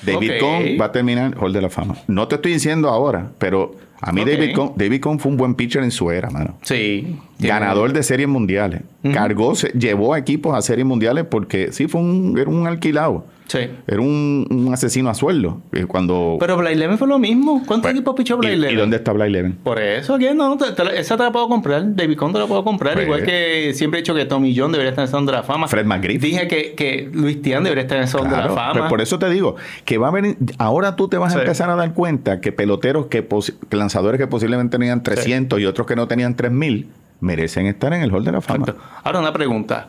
David 0.02 0.32
Ok. 0.32 0.40
Cohn 0.40 0.64
va 0.82 0.86
a 0.86 0.92
terminar 0.92 1.34
el 1.34 1.40
Hall 1.40 1.54
de 1.54 1.62
la 1.62 1.70
Fama. 1.70 1.96
No 2.08 2.28
te 2.28 2.36
estoy 2.36 2.54
diciendo 2.54 2.90
ahora, 2.90 3.32
pero 3.38 3.76
a 4.02 4.12
mí. 4.12 4.26
David, 4.26 4.56
Cohn, 4.56 4.74
David 4.76 5.00
Cohn 5.00 5.20
fue 5.20 5.32
un 5.32 5.38
buen 5.38 5.56
pitcher 5.56 5.84
en 5.84 5.92
su 5.92 6.10
era, 6.12 6.30
mano. 6.30 6.58
Sí. 6.64 7.16
Ganador 7.48 7.94
de 7.94 8.04
series 8.04 8.28
mundiales. 8.28 8.82
Cargó, 9.14 9.56
se- 9.56 9.70
llevó 9.70 10.14
a 10.14 10.20
equipos 10.20 10.56
a 10.56 10.62
series 10.62 10.86
mundiales 10.86 11.26
porque 11.30 11.72
sí 11.72 11.88
fue 11.88 12.02
un, 12.02 12.38
era 12.40 12.50
un 12.50 12.68
alquilado. 12.68 13.26
Sí. 13.48 13.60
Era 13.86 14.00
un, 14.00 14.48
un 14.50 14.74
asesino 14.74 15.10
a 15.10 15.14
sueldo. 15.14 15.62
Eh, 15.74 15.84
Cuando, 15.86 16.38
Pero 16.40 16.56
Blake 16.56 16.76
Leven 16.78 16.98
fue 16.98 17.08
lo 17.10 17.20
mismo. 17.20 17.56
¿Cuántos 17.68 17.82
Pues, 17.82 17.96
equipos 17.96 18.16
pichó 18.16 18.38
Blake 18.38 18.56
¿y, 18.56 18.60
Leven? 18.60 18.76
¿Y 18.76 18.80
dónde 18.80 18.96
está 18.96 19.12
Blake 19.12 19.30
Leven? 19.32 19.58
Por 19.62 19.78
eso, 19.80 20.16
aquí 20.16 20.28
no, 20.34 20.56
te- 20.58 20.72
te 20.72 20.86
la- 20.86 20.92
esa 20.94 21.18
te 21.18 21.24
la 21.24 21.32
puedo 21.34 21.50
comprar. 21.50 21.94
David 21.96 22.16
Conn 22.16 22.32
te 22.32 22.40
la 22.40 22.48
puedo 22.48 22.64
comprar. 22.64 22.94
Pues- 22.94 23.06
Igual 23.08 23.24
que 23.24 23.74
siempre 23.74 24.00
he 24.00 24.04
dicho 24.04 24.16
que 24.16 24.24
Tommy 24.24 24.56
John 24.58 24.72
debería 24.72 24.92
estar 24.92 25.02
en 25.04 25.08
el 25.08 25.12
Salón 25.12 25.26
de 25.26 25.32
la 25.34 25.44
Fama. 25.44 25.68
Fred 25.68 25.86
McGriff. 25.86 26.22
Dije 26.22 26.48
que, 26.48 26.74
que 26.76 27.10
Luis 27.12 27.42
Tian 27.42 27.64
debería 27.64 27.82
estar 27.82 27.98
en 27.98 28.04
el 28.04 28.10
Salón 28.10 28.30
de 28.30 28.38
la 28.38 28.44
Claro, 28.44 28.56
Fama. 28.56 28.74
pues 28.80 28.90
por 28.90 29.02
eso 29.02 29.20
te 29.20 29.30
digo 29.30 29.58
que 29.84 29.98
va 29.98 30.08
a 30.08 30.12
venir. 30.12 30.38
Ahora 30.58 30.96
tú 30.96 31.10
te 31.10 31.18
vas 31.18 31.34
Sí. 31.34 31.40
a 31.40 31.42
empezar 31.42 31.70
a 31.70 31.76
dar 31.76 31.94
cuenta 31.94 32.40
que 32.40 32.54
peloteros 32.54 33.08
que, 33.08 33.28
que 33.70 33.76
lanzadores 33.76 34.18
que 34.20 34.28
posiblemente 34.28 34.78
tenían 34.78 35.04
300 35.04 35.60
y 35.60 35.66
otros 35.66 35.86
que 35.88 35.98
no 35.98 36.08
tenían 36.08 36.36
3000 36.38 36.88
merecen 37.22 37.68
estar 37.68 37.94
en 37.94 38.02
el 38.02 38.14
Hall 38.14 38.26
de 38.26 38.34
la 38.34 38.42
Fama. 38.42 38.76
Ahora 39.04 39.20
una 39.20 39.32
pregunta. 39.32 39.88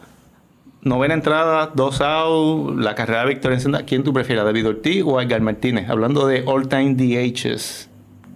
Novena 0.82 1.14
entrada, 1.14 1.70
dos 1.74 2.00
out, 2.00 2.76
la 2.78 2.94
carrera 2.94 3.22
de 3.22 3.28
victoria 3.28 3.56
en 3.56 3.60
senda. 3.60 3.82
¿Quién 3.84 4.04
tú 4.04 4.12
prefieres, 4.12 4.44
David 4.44 4.68
Ortiz 4.68 5.02
o 5.04 5.20
Edgar 5.20 5.40
Martínez? 5.40 5.88
Hablando 5.88 6.26
de 6.26 6.44
all-time 6.46 6.94
DHs. 6.94 7.88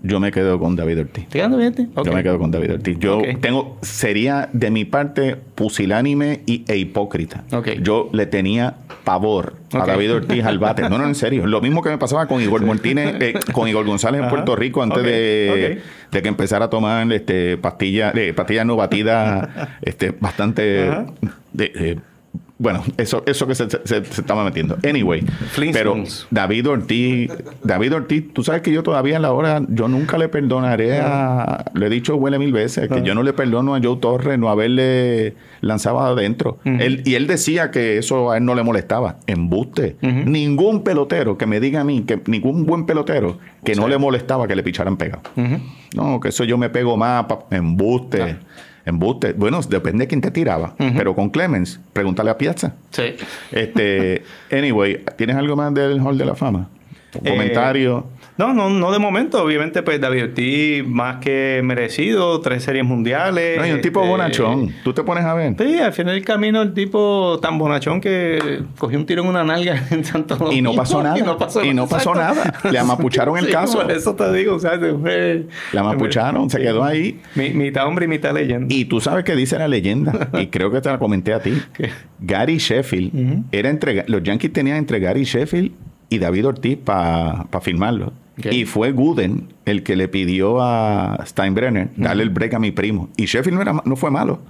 Yo 0.02 0.20
me 0.20 0.30
quedo 0.30 0.58
con 0.58 0.76
David 0.76 1.00
Ortiz. 1.00 1.26
¿Te 1.28 1.38
quedas 1.38 1.56
bien? 1.56 1.90
Ok. 1.94 2.06
Yo 2.06 2.12
me 2.12 2.22
quedo 2.22 2.38
con 2.38 2.50
David 2.50 2.74
Ortiz. 2.74 2.98
Yo 2.98 3.22
tengo, 3.40 3.76
sería 3.82 4.48
de 4.52 4.70
mi 4.70 4.84
parte 4.84 5.36
pusilánime 5.54 6.42
y, 6.46 6.64
e 6.68 6.76
hipócrita. 6.76 7.44
Ok. 7.52 7.68
Yo 7.82 8.08
le 8.12 8.26
tenía 8.26 8.74
pavor 9.04 9.54
a. 9.72 9.84
David 9.86 10.14
Ortiz 10.14 10.44
al 10.44 10.58
bate. 10.58 10.82
No, 10.88 10.98
no, 10.98 11.06
en 11.06 11.14
serio. 11.14 11.46
Lo 11.46 11.60
mismo 11.60 11.82
que 11.82 11.90
me 11.90 11.98
pasaba 11.98 12.26
con 12.26 12.40
Igor 12.40 12.64
Martínez, 12.64 13.16
eh, 13.20 13.34
con 13.52 13.68
Igor 13.68 13.84
González 13.84 14.20
en. 14.22 14.28
Puerto 14.28 14.54
Rico 14.54 14.82
antes 14.82 15.02
de, 15.02 15.80
de 16.12 16.22
que 16.22 16.28
empezara 16.28 16.66
a 16.66 16.70
tomar 16.70 17.10
este, 17.12 17.56
pastillas, 17.56 18.14
eh, 18.16 18.32
pastillas 18.34 18.64
no 18.66 18.76
batidas, 18.76 19.48
este, 19.82 20.10
bastante 20.12 20.62
de- 21.52 21.72
eh, 21.74 21.98
bueno, 22.58 22.82
eso, 22.96 23.22
eso 23.26 23.46
que 23.46 23.54
se, 23.54 23.68
se- 23.68 23.80
se 23.84 24.20
estaba 24.20 24.42
metiendo. 24.44 24.78
Anyway, 24.88 25.22
pero. 25.74 25.94
David 26.30 26.68
Ortiz, 26.70 27.30
David 27.62 27.94
Ortiz, 27.94 28.32
tú 28.32 28.42
sabes 28.42 28.62
que 28.62 28.72
yo 28.72 28.82
todavía 28.82 29.18
a 29.18 29.20
la 29.20 29.32
hora, 29.32 29.60
yo 29.68 29.88
nunca 29.88 30.16
le 30.16 30.28
perdonaré 30.28 30.98
a, 31.00 31.66
le 31.74 31.86
he 31.86 31.90
dicho 31.90 32.16
huele 32.16 32.38
mil 32.38 32.52
veces, 32.52 32.88
que 32.88 33.02
yo 33.02 33.14
no 33.14 33.22
le 33.22 33.34
perdono 33.34 33.74
a 33.74 33.80
Joe 33.82 33.98
Torres 33.98 34.38
no 34.38 34.48
haberle 34.48 35.34
lanzado 35.60 36.00
adentro. 36.00 36.58
Él, 36.64 37.02
y 37.04 37.14
él 37.16 37.26
decía 37.26 37.70
que 37.70 37.98
eso 37.98 38.30
a 38.30 38.38
él 38.38 38.44
no 38.46 38.54
le 38.54 38.62
molestaba. 38.62 39.16
Embuste. 39.26 39.96
Ningún 40.00 40.82
pelotero 40.82 41.36
que 41.36 41.44
me 41.46 41.60
diga 41.60 41.82
a 41.82 41.84
mí, 41.84 42.02
que 42.02 42.20
ningún 42.26 42.64
buen 42.64 42.86
pelotero, 42.86 43.38
que 43.64 43.74
no 43.74 43.86
le 43.88 43.98
molestaba 43.98 44.48
que 44.48 44.56
le 44.56 44.62
picharan 44.62 44.96
pegado. 44.96 45.22
No, 45.94 46.20
que 46.20 46.28
eso 46.28 46.44
yo 46.44 46.56
me 46.58 46.70
pego 46.70 46.96
más, 46.96 47.26
embuste. 47.50 48.36
Embuste. 48.86 49.32
Bueno, 49.32 49.60
depende 49.62 50.04
de 50.04 50.08
quién 50.08 50.20
te 50.20 50.30
tiraba. 50.30 50.74
Pero 50.78 51.14
con 51.14 51.28
Clemens, 51.28 51.80
pregúntale 51.92 52.30
a 52.30 52.38
Piazza. 52.38 52.74
Sí. 52.90 53.14
Este, 53.50 54.22
anyway, 54.50 55.02
¿tienes 55.16 55.36
algo 55.36 55.56
más 55.56 55.74
del 55.74 56.00
Hall 56.00 56.16
de 56.16 56.24
la 56.24 56.36
Fama? 56.36 56.68
Eh, 57.12 57.30
comentario. 57.30 58.06
No, 58.38 58.52
no, 58.52 58.68
no 58.68 58.92
de 58.92 58.98
momento. 58.98 59.42
Obviamente, 59.42 59.82
pues 59.82 59.98
David 60.00 60.24
Ortiz 60.24 60.86
más 60.86 61.16
que 61.16 61.62
merecido, 61.64 62.40
tres 62.42 62.62
series 62.64 62.84
mundiales. 62.84 63.58
No, 63.58 63.66
y 63.66 63.70
un 63.70 63.80
tipo 63.80 64.00
este, 64.00 64.10
bonachón. 64.10 64.72
Tú 64.84 64.92
te 64.92 65.02
pones 65.02 65.24
a 65.24 65.32
ver. 65.32 65.54
Sí, 65.58 65.78
al 65.78 65.92
final 65.94 66.14
del 66.14 66.24
camino 66.24 66.60
el 66.60 66.74
tipo 66.74 67.38
tan 67.40 67.56
bonachón 67.58 68.00
que 68.00 68.62
cogió 68.78 68.98
un 68.98 69.06
tiro 69.06 69.22
en 69.22 69.28
una 69.28 69.42
nalga 69.42 69.82
en 69.90 70.04
Santo 70.04 70.36
Domingo. 70.36 70.54
Y 70.58 70.60
no 70.62 70.74
pasó 70.74 71.02
nada. 71.02 71.18
Y 71.18 71.22
no 71.22 71.38
pasó, 71.38 71.64
Y 71.64 71.72
no 71.72 71.86
pasó 71.86 72.10
exacto. 72.14 72.40
nada. 72.62 72.70
Le 72.70 72.78
amapucharon 72.78 73.38
el 73.38 73.46
Sí, 73.46 73.52
caso. 73.52 73.80
Por 73.80 73.90
eso 73.90 74.14
te 74.14 74.32
digo, 74.34 74.56
o 74.56 74.58
sea, 74.60 74.78
se 74.78 74.92
fue- 74.92 75.46
La 75.72 75.82
mapucharon, 75.82 76.50
se 76.50 76.58
quedó 76.60 76.84
ahí. 76.84 77.20
Mi- 77.36 77.50
mitad 77.50 77.86
hombre 77.86 78.04
y 78.04 78.08
mitad 78.08 78.34
leyenda. 78.34 78.66
Y 78.68 78.84
tú 78.84 79.00
sabes 79.00 79.24
que 79.24 79.34
dice 79.34 79.58
la 79.58 79.66
leyenda, 79.68 80.28
y 80.38 80.48
creo 80.48 80.70
que 80.70 80.80
te 80.82 80.90
la 80.90 80.98
comenté 80.98 81.32
a 81.32 81.40
ti. 81.40 81.54
¿Qué? 81.72 81.90
Gary 82.20 82.58
Sheffield, 82.58 83.44
era 83.52 83.70
entre, 83.70 84.04
los 84.08 84.22
Yankees 84.22 84.52
tenían 84.52 84.76
entre 84.76 85.00
Gary 85.00 85.24
Sheffield 85.24 85.72
y 86.10 86.18
David 86.18 86.46
Ortiz 86.48 86.76
para 86.84 87.46
firmarlo. 87.62 88.12
Y 88.36 88.66
fue 88.66 88.92
Gooden 88.92 89.54
el 89.64 89.82
que 89.82 89.96
le 89.96 90.08
pidió 90.08 90.60
a 90.60 91.24
Steinbrenner 91.26 91.90
darle 91.96 92.22
el 92.22 92.30
break 92.30 92.54
a 92.54 92.58
mi 92.58 92.70
primo. 92.70 93.08
Y 93.16 93.24
Sheffield 93.24 93.56
no, 93.56 93.62
era, 93.62 93.82
no 93.84 93.96
fue 93.96 94.10
malo. 94.10 94.40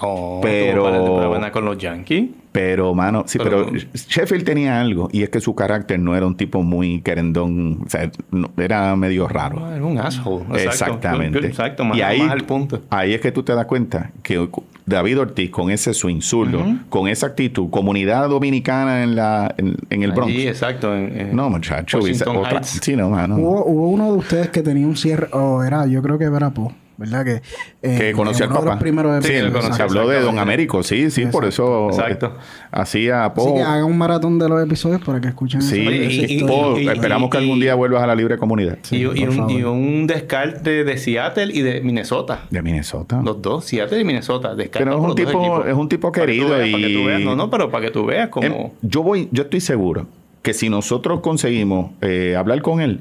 Oh, 0.00 0.40
Pero- 0.42 0.90
temporadas 0.92 1.50
con 1.50 1.64
los 1.64 1.78
Yankees. 1.78 2.30
Pero, 2.52 2.94
mano, 2.94 3.24
sí, 3.26 3.36
pero, 3.38 3.66
Pero- 3.66 3.84
Sheffield 3.94 4.44
tenía 4.44 4.80
algo. 4.80 5.08
Y 5.10 5.24
es 5.24 5.28
que 5.30 5.40
su 5.40 5.56
carácter 5.56 5.98
no 5.98 6.14
era 6.14 6.24
un 6.24 6.36
tipo 6.36 6.62
muy 6.62 7.00
querendón. 7.00 7.80
O 7.84 7.90
sea, 7.90 8.08
no- 8.30 8.50
era 8.56 8.94
medio 8.94 9.26
raro. 9.26 9.72
Era 9.74 9.84
un 9.84 9.98
asshole. 9.98 10.44
Exacto. 10.44 10.68
Exactamente. 10.70 11.46
Exacto, 11.46 11.84
más, 11.84 11.98
y 11.98 12.02
ahí, 12.02 12.20
más 12.20 12.30
al 12.30 12.44
punto. 12.44 12.82
ahí 12.90 13.12
es 13.12 13.20
que 13.20 13.32
tú 13.32 13.42
te 13.42 13.52
das 13.54 13.66
cuenta 13.66 14.12
que 14.22 14.48
David 14.86 15.18
Ortiz, 15.20 15.50
con 15.50 15.70
ese 15.70 15.92
swing 15.94 16.20
zurdo, 16.20 16.62
con 16.90 17.08
esa 17.08 17.26
actitud, 17.26 17.70
comunidad 17.70 18.28
dominicana 18.28 19.02
en, 19.02 19.16
la, 19.16 19.52
en, 19.58 19.76
en 19.90 20.02
el 20.04 20.12
Bronx. 20.12 20.32
Allí, 20.32 20.46
exacto. 20.46 20.94
en- 20.94 21.18
en 21.20 21.34
no, 21.36 21.50
muchacho. 21.50 21.98
Otra- 21.98 22.62
sí, 22.62 22.94
no, 22.94 23.10
mano. 23.10 23.36
Hubo, 23.36 23.64
hubo 23.66 23.88
uno 23.88 24.12
de 24.12 24.18
ustedes 24.18 24.50
que 24.50 24.62
tenía 24.62 24.86
un 24.86 24.96
cierre, 24.96 25.26
o 25.32 25.64
era, 25.64 25.86
yo 25.86 26.02
creo 26.02 26.18
que 26.18 26.24
era 26.26 26.50
Po, 26.50 26.72
¿verdad? 26.96 27.24
Que, 27.24 27.42
eh, 27.82 27.98
que 27.98 28.12
conoció 28.12 28.46
al 28.46 28.78
primeros 28.78 29.24
sí, 29.24 29.30
Sí, 29.30 29.36
él- 29.36 29.52
conoció, 29.52 29.84
habló 29.84 30.08
de 30.08 30.20
Don. 30.20 30.38
Américo. 30.38 30.82
Sí, 30.82 31.10
sí, 31.10 31.26
por 31.26 31.44
eso 31.44 31.88
Exacto. 31.90 32.26
eh, 32.26 32.66
hacía 32.72 33.24
Así 33.26 33.54
que 33.54 33.62
hagan 33.62 33.84
un 33.84 33.98
maratón 33.98 34.38
de 34.38 34.48
los 34.48 34.62
episodios 34.62 35.00
para 35.02 35.20
que 35.20 35.28
escuchen 35.28 35.62
Sí, 35.62 35.80
y- 35.80 36.36
y-. 36.40 36.44
Po, 36.44 36.78
y- 36.78 36.88
esperamos 36.88 37.30
que 37.30 37.38
algún 37.38 37.58
día 37.60 37.74
vuelvas 37.74 38.02
a 38.02 38.06
la 38.06 38.14
libre 38.14 38.38
comunidad. 38.38 38.78
y, 38.90 38.96
y 38.98 39.04
un, 39.06 39.32
favor. 39.32 39.50
y 39.52 39.64
un 39.64 40.06
descarte 40.06 40.84
de 40.84 40.98
Seattle 40.98 41.52
y 41.52 41.62
de 41.62 41.80
Minnesota. 41.80 42.42
De 42.50 42.62
Minnesota. 42.62 43.20
Los 43.24 43.40
dos, 43.42 43.64
Seattle 43.64 44.00
y 44.00 44.04
Minnesota. 44.04 44.54
descartan 44.54 44.88
Pero 44.94 45.02
es 45.04 45.10
un 45.10 45.14
tipo- 45.16 45.30
equipos. 45.30 45.66
es 45.66 45.74
un 45.74 45.88
tipo 45.88 46.12
Para 46.12 46.12
que 46.12 46.20
tú 46.20 46.26
querido 46.26 46.48
Para 46.50 46.64
que 46.64 46.70
tú 46.70 46.76
y- 47.00 47.04
veas, 47.06 47.20
no, 47.20 47.36
no, 47.36 47.50
pero 47.50 47.70
para 47.70 47.84
que 47.86 47.90
tú 47.90 48.06
veas 48.06 48.28
como... 48.28 48.46
Em, 48.46 48.70
yo 48.82 49.02
voy, 49.02 49.28
yo 49.32 49.42
estoy 49.44 49.60
seguro 49.60 50.06
que 50.42 50.52
si 50.52 50.68
nosotros 50.68 51.20
conseguimos 51.20 51.90
eh, 52.02 52.36
hablar 52.36 52.60
con 52.62 52.80
él, 52.80 53.00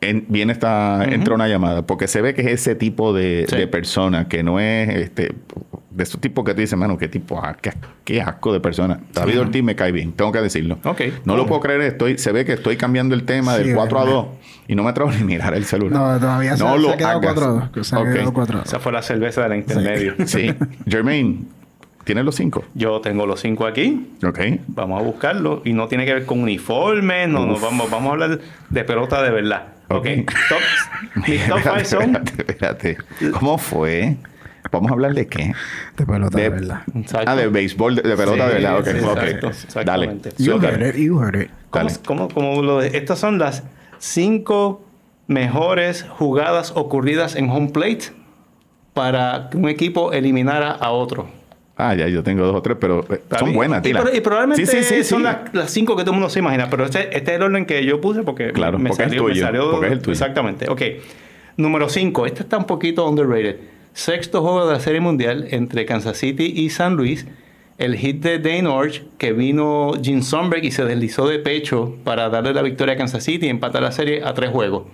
en- 0.00 0.26
viene 0.28 0.52
esta, 0.52 1.04
entra 1.04 1.34
una 1.34 1.48
llamada, 1.48 1.82
porque 1.86 2.06
se 2.08 2.20
ve 2.22 2.34
que 2.34 2.42
es 2.42 2.48
ese 2.48 2.74
tipo 2.74 3.12
de, 3.12 3.46
Sí. 3.48 3.56
de 3.56 3.66
persona, 3.66 4.28
que 4.28 4.42
no 4.42 4.60
es 4.60 4.88
este 4.90 5.32
de 5.90 6.02
esos 6.02 6.20
tipos 6.20 6.44
que 6.44 6.52
te 6.52 6.60
dicen, 6.60 6.78
mano, 6.78 6.98
qué 6.98 7.08
tipo, 7.08 7.40
ah, 7.42 7.56
qué, 7.58 7.72
qué 8.04 8.20
asco 8.20 8.52
de 8.52 8.60
persona. 8.60 9.00
David 9.14 9.40
Ortiz 9.40 9.62
me 9.62 9.74
cae 9.74 9.92
bien, 9.92 10.12
tengo 10.12 10.30
que 10.30 10.42
decirlo. 10.42 10.78
No 11.24 11.36
lo 11.38 11.46
puedo 11.46 11.62
creer, 11.62 11.80
estoy, 11.80 12.18
se 12.18 12.32
ve 12.32 12.44
que 12.44 12.52
estoy 12.52 12.76
cambiando 12.76 13.14
el 13.14 13.24
tema 13.24 13.56
Sí, 13.56 13.62
del 13.64 13.74
4 13.74 13.98
a 13.98 14.04
verdad. 14.04 14.16
2 14.18 14.26
y 14.68 14.74
no 14.74 14.82
me 14.82 14.90
atrevo 14.90 15.10
ni 15.10 15.24
mirar 15.24 15.54
el 15.54 15.64
celular. 15.64 15.98
No, 16.14 16.20
todavía 16.20 16.54
se, 16.54 16.62
No 16.64 16.74
se 16.74 16.78
lo 16.80 16.90
ha 16.90 16.96
quedado 16.98 17.18
hagas. 17.18 17.32
4 17.34 17.44
a 17.44 17.70
2. 17.74 17.86
Se 17.86 17.96
ha 17.96 17.98
Ok. 18.00 18.12
quedado 18.12 18.32
4 18.34 18.56
a 18.56 18.58
2. 18.60 18.68
Esa 18.68 18.78
fue 18.78 18.92
la 18.92 19.00
cerveza 19.00 19.42
de 19.44 19.48
la 19.48 19.56
intermedio. 19.56 20.14
Sí. 20.26 20.54
Jermaine, 20.86 21.44
¿tienes 22.04 22.24
los 22.26 22.34
cinco? 22.34 22.62
Yo 22.74 23.00
tengo 23.00 23.24
los 23.26 23.40
cinco 23.40 23.66
aquí. 23.66 24.10
Ok. 24.22 24.38
Vamos 24.68 25.00
a 25.00 25.02
buscarlo. 25.02 25.62
Y 25.64 25.72
no 25.72 25.88
tiene 25.88 26.04
que 26.04 26.12
ver 26.12 26.26
con 26.26 26.42
uniformes. 26.42 27.26
No, 27.30 27.46
vamos, 27.58 27.90
vamos 27.90 28.10
a 28.10 28.12
hablar 28.12 28.40
de 28.68 28.84
pelota 28.84 29.22
de 29.22 29.30
verdad. 29.30 29.68
Ok. 29.88 29.96
Ok. 29.96 30.32
Top, 30.48 30.58
mis 31.28 31.46
top 31.48 31.58
five 31.60 31.84
son... 31.84 32.02
Espérate, 32.16 32.52
espérate. 32.52 32.96
¿Cómo 33.38 33.58
fue? 33.58 34.16
¿Vamos 34.72 34.90
a 34.90 34.94
hablar 34.94 35.14
de 35.14 35.26
qué? 35.28 35.52
De 35.96 36.04
pelota, 36.06 36.36
de 36.36 36.42
De- 36.44 36.50
verdad. 36.50 36.82
Exacto. 36.94 37.30
Ah, 37.30 37.36
de 37.36 37.46
béisbol, 37.46 37.94
de, 37.96 38.02
de 38.02 38.16
pelota, 38.16 38.48
Sí, 38.48 38.54
de 38.54 38.54
verdad. 38.60 38.78
Ok, 38.80 38.86
sí, 38.86 39.04
ok. 39.04 39.18
exacto, 39.44 39.84
Dale. 39.84 40.18
You 40.38 40.60
heard 40.60 40.82
it, 40.96 40.96
you 40.96 41.20
heard 41.22 41.40
it. 41.42 41.50
¿Cómo, 41.70 41.88
cómo- 42.04 42.28
cómo 42.28 42.62
lo 42.62 42.80
de- 42.80 42.96
estas 42.98 43.18
son 43.20 43.38
las 43.38 43.62
cinco 43.98 44.84
mejores 45.28 46.04
jugadas 46.08 46.72
ocurridas 46.74 47.36
en 47.36 47.48
home 47.50 47.68
plate 47.68 48.12
para 48.92 49.48
que 49.50 49.56
un 49.56 49.68
equipo 49.68 50.12
eliminara 50.12 50.70
a 50.72 50.90
otro. 50.90 51.28
Ah, 51.78 51.94
ya, 51.94 52.08
yo 52.08 52.22
tengo 52.22 52.46
dos 52.46 52.56
o 52.56 52.62
tres, 52.62 52.78
pero 52.80 53.04
eh, 53.10 53.20
son 53.38 53.52
buenas, 53.52 53.80
y, 53.80 53.82
tila. 53.82 54.00
pro- 54.02 54.14
y 54.14 54.20
probablemente 54.20 54.64
Sí, 54.66 54.82
sí, 54.82 54.94
sí, 54.96 55.04
son 55.04 55.22
las, 55.22 55.52
las 55.52 55.70
cinco 55.70 55.94
que 55.94 56.02
todo 56.04 56.12
el 56.12 56.16
mundo 56.20 56.30
se 56.30 56.38
imagina, 56.38 56.70
pero 56.70 56.84
este, 56.86 57.14
este 57.16 57.32
es 57.32 57.36
el 57.36 57.42
orden 57.42 57.66
que 57.66 57.84
yo 57.84 58.00
puse 58.00 58.22
porque 58.22 58.52
Claro, 58.52 58.78
me, 58.78 58.88
porque 58.88 59.02
es 59.02 59.08
salió, 59.10 59.24
me 59.24 59.30
tuyo, 59.32 59.44
salió- 59.44 59.70
porque 59.72 59.86
es 59.86 59.92
el 59.92 59.98
tuyo. 60.00 60.12
Exactamente. 60.12 60.70
Ok. 60.70 60.82
Número 61.58 61.88
cinco. 61.88 62.24
Este 62.26 62.42
está 62.42 62.56
un 62.58 62.64
poquito 62.64 63.06
underrated. 63.08 63.56
Sexto 63.92 64.40
juego 64.42 64.66
de 64.66 64.72
la 64.74 64.80
Serie 64.80 65.00
Mundial 65.00 65.48
entre 65.50 65.84
Kansas 65.86 66.16
City 66.18 66.52
y 66.56 66.70
San 66.70 66.96
Luis. 66.96 67.26
El 67.78 67.94
hit 67.96 68.22
de 68.22 68.38
Dane 68.38 68.66
Orch, 68.68 69.02
que 69.18 69.32
vino 69.34 69.92
Jim 70.02 70.22
Sonberg 70.22 70.64
y 70.64 70.70
se 70.70 70.84
deslizó 70.86 71.28
de 71.28 71.38
pecho 71.38 71.94
para 72.04 72.30
darle 72.30 72.54
la 72.54 72.62
victoria 72.62 72.94
a 72.94 72.96
Kansas 72.96 73.22
City 73.22 73.46
y 73.46 73.48
empatar 73.50 73.82
la 73.82 73.92
serie 73.92 74.22
a 74.24 74.32
tres 74.32 74.48
juegos. 74.50 74.84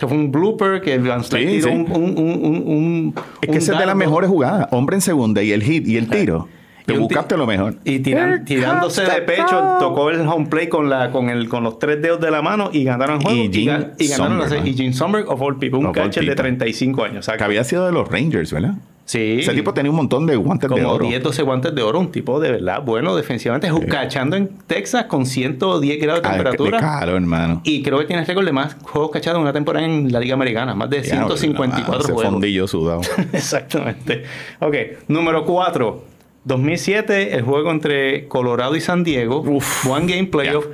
Esto 0.00 0.08
fue 0.08 0.16
un 0.16 0.32
blooper 0.32 0.80
que 0.80 0.96
Van 0.96 1.22
Slyke 1.22 1.46
Sí, 1.46 1.56
tiró 1.58 1.68
sí. 1.68 1.74
un, 1.74 1.92
un, 1.92 2.18
un, 2.18 2.44
un- 2.44 2.62
un- 2.66 3.14
Es 3.42 3.48
un 3.48 3.52
que 3.52 3.58
esa 3.58 3.72
es 3.74 3.78
de 3.80 3.84
las 3.84 3.94
mejores 3.96 4.30
jugadas. 4.30 4.66
Hombre 4.70 4.96
en 4.96 5.02
segunda 5.02 5.42
y 5.42 5.52
el 5.52 5.62
hit 5.62 5.86
y 5.86 5.98
el 5.98 6.08
tiro. 6.08 6.48
Te 6.86 6.94
Y 6.94 6.96
buscaste 6.96 7.36
lo 7.36 7.46
mejor. 7.46 7.74
Y 7.84 7.98
tiran- 7.98 8.46
tirándose 8.46 9.02
de 9.02 9.08
the 9.10 9.20
pecho, 9.20 9.60
ball. 9.62 9.78
tocó 9.78 10.08
el 10.08 10.20
home 10.26 10.46
play 10.46 10.68
con, 10.70 10.88
la, 10.88 11.10
con, 11.10 11.28
el, 11.28 11.50
con 11.50 11.64
los 11.64 11.78
tres 11.78 12.00
dedos 12.00 12.18
de 12.18 12.30
la 12.30 12.40
mano 12.40 12.70
y 12.72 12.82
ganaron 12.84 13.16
el 13.18 13.22
juego. 13.22 13.44
Y 13.44 13.52
Jim 13.52 13.68
ga- 13.68 13.92
y 13.98 14.08
ganaron 14.08 14.38
la 14.38 14.44
Sonberg, 14.44 14.48
serie. 14.48 14.62
¿no? 14.62 14.68
Y 14.68 14.74
Jim 14.74 14.92
Sonberg 14.94 15.28
of 15.30 15.42
all 15.42 15.58
people, 15.58 15.78
un 15.80 15.92
catcher 15.92 16.22
de 16.24 16.30
people. 16.30 16.42
35 16.44 17.02
años. 17.04 17.12
Que 17.12 17.18
exacto. 17.18 17.44
había 17.44 17.62
sido 17.64 17.84
de 17.84 17.92
los 17.92 18.08
Rangers, 18.08 18.54
¿verdad? 18.54 18.76
Sí. 19.10 19.38
Ese 19.40 19.54
tipo 19.54 19.74
tenía 19.74 19.90
un 19.90 19.96
montón 19.96 20.24
de 20.24 20.36
guantes 20.36 20.70
de 20.70 20.76
como 20.76 20.88
oro. 20.94 21.04
10, 21.06 21.20
12 21.20 21.42
guantes 21.42 21.74
de 21.74 21.82
oro, 21.82 21.98
un 21.98 22.12
tipo 22.12 22.38
de 22.38 22.52
verdad 22.52 22.80
bueno 22.84 23.16
defensivamente, 23.16 23.68
ju- 23.72 23.88
cachando 23.88 24.36
en 24.36 24.48
Texas 24.68 25.06
con 25.06 25.26
110 25.26 26.00
grados 26.00 26.22
de 26.22 26.28
Ah, 26.28 26.30
de- 26.30 26.36
temperatura. 26.36 26.76
de 26.78 26.84
caro, 26.84 27.16
hermano. 27.16 27.60
y 27.64 27.82
creo 27.82 27.98
que 27.98 28.04
tiene 28.04 28.24
récord 28.24 28.44
de 28.44 28.52
más 28.52 28.76
juegos 28.82 29.10
cachados 29.10 29.38
en 29.38 29.42
una 29.42 29.52
temporada 29.52 29.84
en 29.84 30.12
la 30.12 30.20
Liga 30.20 30.34
Americana, 30.34 30.76
más 30.76 30.88
de 30.90 30.98
Ya, 31.02 31.10
154 31.26 32.04
ese 32.04 32.12
juegos. 32.12 32.32
fondillo 32.32 32.68
sudado. 32.68 33.00
Exactamente. 33.32 34.22
Ok, 34.60 34.74
número 35.08 35.44
4. 35.44 36.04
2007, 36.44 37.34
el 37.34 37.42
juego 37.42 37.70
entre 37.70 38.28
Colorado 38.28 38.76
y 38.76 38.80
San 38.80 39.02
Diego. 39.02 39.40
Uf. 39.40 39.86
One 39.86 40.06
Game 40.06 40.28
Playoff. 40.28 40.66
Ya. 40.66 40.72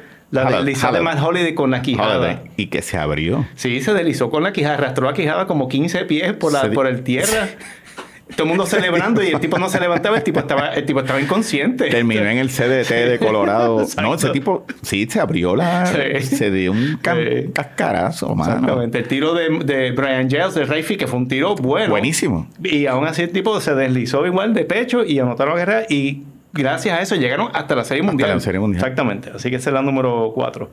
La 0.51 0.63
de. 0.63 1.01
Matt 1.01 1.23
Holiday 1.23 1.55
con 1.55 1.71
la 1.71 1.81
quijada. 1.83 2.17
Holiday. 2.19 2.39
Y 2.57 2.67
que 2.67 2.83
se 2.83 2.99
abrió. 2.99 3.47
Sí, 3.55 3.81
se 3.81 3.95
deslizó 3.95 4.29
con 4.29 4.43
la 4.43 4.53
quijada. 4.53 4.75
Arrastró 4.75 5.07
la 5.07 5.15
quijada 5.15 5.47
como 5.47 5.69
15 5.69 6.05
pies 6.05 6.33
por, 6.35 6.53
la, 6.53 6.63
Se 6.63 6.69
por 6.71 6.87
el 6.87 7.03
tierra. 7.03 7.49
Todo 8.35 8.43
el 8.43 8.49
mundo 8.49 8.67
celebrando 8.67 9.23
y 9.23 9.29
el 9.29 9.39
tipo 9.39 9.57
no 9.59 9.69
se 9.69 9.79
levantaba. 9.79 10.17
El 10.17 10.25
tipo 10.25 10.41
estaba, 10.41 10.71
el 10.71 10.85
tipo 10.85 10.99
estaba 11.01 11.21
inconsciente. 11.21 11.89
Terminó 11.91 12.23
en 12.23 12.39
el 12.39 12.49
CDT 12.51 12.91
de 13.09 13.19
Colorado. 13.21 13.83
Exacto. 13.83 14.03
no, 14.09 14.15
ese 14.15 14.31
tipo 14.31 14.67
sí 14.83 15.07
se 15.09 15.21
abrió 15.21 15.55
la. 15.55 15.87
Sí. 15.87 16.23
Se 16.37 16.51
dio 16.51 16.73
un 16.73 16.99
Sí. 17.03 17.51
cascarazo, 17.53 18.35
mano. 18.35 18.53
Exactamente. 18.55 18.99
El 18.99 19.07
tiro 19.09 19.33
de, 19.33 19.49
de 19.65 19.93
Brian 19.93 20.29
Giles 20.29 20.55
de 20.55 20.65
Rayfield, 20.65 20.99
que 21.01 21.07
fue 21.07 21.19
un 21.21 21.29
tiro 21.29 21.55
bueno. 21.55 21.91
Buenísimo. 21.91 22.49
Y 22.65 22.87
aún 22.87 23.07
así 23.07 23.23
el 23.23 23.31
tipo 23.31 23.61
se 23.61 23.75
deslizó 23.77 24.27
igual 24.27 24.55
de 24.55 24.65
pecho 24.65 25.05
y 25.05 25.19
anotaron 25.21 25.55
la 25.55 25.61
guerra 25.65 25.83
y 25.89 26.25
gracias 26.53 26.99
a 26.99 27.03
eso 27.03 27.15
llegaron 27.15 27.51
hasta 27.55 27.77
la 27.77 27.85
Serie 27.85 28.01
Hasta 28.03 28.11
Mundial. 28.13 28.31
la 28.31 28.41
Serie 28.41 28.59
Mundial. 28.59 28.83
Exactamente. 28.83 29.31
Así 29.37 29.51
que 29.51 29.57
esa 29.57 29.71
es 29.71 29.75
la 29.75 29.83
número 29.83 30.33
4. 30.35 30.69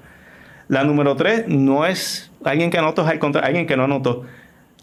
La 0.69 0.83
número 0.83 1.15
3 1.15 1.49
no 1.49 1.85
es 1.85 2.31
alguien 2.43 2.71
que 2.71 2.79
anotó, 2.79 3.03
es 3.03 3.09
al 3.09 3.19
contra- 3.19 3.45
alguien 3.45 3.67
que 3.67 3.77
no 3.77 3.83
anotó. 3.83 4.23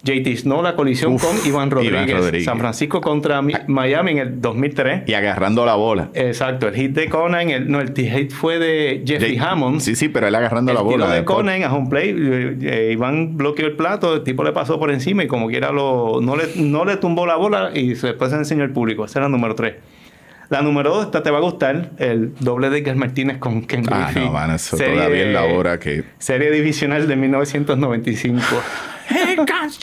JT 0.03 0.37
Snow, 0.37 0.63
la 0.63 0.77
colisión 0.77 1.13
Uf, 1.15 1.23
con 1.25 1.37
Iván 1.47 1.69
Iván 1.69 1.71
Rodríguez. 1.71 2.45
San 2.45 2.59
Francisco 2.59 3.01
contra 3.01 3.43
Mi- 3.43 3.53
Miami 3.67 4.13
en 4.13 4.19
el 4.19 4.41
2003. 4.41 5.03
Y 5.07 5.15
agarrando 5.15 5.67
la 5.67 5.75
bola. 5.75 6.09
Exacto, 6.15 6.69
el 6.69 6.75
hit 6.75 6.93
de 6.93 7.09
Conan, 7.09 7.51
el, 7.51 7.71
no, 7.71 7.81
el 7.81 7.93
hit 7.95 8.33
fue 8.33 8.59
de 8.59 9.03
Jeffrey 9.07 9.37
Jay- 9.37 9.47
Hammond. 9.47 9.81
Sí, 9.81 9.95
sí, 9.97 10.09
pero 10.09 10.27
él 10.29 10.35
agarrando 10.35 10.71
El 10.73 10.77
la 10.77 10.83
bola. 10.83 10.97
tiro 10.97 11.09
de 11.09 11.15
después. 11.17 11.37
Conan 11.37 11.63
a 11.65 11.75
home 11.75 11.89
play, 11.91 12.11
eh, 12.17 12.57
eh, 12.63 12.91
Iván 12.93 13.37
bloqueó 13.37 13.67
el 13.67 13.77
plato, 13.77 14.15
el 14.15 14.23
tipo 14.25 14.43
le 14.43 14.53
pasó 14.53 14.79
por 14.79 14.91
encima 14.91 15.23
y 15.25 15.27
como 15.27 15.49
quiera 15.49 15.71
lo, 15.73 16.21
no, 16.23 16.35
le, 16.37 16.45
no 16.57 16.85
le 16.85 16.97
tumbó 16.97 17.27
la 17.27 17.37
bola 17.37 17.71
y 17.75 17.95
después 17.95 18.31
se 18.31 18.37
enseñó 18.37 18.63
al 18.65 18.71
público. 18.71 19.05
Esa 19.05 19.19
era 19.19 19.29
la 19.29 19.33
número 19.33 19.55
3. 19.55 19.75
La 20.51 20.63
número 20.63 20.91
2, 20.93 21.07
esta 21.07 21.23
te 21.23 21.31
va 21.31 21.39
a 21.39 21.43
gustar, 21.43 21.91
el 21.99 22.35
doble 22.41 22.71
de 22.71 22.79
Edgar 22.79 22.97
Martínez 22.97 23.39
con 23.39 23.63
Ken 23.63 23.85
Ah, 23.91 24.07
Griffey. 24.07 24.25
no, 24.27 24.33
man, 24.33 24.51
eso 24.51 24.77
Serie- 24.77 24.95
todavía 24.97 25.23
es 25.29 25.33
la 25.33 25.45
hora 25.45 25.79
que. 25.79 26.05
Serie 26.19 26.51
divisional 26.51 27.07
de 27.07 27.17
1995. 27.17 28.43
Here 29.09 29.37
comes 29.47 29.79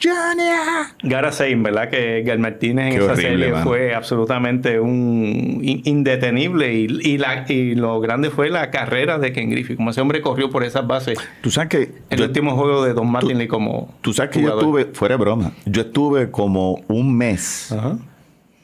Junior. 0.00 0.86
Gara 1.02 1.32
Sein, 1.32 1.62
¿verdad? 1.62 1.90
Que 1.90 2.22
Gal 2.22 2.38
Martínez 2.38 2.86
en 2.86 2.92
Qué 2.92 2.98
esa 3.04 3.12
horrible, 3.12 3.30
serie 3.30 3.52
mano. 3.52 3.64
fue 3.64 3.94
absolutamente 3.94 4.80
un 4.80 5.60
in- 5.62 5.82
indetenible 5.84 6.72
y, 6.72 6.86
y 7.02 7.18
la, 7.18 7.44
y 7.48 7.74
lo 7.74 8.00
grande 8.00 8.30
fue 8.30 8.48
la 8.48 8.70
carrera 8.70 9.18
de 9.18 9.32
Ken 9.32 9.50
Griffey. 9.50 9.76
Como 9.76 9.90
ese 9.90 10.00
hombre 10.00 10.22
corrió 10.22 10.50
por 10.50 10.64
esas 10.64 10.86
bases. 10.86 11.18
Tú 11.42 11.50
sabes 11.50 11.68
que 11.68 11.92
El 12.10 12.18
yo- 12.20 12.24
último 12.24 12.56
juego 12.56 12.84
de 12.84 12.94
Don 12.94 13.10
Martinley 13.10 13.48
como 13.48 13.94
Tú 14.00 14.12
sabes 14.14 14.30
que 14.30 14.40
jugador. 14.40 14.62
yo 14.62 14.78
estuve, 14.78 14.94
fuera 14.94 15.16
de 15.16 15.20
broma, 15.20 15.52
yo 15.66 15.82
estuve 15.82 16.30
como 16.30 16.80
un 16.88 17.14
mes 17.16 17.70
Ajá. 17.72 17.98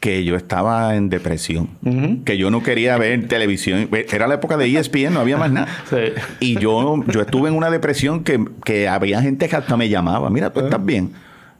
Que 0.04 0.22
yo 0.22 0.36
estaba 0.36 0.96
en 0.96 1.08
depresión, 1.08 1.70
que 2.26 2.36
yo 2.36 2.50
no 2.50 2.62
quería 2.62 2.98
ver 2.98 3.26
televisión. 3.26 3.88
Era 3.90 4.26
la 4.26 4.34
época 4.34 4.58
de 4.58 4.66
ESPN, 4.78 5.14
no 5.14 5.20
había 5.20 5.38
más 5.38 5.50
nada. 5.50 5.66
Sí. 5.88 5.96
Y 6.40 6.58
yo, 6.58 7.02
yo 7.06 7.22
estuve 7.22 7.48
en 7.48 7.54
una 7.56 7.70
depresión 7.70 8.22
que, 8.22 8.38
que 8.66 8.86
había 8.86 9.22
gente 9.22 9.48
que 9.48 9.56
hasta 9.56 9.78
me 9.78 9.88
llamaba, 9.88 10.28
mira, 10.28 10.52
tú 10.52 10.60
estás 10.60 10.84
bien. 10.84 11.12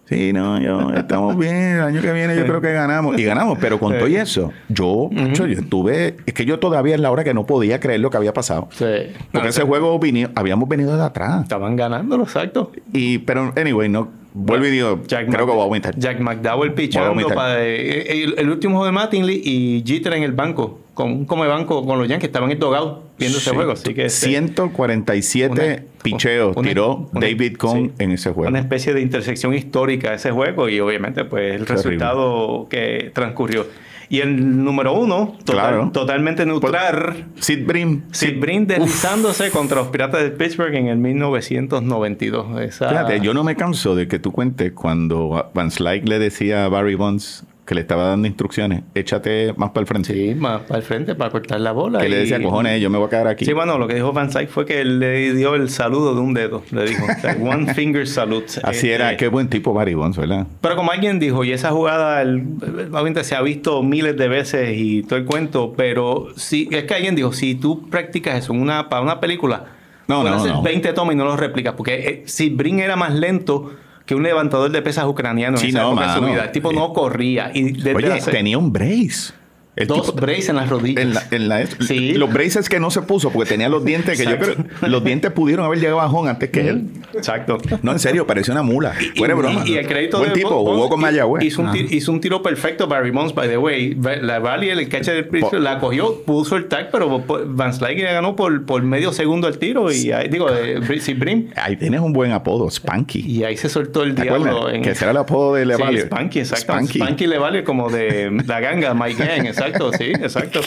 Sí, 0.07 0.35
no, 0.35 0.61
yo 0.61 0.91
estamos 0.93 1.39
bien, 1.39 1.55
el 1.77 1.81
año 1.81 2.03
que 2.03 2.13
viene 2.13 2.37
yo 2.37 2.45
creo 2.45 2.61
que 2.61 2.71
ganamos. 2.75 3.19
Y 3.19 3.25
ganamos, 3.25 3.57
pero 3.59 3.81
con 3.81 3.97
todo 3.97 4.09
y 4.09 4.17
eso, 4.17 4.53
yo, 4.69 5.09
yo 5.11 5.47
estuve, 5.47 6.19
es 6.27 6.35
que 6.35 6.45
yo 6.45 6.59
todavía 6.59 6.97
es 6.97 7.01
la 7.01 7.11
hora 7.11 7.25
que 7.25 7.33
no 7.33 7.47
podía 7.47 7.81
creer 7.81 8.01
lo 8.01 8.11
que 8.11 8.19
había 8.19 8.35
pasado. 8.35 8.69
Sí. 8.73 8.85
Porque 9.33 9.45
No, 9.47 9.49
ese 9.49 9.63
juego 9.63 9.99
vini- 9.99 10.29
habíamos 10.35 10.69
venido 10.69 10.95
de 10.99 11.03
atrás. 11.03 11.45
Estaban 11.45 11.77
ganando, 11.77 12.21
exacto. 12.23 12.73
Y, 12.93 13.17
pero, 13.21 13.55
anyway, 13.57 13.89
no, 13.89 14.11
vuelvo 14.35 14.67
y 14.67 14.71
digo, 14.71 15.01
Jack 15.07 15.29
creo 15.31 15.47
que 15.47 15.53
voy 15.53 15.63
a 15.63 15.65
vomitar. 15.65 15.99
Jack 15.99 16.21
McDowell 16.21 16.75
pichando 16.75 17.29
para 17.29 17.65
eh, 17.65 18.25
el, 18.25 18.35
el 18.37 18.51
último 18.51 18.75
juego 18.75 18.87
de 18.87 18.93
Mattingly 18.93 19.41
y 19.45 19.83
Jeter 19.87 20.13
en 20.15 20.23
el 20.25 20.33
banco, 20.33 20.81
con 20.93 21.11
un 21.11 21.25
come 21.25 21.47
banco 21.47 21.85
con 21.87 21.99
los 21.99 22.07
Yankees, 22.09 22.29
estaban 22.29 22.51
en 22.51 22.57
el 22.57 22.61
dogout 22.61 22.99
viendo 23.19 23.39
ese 23.39 23.51
juego. 23.53 23.73
Así 23.73 23.95
que 23.95 24.07
este, 24.07 24.27
147 24.29 25.53
una- 25.53 25.83
picheos 26.03 26.57
una- 26.57 26.69
tiró 26.69 27.09
una- 27.13 27.21
David 27.27 27.57
Cohn 27.57 27.93
sí. 27.97 28.05
en 28.05 28.11
ese 28.13 28.31
juego. 28.33 28.49
una 28.51 28.59
especie 28.61 28.93
de 28.93 29.01
intersección 29.01 29.55
histórica 29.55 30.13
ese 30.15 30.31
juego 30.31 30.69
y 30.69 30.79
obviamente 30.81 31.25
pues 31.25 31.53
el 31.55 31.65
Terrible. 31.65 31.75
resultado 31.77 32.67
que 32.69 33.11
transcurrió. 33.15 33.67
Y 34.09 34.21
el 34.21 34.63
número 34.65 34.93
uno, 34.95 35.37
total- 35.45 35.55
Claro. 35.55 35.91
totalmente 35.93 36.45
neutral, 36.47 37.27
Sid 37.41 37.67
Brim. 37.67 38.03
Sid 38.11 38.39
Brin 38.41 38.67
deslizándose 38.67 39.51
contra 39.51 39.79
los 39.79 39.89
Piratas 39.89 40.23
de 40.23 40.31
Pittsburgh 40.31 40.75
en 40.75 40.89
el 40.89 40.99
1992. 40.99 42.61
Esa- 42.61 42.89
Fíjate, 42.89 43.21
yo 43.21 43.35
no 43.35 43.45
me 43.45 43.57
canso 43.57 43.95
de 43.95 44.09
que 44.09 44.19
tú 44.19 44.33
cuentes 44.33 44.73
cuando 44.73 45.51
Van 45.55 45.71
Slyke 45.71 46.09
le 46.09 46.19
decía 46.19 46.65
a 46.65 46.69
Barry 46.69 46.95
Bonds 46.95 47.45
que 47.67 47.75
le 47.75 47.81
estaba 47.81 48.09
dando 48.09 48.29
instrucciones, 48.29 48.83
échate 48.95 49.55
más 49.57 49.71
para 49.71 49.81
el 49.83 49.87
frente. 49.87 50.13
Sí, 50.13 50.35
más 50.35 50.61
para 50.63 50.79
el 50.81 50.85
frente 50.85 51.15
para 51.15 51.31
cortar 51.31 51.61
la 51.61 51.73
bola. 51.73 51.99
Que 51.99 52.09
le 52.11 52.17
y- 52.17 52.21
decía, 52.21 52.43
cojones, 52.43 52.81
yo 52.81 52.91
me 52.91 52.99
voy 52.99 53.07
a 53.07 53.11
quedar 53.11 53.27
aquí. 53.29 53.45
Sí, 53.47 53.53
bueno, 53.55 53.79
lo 53.79 53.89
que 53.89 53.95
dijo 53.95 54.13
Van 54.13 54.29
Dyke 54.29 54.49
fue 54.51 54.67
que 54.67 54.83
él 54.83 54.99
le 55.01 55.33
dio 55.33 55.55
el 55.55 55.71
saludo 55.71 56.15
de 56.15 56.21
un 56.21 56.35
dedo. 56.35 56.63
Le 56.73 56.85
dijo, 56.85 57.05
o 57.05 57.21
sea, 57.21 57.35
one 57.41 57.73
finger 57.73 58.07
salute. 58.07 58.47
Así 58.63 58.77
Este, 58.91 58.93
era, 58.93 59.17
qué 59.17 59.29
buen 59.29 59.49
tipo 59.49 59.73
Barry 59.73 59.95
Bonds, 59.95 60.19
¿verdad? 60.19 60.47
Pero 60.61 60.77
como 60.77 60.93
alguien 60.93 61.19
dijo, 61.19 61.43
y 61.45 61.53
esa 61.53 61.71
jugada 61.71 62.21
el- 62.21 62.45
obviamente 62.93 63.25
se 63.25 63.35
ha 63.35 63.41
visto 63.41 63.83
miles 63.83 64.17
de 64.17 64.29
veces 64.29 64.71
y 64.77 65.03
todo 65.03 65.19
el 65.19 65.25
cuento, 65.25 65.73
pero 65.77 66.27
sí, 66.37 66.69
es 66.71 66.85
que 66.85 66.95
alguien 66.95 67.15
dijo, 67.15 67.33
si 67.33 67.55
tú 67.55 67.89
practicas 67.89 68.37
eso 68.45 68.53
en 68.53 68.61
una, 68.61 68.89
para 68.91 69.01
una 69.01 69.21
película, 69.21 69.65
No, 70.07 70.23
no, 70.23 70.35
hacer 70.35 70.53
no. 70.53 70.63
20 70.63 70.93
tomas 70.93 71.15
y 71.15 71.17
no 71.17 71.25
los 71.25 71.41
replicas, 71.41 71.73
porque 71.79 71.95
eh, 71.95 72.23
si 72.27 72.51
Brin 72.51 72.81
era 72.81 72.95
más 72.95 73.15
lento 73.15 73.73
que 74.07 74.15
un 74.15 74.23
levantador 74.23 74.71
de 74.71 74.83
pesas 74.83 75.07
ucraniano 75.07 75.57
Sí, 75.57 75.67
en 75.67 75.71
esa 75.71 75.83
no, 75.83 75.89
época 75.93 76.07
de 76.09 76.15
su 76.15 76.21
mano. 76.21 76.33
vida. 76.35 76.45
El 76.45 76.53
tipo 76.53 76.73
no 76.73 76.93
corría. 76.93 77.51
Y 77.55 77.73
desde 77.73 77.95
Oye, 77.95 78.13
hace- 78.13 78.31
tenía 78.31 78.59
un 78.59 78.73
brace. 78.73 79.33
El 79.77 79.87
dos 79.89 80.07
tipo- 80.07 80.21
braces 80.21 80.49
en 80.51 80.57
las 80.57 80.69
rodillas. 80.69 81.03
En 81.03 81.15
la, 81.15 81.23
en 81.31 81.49
la- 81.49 81.67
Sí. 81.67 82.13
Los 82.15 82.33
braces 82.33 82.69
que 82.69 82.79
no 82.81 82.91
se 82.91 83.03
puso 83.03 83.31
porque 83.31 83.49
tenía 83.49 83.69
los 83.69 83.85
dientes 83.85 84.17
que 84.19 84.25
yo 84.25 84.39
creo, 84.39 84.55
los 84.89 85.03
dientes 85.05 85.33
pudieron 85.33 85.65
haber 85.67 85.79
llegado 85.81 86.01
a 86.01 86.05
bajón 86.05 86.29
antes 86.29 86.51
que 86.51 86.69
él. 86.69 86.87
Exacto. 87.15 87.59
No, 87.83 87.93
en 87.93 87.99
serio, 87.99 88.27
parecía 88.27 88.53
una 88.53 88.63
mula. 88.63 88.93
Fuera 89.17 89.35
de 89.35 89.41
broma. 89.41 89.63
Y, 89.67 89.73
y 89.73 89.77
el 89.79 89.87
crédito 89.87 90.19
Buen 90.19 90.31
de 90.31 90.37
tipo, 90.37 90.51
Bonds 90.51 90.71
jugó 90.77 90.89
con 90.89 91.01
Mayagüez. 91.01 91.45
Hizo 91.45 91.63
un, 91.63 91.73
ti- 91.73 91.87
hizo 91.91 92.13
un 92.13 92.21
tiro 92.21 92.43
perfecto 92.43 92.87
Barry 92.87 93.11
Bonds, 93.11 93.35
by 93.35 93.49
the 93.49 93.59
way. 93.59 93.95
La 94.23 94.39
Valley, 94.39 94.71
el 94.71 94.89
catcher 94.89 95.15
del 95.15 95.29
piso, 95.29 95.59
la 95.59 95.79
cogió, 95.79 96.23
puso 96.23 96.57
el 96.57 96.67
tag, 96.67 96.91
pero 96.93 97.25
Van 97.47 97.73
Slyke 97.75 97.99
le 97.99 98.13
ganó 98.13 98.37
por, 98.37 98.65
por 98.67 98.83
medio 98.83 99.13
segundo 99.13 99.49
el 99.49 99.59
tiro. 99.59 99.91
Y 99.93 100.13
ahí, 100.13 100.29
digo, 100.29 100.51
de 100.51 100.81
Br- 100.81 101.01
sí, 101.01 101.15
Brim. 101.15 101.51
Ahí 101.57 101.77
tienes 101.77 102.01
un 102.01 102.13
buen 102.13 102.33
apodo, 102.33 102.71
Spanky. 102.71 103.21
Y 103.27 103.45
ahí 103.45 103.57
se 103.57 103.69
soltó 103.69 104.03
el 104.03 104.15
¿Te 104.15 104.23
diablo. 104.23 104.71
En, 104.71 104.83
Que 104.83 104.91
ese 104.91 105.05
era 105.05 105.11
el 105.13 105.17
apodo 105.19 105.55
de 105.55 105.63
Sí, 105.63 105.69
Levalio. 105.69 106.03
Spanky, 106.03 106.39
exacto. 106.41 106.65
Spanky. 106.73 106.99
Spanky. 106.99 107.27
le 107.27 107.65
como 107.65 107.91
de 107.91 108.31
la 108.47 108.61
ganga, 108.61 108.95
My 108.95 109.13
Gang, 109.15 109.47
exacto, 109.47 109.64
sí, 109.99 110.05
exacto. 110.05 110.61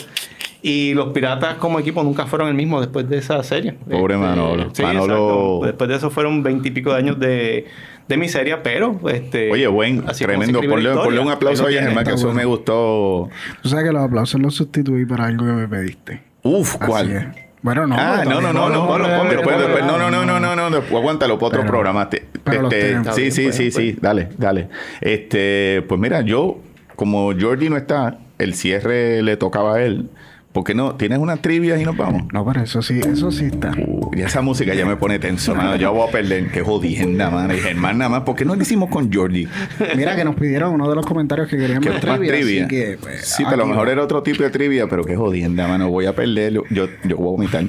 Y 0.60 0.92
los 0.94 1.12
piratas 1.12 1.54
como 1.56 1.78
equipo 1.78 2.02
nunca 2.02 2.26
fueron 2.26 2.48
el 2.48 2.54
mismo 2.54 2.80
después 2.80 3.08
de 3.08 3.18
esa 3.18 3.42
serie. 3.44 3.74
Pobre 3.88 4.16
Manolo. 4.16 4.70
sí, 4.72 4.82
Manolo- 4.82 5.04
exacto. 5.04 5.60
Después 5.66 5.90
de 5.90 5.96
eso 5.96 6.10
fueron 6.10 6.42
veintipico 6.42 6.90
de 6.92 6.96
años 6.98 7.18
de, 7.20 7.66
de 8.08 8.16
miseria, 8.16 8.62
pero 8.62 8.98
este. 9.08 9.52
Oye, 9.52 9.68
buen, 9.68 10.04
tremendo. 10.04 10.60
Ponle, 10.60 11.20
un 11.20 11.30
aplauso 11.30 11.66
a 11.66 11.70
Germán, 11.70 12.04
que 12.04 12.14
eso 12.14 12.32
me 12.32 12.44
gustó. 12.44 13.28
Tú 13.62 13.68
sabes 13.68 13.84
que 13.84 13.92
los 13.92 14.02
aplausos 14.02 14.40
los 14.40 14.54
sustituí 14.54 15.06
para 15.06 15.26
algo 15.26 15.46
que 15.46 15.52
me 15.52 15.68
pediste. 15.68 16.22
Uf, 16.42 16.74
Así 16.76 16.86
¿cuál? 16.86 17.10
es. 17.12 17.26
Bueno, 17.60 17.86
no. 17.88 17.96
ah, 17.98 18.22
no, 18.24 18.40
no, 18.40 18.52
no, 18.52 18.68
no. 18.68 18.86
ponlo, 18.86 19.08
no, 19.08 19.24
no, 19.24 19.98
no, 19.98 20.10
no, 20.10 20.24
no, 20.24 20.40
no, 20.40 20.56
no, 20.56 20.70
después 20.70 20.94
aguántalo 21.00 21.38
para 21.38 21.48
otro 21.48 21.66
programa. 21.66 22.08
Este, 22.12 23.02
sí, 23.12 23.30
sí, 23.30 23.42
Pues, 23.42 23.56
sí, 23.56 23.70
pues. 23.70 23.74
sí, 23.74 23.96
dale, 24.00 24.28
dale. 24.38 24.68
Este, 25.00 25.82
pues 25.88 26.00
mira, 26.00 26.20
yo, 26.20 26.58
como 26.94 27.32
Jordi 27.38 27.68
no 27.68 27.76
está, 27.76 28.18
el 28.38 28.54
cierre 28.54 29.22
le 29.22 29.36
tocaba 29.36 29.76
a 29.76 29.82
él. 29.82 30.08
¿Por 30.52 30.64
qué 30.64 30.74
no? 30.74 30.94
¿Tienes 30.96 31.18
unas 31.18 31.40
trivias 31.42 31.78
y 31.80 31.84
nos 31.84 31.94
vamos? 31.96 32.22
No, 32.32 32.44
pero 32.44 32.62
eso 32.62 32.80
sí, 32.80 32.98
eso 33.00 33.30
sí 33.30 33.44
está. 33.44 33.70
Y 34.16 34.22
esa 34.22 34.40
música 34.40 34.74
ya 34.74 34.86
me 34.86 34.96
pone 34.96 35.18
tenso, 35.18 35.54
mano. 35.54 35.76
Ya 35.76 35.90
voy 35.90 36.08
a 36.08 36.10
perder. 36.10 36.50
Qué 36.50 36.62
jodienda, 36.62 37.30
mano. 37.30 37.54
Y 37.54 37.58
Germán 37.58 37.98
nada 37.98 38.08
más. 38.08 38.20
¿Por 38.22 38.34
qué 38.34 38.46
no 38.46 38.56
lo 38.56 38.62
hicimos 38.62 38.88
con 38.88 39.12
Jordi? 39.12 39.46
Mira 39.94 40.16
que 40.16 40.24
nos 40.24 40.34
pidieron 40.36 40.72
uno 40.72 40.88
de 40.88 40.96
los 40.96 41.04
comentarios 41.04 41.48
que 41.48 41.58
querían 41.58 41.80
Que 41.82 41.90
ver 41.90 41.98
es 41.98 42.06
más 42.06 42.18
trivia, 42.18 42.32
trivia. 42.32 42.64
así 42.64 42.74
que, 42.74 42.98
pues, 43.00 43.26
sí, 43.26 43.44
pero 43.44 43.54
a 43.62 43.66
lo 43.66 43.66
mejor 43.66 43.88
era 43.90 44.02
otro 44.02 44.22
tipo 44.22 44.42
de 44.42 44.50
trivia, 44.50 44.88
pero 44.88 45.04
qué 45.04 45.14
jodienda, 45.16 45.68
mano. 45.68 45.90
Voy 45.90 46.06
a 46.06 46.14
perder. 46.14 46.54
Yo, 46.54 46.62
yo 47.04 47.16
voy 47.16 47.28
a 47.28 47.30
vomitar. 47.32 47.64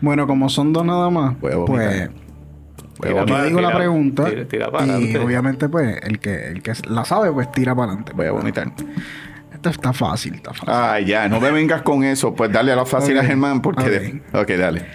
Bueno, 0.00 0.26
como 0.26 0.48
son 0.48 0.72
dos 0.72 0.84
nada 0.84 1.10
más, 1.10 1.38
Voy 1.40 1.52
a 1.52 1.56
vomitar. 1.56 2.10
pues 2.96 3.12
Tira 3.12 3.26
yo 3.26 3.44
digo 3.44 3.60
la 3.60 3.74
pregunta 3.76 4.24
tira- 4.48 4.66
y 5.00 5.16
obviamente 5.16 5.68
pues 5.68 5.98
el 6.04 6.20
que 6.20 6.46
el 6.48 6.62
que 6.62 6.72
la 6.88 7.04
sabe 7.04 7.30
pues 7.32 7.50
tira 7.52 7.74
para 7.74 7.88
adelante. 7.88 8.12
Voy 8.16 8.26
a 8.26 8.32
vomitar. 8.32 8.72
Está 9.70 9.92
fácil, 9.92 10.34
está 10.34 10.52
fácil. 10.52 10.68
Ay, 10.74 11.04
ya, 11.06 11.28
no 11.28 11.40
me 11.40 11.50
vengas 11.50 11.82
con 11.82 12.04
eso. 12.04 12.34
Pues 12.34 12.52
dale 12.52 12.72
a 12.72 12.76
la 12.76 12.84
fácil 12.86 13.18
a. 13.18 13.24
Germán, 13.24 13.60
porque. 13.62 13.82
Ok. 13.84 13.88
de- 13.90 14.22
Ok, 14.40 14.50
dale. 14.58 14.86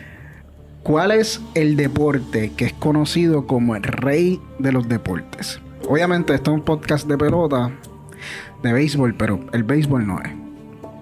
¿Cuál 0.84 1.12
es 1.12 1.42
el 1.56 1.76
deporte 1.76 2.52
que 2.56 2.66
es 2.66 2.74
conocido 2.74 3.46
como 3.46 3.76
el 3.76 3.84
rey 3.84 4.40
de 4.60 4.72
los 4.72 4.88
deportes? 4.88 5.60
Obviamente 5.88 6.34
esto 6.34 6.52
es 6.52 6.56
un 6.58 6.64
podcast 6.64 7.08
de 7.08 7.18
pelota, 7.18 7.72
de 8.64 8.74
béisbol, 8.74 9.14
pero 9.16 9.40
el 9.54 9.64
béisbol 9.64 10.08
no 10.08 10.20
es. 10.22 10.30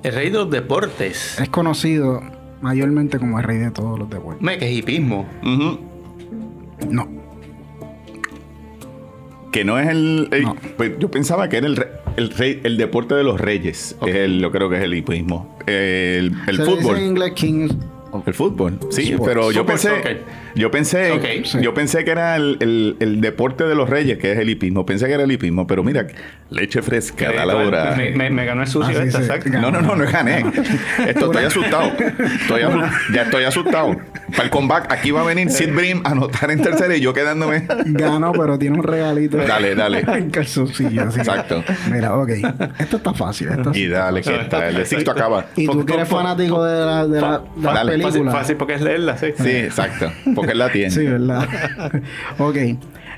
El 0.03 0.13
rey 0.15 0.30
de 0.30 0.38
los 0.39 0.49
deportes. 0.49 1.39
Es 1.39 1.49
conocido 1.49 2.22
mayormente 2.61 3.20
como 3.20 3.38
el 3.39 3.43
rey 3.45 3.57
de 3.57 3.72
todos 3.72 3.99
los 3.99 4.09
deportes. 4.09 4.41
Me 4.41 4.57
que 4.57 4.65
es 4.70 4.78
hipismo. 4.78 5.26
No, 6.89 7.07
Que 9.58 9.66
no 9.66 9.80
es 9.80 9.88
el. 9.89 10.28
el- 10.32 10.43
No. 10.43 10.55
pues 10.78 10.91
yo 10.99 11.10
pensaba 11.10 11.49
que 11.49 11.58
era 11.58 11.66
el, 11.68 11.76
re- 11.78 11.89
el, 12.16 12.30
rey, 12.30 12.60
el 12.64 12.78
deporte 12.78 13.16
de 13.16 13.24
los 13.24 13.41
reyes. 13.41 13.95
Ok. 13.99 14.08
Es 14.10 14.16
el, 14.16 14.39
yo 14.39 14.51
creo 14.51 14.70
que 14.70 14.78
es 14.78 14.84
el 14.84 14.93
hipismo. 14.93 15.58
El, 15.66 15.74
el 15.76 16.32
Se 16.45 16.51
le 16.53 16.64
dice 16.64 16.76
fútbol. 16.78 16.97
en 16.97 17.05
inglés 17.05 17.32
Kings 17.34 17.76
El 18.26 18.34
fútbol, 18.34 18.80
sí, 18.91 19.03
Sports. 19.14 19.24
pero 19.28 19.51
yo 19.51 19.62
Super 19.62 19.66
pensé, 19.76 19.89
soccer. 19.89 20.24
Yo 20.58 20.72
pensé. 20.72 21.43
Sí. 21.45 21.60
yo 21.62 21.74
pensé 21.74 22.03
que 22.03 22.12
era 22.12 22.36
el, 22.36 22.58
el- 22.60 22.97
el 22.99 23.22
deporte 23.22 23.64
de 23.66 23.76
los 23.76 23.89
reyes, 23.89 24.18
que 24.18 24.32
es 24.34 24.39
el 24.39 24.49
hipismo. 24.49 24.86
Pensé 24.86 25.08
que 25.08 25.14
era 25.14 25.24
el 25.24 25.32
hipismo, 25.32 25.68
pero 25.68 25.84
mira, 25.84 26.08
leche 26.49 26.82
fresca, 26.82 27.32
da 27.32 27.45
la 27.45 27.55
hora. 27.55 27.93
Me, 27.97 28.12
me- 28.12 28.30
me 28.30 28.45
ganó 28.45 28.62
el 28.62 28.68
sucio 28.68 28.93
se- 28.95 29.03
exacto. 29.18 29.49
No, 29.49 29.72
no, 29.72 29.82
no, 29.82 29.95
no 29.95 30.05
gané. 30.12 30.43
Esto 31.08 31.26
estoy 31.32 31.43
asustado. 31.45 31.91
Estoy 32.41 32.62
asu- 32.64 32.91
ya 33.14 33.22
estoy 33.24 33.43
asustado. 33.43 33.95
Para 34.32 34.43
el 34.43 34.49
comeback, 34.49 34.91
aquí 34.91 35.12
va 35.12 35.22
a 35.22 35.26
venir 35.26 35.49
Sid 35.49 35.74
Brim 35.74 36.01
a 36.03 36.12
anotar 36.12 36.51
en 36.51 36.62
tercera 36.62 36.95
y 36.95 36.99
yo 37.01 37.14
quedándome. 37.14 37.66
ganó, 37.86 38.32
pero 38.34 38.58
tiene 38.60 38.78
un 38.78 38.84
regalito. 38.84 39.38
Dale, 39.38 39.74
dale. 39.76 39.99
en 40.08 40.30
calzoncillo. 40.30 41.03
Exacto. 41.03 41.64
Mira, 41.91 42.16
ok. 42.16 42.30
Esto 42.80 42.97
está 42.97 43.14
fácil. 43.14 43.47
Esto 43.49 43.72
Y 43.74 43.88
dale, 43.88 44.22
que 44.22 44.36
está. 44.36 44.68
El 44.68 44.78
éxito 44.78 45.12
acaba. 45.12 45.45
Y 45.55 45.66
tú 45.68 45.86
que 45.86 45.93
eres 45.93 46.08
fanático 46.10 46.64
de 46.64 46.86
la, 46.86 47.08
de 47.08 47.22
la, 47.22 47.41
de 47.55 47.62
la 47.74 47.86
película. 47.86 48.12
Fácil, 48.12 48.32
fácil 48.32 48.55
porque 48.58 48.74
es 48.76 48.82
leerla, 48.82 49.18
sí. 49.18 49.28
Sí, 49.38 49.49
exacto. 49.49 50.12
Porque 50.36 50.47
él 50.48 50.58
la 50.60 50.72
tiene. 50.72 50.89
Sí, 50.91 51.06
¿verdad? 51.06 51.48
ok. 52.39 52.56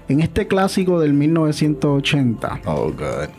En 0.09 0.21
este 0.21 0.47
clásico 0.47 0.99
del 0.99 1.13
1980, 1.13 2.61
Oh, 2.65 2.91
God. 2.91 3.29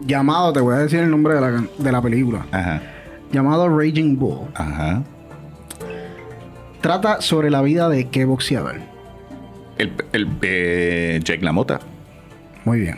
llamado, 0.00 0.52
te 0.52 0.60
voy 0.60 0.74
a 0.74 0.78
decir 0.78 1.00
el 1.00 1.10
nombre 1.10 1.34
de 1.34 1.40
la, 1.40 1.64
de 1.78 1.92
la 1.92 2.02
película, 2.02 2.44
Ajá. 2.50 2.82
llamado 3.32 3.68
Raging 3.68 4.16
Bull, 4.18 4.48
Ajá. 4.54 5.02
trata 6.80 7.20
sobre 7.20 7.50
la 7.50 7.62
vida 7.62 7.88
de 7.88 8.08
qué 8.08 8.24
boxeador. 8.24 8.76
El, 9.78 9.92
el 10.12 10.28
eh, 10.42 11.20
Jake 11.22 11.42
LaMotta. 11.44 11.80
Muy 12.64 12.80
bien. 12.80 12.96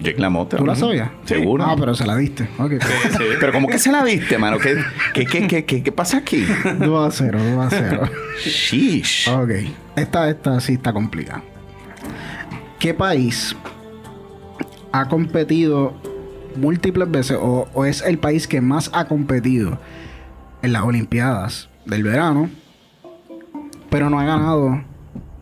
Jake 0.00 0.18
LaMotta. 0.18 0.56
¿Tú 0.56 0.66
la 0.66 0.74
sabías? 0.74 1.10
Seguro. 1.24 1.64
Ah, 1.64 1.76
pero 1.78 1.94
se 1.94 2.06
la 2.06 2.16
diste. 2.16 2.48
Ok. 2.58 2.72
Sí, 2.80 3.08
sí. 3.10 3.24
Pero 3.38 3.52
como 3.52 3.68
que 3.68 3.78
se 3.78 3.92
la 3.92 4.02
diste, 4.02 4.38
mano. 4.38 4.58
¿Qué, 4.58 4.76
qué, 5.12 5.26
qué, 5.26 5.46
qué, 5.46 5.64
qué, 5.64 5.82
qué 5.82 5.92
pasa 5.92 6.18
aquí? 6.18 6.46
2 6.78 7.06
a 7.06 7.10
0, 7.10 7.38
2 7.56 7.64
a 7.66 7.70
0. 7.70 8.02
Sheesh. 8.42 9.28
Ok. 9.28 9.50
Esta, 9.96 10.30
esta 10.30 10.60
sí 10.60 10.74
está 10.74 10.92
complicada. 10.92 11.42
¿qué 12.80 12.94
país 12.94 13.54
ha 14.90 15.06
competido 15.08 15.92
múltiples 16.56 17.10
veces 17.10 17.36
o, 17.40 17.68
o 17.74 17.84
es 17.84 18.02
el 18.02 18.18
país 18.18 18.48
que 18.48 18.60
más 18.62 18.90
ha 18.94 19.04
competido 19.06 19.78
en 20.62 20.72
las 20.72 20.82
Olimpiadas 20.82 21.68
del 21.84 22.02
verano, 22.02 22.48
pero 23.90 24.08
no 24.08 24.18
ha 24.18 24.24
ganado 24.24 24.82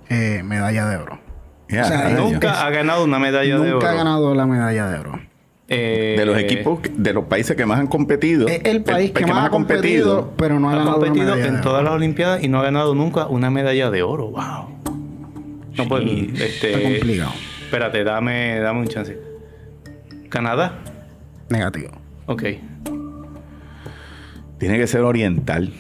eh, 0.09 0.43
medalla 0.45 0.87
de 0.87 0.97
oro? 0.97 1.28
O 1.69 1.85
sea. 1.85 2.11
Nunca 2.11 2.67
ha 2.67 2.71
ganado 2.71 3.05
una 3.05 3.19
medalla 3.19 3.59
de 3.59 3.61
oro. 3.61 3.73
Nunca 3.73 3.91
ha 3.91 3.95
ganado 3.95 4.35
la 4.35 4.47
medalla 4.47 4.89
de 4.89 4.99
oro. 4.99 5.21
Eh, 5.71 6.15
de 6.19 6.25
los 6.25 6.39
equipos, 6.39 6.81
de 6.97 7.13
los 7.13 7.25
países 7.25 7.55
que 7.55 7.67
más 7.67 7.79
han 7.79 7.89
competido. 7.89 8.49
Es 8.49 8.63
el 8.65 8.83
país 8.83 9.11
que, 9.13 9.27
más 9.27 9.47
ha 9.47 9.51
competido, 9.51 10.33
pero 10.39 10.59
no 10.59 10.71
ha, 10.71 10.73
Ha 10.73 10.77
ganado 10.77 11.01
competido 11.01 11.37
en 11.37 11.55
oro. 11.55 11.63
todas 11.63 11.85
las 11.85 11.93
Olimpiadas 11.93 12.43
y 12.43 12.49
no 12.49 12.61
ha 12.61 12.63
ganado 12.63 12.95
nunca 12.95 13.27
una 13.27 13.51
medalla 13.51 13.91
de 13.91 14.03
oro. 14.03 14.31
Wow. 14.31 14.79
No, 15.77 15.89
pues, 15.89 16.05
este, 16.41 16.73
Está 16.73 16.83
complicado. 16.83 17.33
Espérate, 17.65 18.03
dame, 18.03 18.61
dame 18.61 18.81
un 18.81 18.89
chance. 18.89 19.19
¿Canadá? 20.31 20.79
Negativo. 21.51 21.91
Ok. 22.27 22.45
Tiene 24.59 24.79
que 24.79 24.87
ser 24.87 25.03
oriental. 25.03 25.71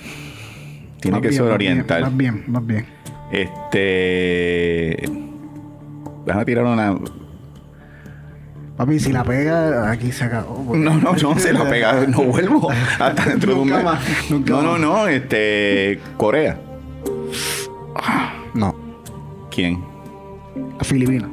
Tiene 1.01 1.16
Más 1.16 1.22
que 1.22 1.28
bien, 1.28 1.43
ser 1.43 1.53
oriental. 1.53 2.03
Más 2.03 2.16
bien, 2.16 2.45
más 2.47 2.66
bien. 2.66 2.86
Este. 3.32 5.28
Déjame 6.29 6.45
tirar 6.45 6.64
una. 6.64 6.95
Papi, 8.76 9.01
si 9.01 9.11
la 9.12 9.24
pega, 9.24 9.91
aquí 9.91 10.12
se 10.12 10.24
acabó. 10.24 10.62
porque- 10.64 10.79
No, 10.85 10.95
no, 10.99 11.12
no, 11.14 11.39
se 11.39 11.53
la 11.53 11.64
pega. 11.68 12.07
No 12.09 12.22
vuelvo 12.22 12.70
hasta 13.01 13.24
dentro 13.24 13.55
de 13.55 13.61
un 13.61 13.68
mes. 13.70 13.83
más, 13.83 13.99
nunca 14.31 14.53
no, 14.53 14.62
no, 14.62 14.72
más. 14.72 14.81
no. 14.81 15.09
Este. 15.09 15.99
Corea. 16.16 16.59
No. 18.55 18.74
¿Quién? 19.51 19.83
Filipinas. 20.83 21.29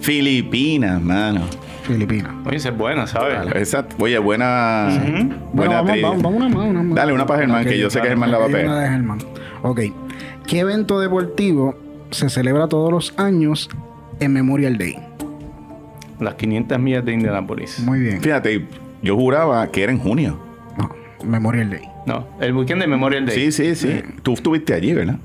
Filipinas, 0.00 1.00
mano. 1.00 1.42
Filipinas. 1.84 2.32
Oye, 2.46 2.56
esa 2.56 2.68
es 2.70 2.76
buena, 2.76 3.06
¿sabes? 3.06 3.54
Esa, 3.56 3.86
oye, 3.98 4.18
buena. 4.18 4.88
Bueno, 4.90 5.36
Buena 5.52 5.74
vamos, 5.76 5.90
trivia. 5.92 6.08
vamos, 6.08 6.22
vamos 6.22 6.36
una 6.40 6.48
más, 6.48 6.66
una 6.68 6.82
más. 6.82 6.94
Dale, 6.96 7.12
una 7.12 7.26
para 7.26 7.40
Germán, 7.40 7.64
que 7.64 7.78
yo 7.78 7.90
sé 7.90 8.00
que 8.00 8.08
Germán 8.08 8.30
la 8.30 8.38
va 8.38 8.44
a 8.44 8.46
Hay 8.48 8.52
una 8.54 8.62
pegar. 8.62 8.80
de 8.82 8.88
Germán. 8.88 9.18
Ok. 9.62 9.80
¿Qué 10.46 10.58
evento 10.60 11.00
deportivo 11.00 11.74
se 12.10 12.28
celebra 12.28 12.68
todos 12.68 12.92
los 12.92 13.14
años 13.18 13.70
en 14.20 14.32
Memorial 14.32 14.78
Day? 14.78 14.98
Las 16.20 16.34
500 16.34 16.78
millas 16.78 17.04
de 17.04 17.12
Indianapolis. 17.12 17.80
Muy 17.80 18.00
bien. 18.00 18.20
Fíjate, 18.20 18.66
yo 19.02 19.16
juraba 19.16 19.66
que 19.70 19.82
era 19.82 19.92
en 19.92 19.98
junio. 19.98 20.38
No, 20.78 20.90
Memorial 21.24 21.70
Day. 21.70 21.82
No, 22.06 22.26
el 22.40 22.54
weekend 22.54 22.80
de 22.82 22.86
Memorial 22.86 23.26
Day. 23.26 23.34
Sí, 23.34 23.52
sí, 23.52 23.74
sí. 23.74 24.00
Tú 24.22 24.34
estuviste 24.34 24.74
allí, 24.74 24.92
¿verdad? 24.92 25.18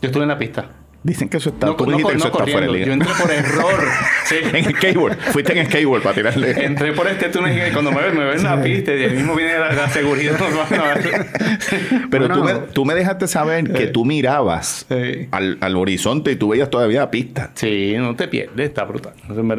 Yo 0.00 0.08
estuve 0.08 0.22
en 0.22 0.28
la 0.28 0.38
pista. 0.38 0.70
Dicen 1.02 1.28
que 1.30 1.38
eso 1.38 1.48
está. 1.50 1.66
No, 1.68 1.76
tú 1.76 1.86
no, 1.86 1.92
dijiste 1.92 2.12
que 2.12 2.18
no 2.18 2.24
eso 2.26 2.32
está 2.38 2.50
fuera 2.52 2.66
de 2.66 2.72
Yo 2.72 2.78
liga. 2.78 2.92
entré 2.92 3.08
por 3.18 3.30
error. 3.30 3.80
Sí. 4.30 4.36
En 4.52 4.64
skateboard. 4.64 5.18
Fuiste 5.32 5.58
en 5.58 5.66
skateboard 5.66 6.02
para 6.04 6.14
tirarle. 6.14 6.64
Entré 6.64 6.92
por 6.92 7.08
este 7.08 7.30
túnel 7.30 7.68
y 7.68 7.72
cuando 7.72 7.90
me 7.90 8.00
ven, 8.00 8.16
me 8.16 8.24
ven 8.26 8.36
en 8.38 8.44
la 8.44 8.62
pista 8.62 8.94
y 8.94 9.02
ahí 9.02 9.10
mismo 9.16 9.34
viene 9.34 9.58
la, 9.58 9.72
la 9.72 9.88
seguridad. 9.88 10.38
Pero 12.10 12.28
tú, 12.28 12.34
me, 12.44 12.52
Bueno. 12.52 12.60
tú 12.72 12.84
me 12.84 12.94
dejaste 12.94 13.26
saber 13.26 13.72
que 13.72 13.86
tú 13.88 14.04
mirabas 14.04 14.86
Sí. 14.88 15.26
al, 15.32 15.58
al 15.60 15.76
horizonte 15.76 16.30
y 16.32 16.36
tú 16.36 16.50
veías 16.50 16.70
todavía 16.70 17.00
la 17.00 17.10
pista. 17.10 17.50
Sí, 17.54 17.94
no 17.96 18.14
te 18.14 18.28
pierdes, 18.28 18.68
está 18.68 18.84
brutal. 18.84 19.14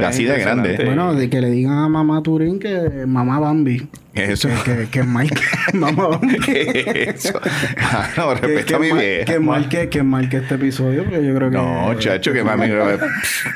Así 0.06 0.24
de 0.24 0.40
grande. 0.40 0.78
Bueno, 0.86 1.16
de 1.16 1.30
que 1.30 1.42
le 1.42 1.50
digan 1.50 1.74
a 1.78 1.90
mamá 1.90 2.22
Turín 2.24 2.60
que 2.60 2.80
mamá 3.06 3.40
Bambi. 3.40 3.88
¿Qué 4.14 4.24
es 4.26 4.30
eso? 4.32 4.50
Que, 4.66 4.76
que, 4.76 4.88
que 4.90 5.04
Mike, 5.04 5.42
mamá 5.74 6.08
Bambi. 6.08 6.38
¿Qué 6.40 7.06
es 7.10 7.26
eso? 7.26 7.40
Ah, 7.78 8.10
no, 8.18 8.34
Que, 8.36 8.42
respeta 8.48 8.66
que, 8.66 8.76
a 8.76 8.80
mi 8.80 8.92
vieja. 8.92 9.26
que 9.26 9.40
marque, 9.40 9.90
que 9.90 10.04
marque 10.04 10.38
este 10.38 10.56
episodio, 10.56 11.04
porque 11.06 11.26
yo 11.26 11.31
creo 11.36 11.50
que. 11.52 11.58
No, 11.58 11.94
chacho, 12.00 12.34
que 12.34 12.44
mami, 12.44 12.68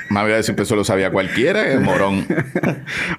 mami 0.10 0.30
va 0.30 0.34
a 0.34 0.38
decir 0.38 0.56
que 0.56 0.64
eso 0.64 0.76
lo 0.76 0.84
sabía 0.84 1.10
cualquiera, 1.12 1.68
es 1.68 1.80
morón. 1.82 2.26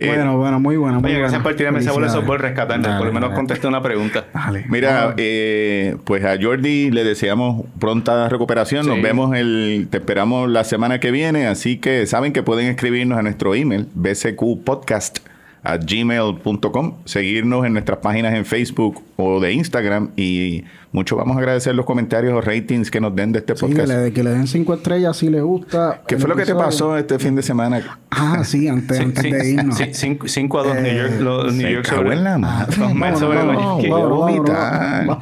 Eh, 0.01 0.09
Bueno, 0.09 0.37
bueno, 0.37 0.61
muy 0.61 0.77
bueno. 0.77 1.01
Muy 1.01 1.11
Oye, 1.11 1.19
gracias 1.19 1.43
bueno. 1.43 1.51
por 1.51 1.57
tirarme 1.57 1.79
esa 1.81 1.93
bola 1.93 2.07
de 2.07 2.13
Felicidades. 2.13 2.27
softball 2.27 2.39
rescatando. 2.39 2.89
Dale, 2.89 2.99
Por 2.99 3.07
lo 3.09 3.13
menos 3.13 3.31
dale. 3.31 3.37
contesté 3.37 3.67
una 3.67 3.83
pregunta. 3.83 4.25
Dale. 4.33 4.65
Mira, 4.69 5.15
eh, 5.17 5.97
pues 6.05 6.25
a 6.25 6.37
Jordi 6.41 6.91
le 6.91 7.05
deseamos 7.05 7.65
pronta 7.81 8.29
recuperación. 8.29 8.87
Nos 8.87 9.01
vemos 9.03 9.35
el, 9.37 9.89
te 9.91 9.99
esperamos 9.99 10.49
la 10.51 10.65
semana 10.65 11.01
que 11.01 11.11
viene. 11.11 11.47
Así 11.47 11.79
que 11.79 12.07
saben 12.07 12.33
que 12.33 12.43
pueden 12.43 12.67
escribirnos 12.69 13.19
a 13.19 13.23
nuestro 13.23 13.55
email, 13.55 13.89
bcqpodcast 13.95 15.19
a 15.67 15.79
gmail.com, 15.79 16.95
seguirnos 17.05 17.67
en 17.67 17.73
nuestras 17.73 17.99
páginas 17.99 18.35
en 18.35 18.45
Facebook 18.45 19.03
o 19.17 19.41
de 19.41 19.53
Instagram 19.53 20.11
y 20.17 20.63
mucho 20.93 21.17
vamos 21.17 21.37
a 21.37 21.41
agradecer 21.41 21.75
los 21.75 21.85
comentarios 21.85 22.33
o 22.35 22.41
ratings 22.41 22.91
que 22.91 23.01
nos 23.01 23.15
den 23.17 23.33
de 23.33 23.41
este 23.41 23.57
Sí, 23.57 23.67
que 23.67 23.73
podcast. 23.73 23.89
le, 23.93 24.13
que 24.13 24.23
le 24.23 24.31
den 24.31 24.47
cinco 24.47 24.75
estrellas 24.75 25.17
si 25.17 25.29
le 25.29 25.41
gusta. 25.41 26.03
¿Qué 26.07 26.19
fue 26.19 26.29
lo 26.29 26.37
que 26.37 26.45
te 26.45 26.55
pasó 26.55 26.97
este 26.97 27.19
fin 27.19 27.35
de 27.35 27.43
semana? 27.43 27.99
Ah, 28.11 28.45
sí, 28.45 28.69
antes, 28.69 28.97
Sí, 28.97 29.03
antes 29.03 29.23
sí, 29.25 29.31
de 29.33 29.51
irnos. 29.51 29.77
sí, 29.77 29.85
cinco, 29.93 30.29
cinco 30.29 30.61
a 30.61 30.63
dos 30.63 30.77
New 30.81 30.95
York. 30.97 31.21
Los 31.21 31.53
New 31.55 31.69
York 31.69 31.93
en 32.13 32.25
la 32.25 32.39
madre. 32.39 32.77
Los 32.77 33.19
sobre 33.19 33.39
vámonos. 33.39 35.19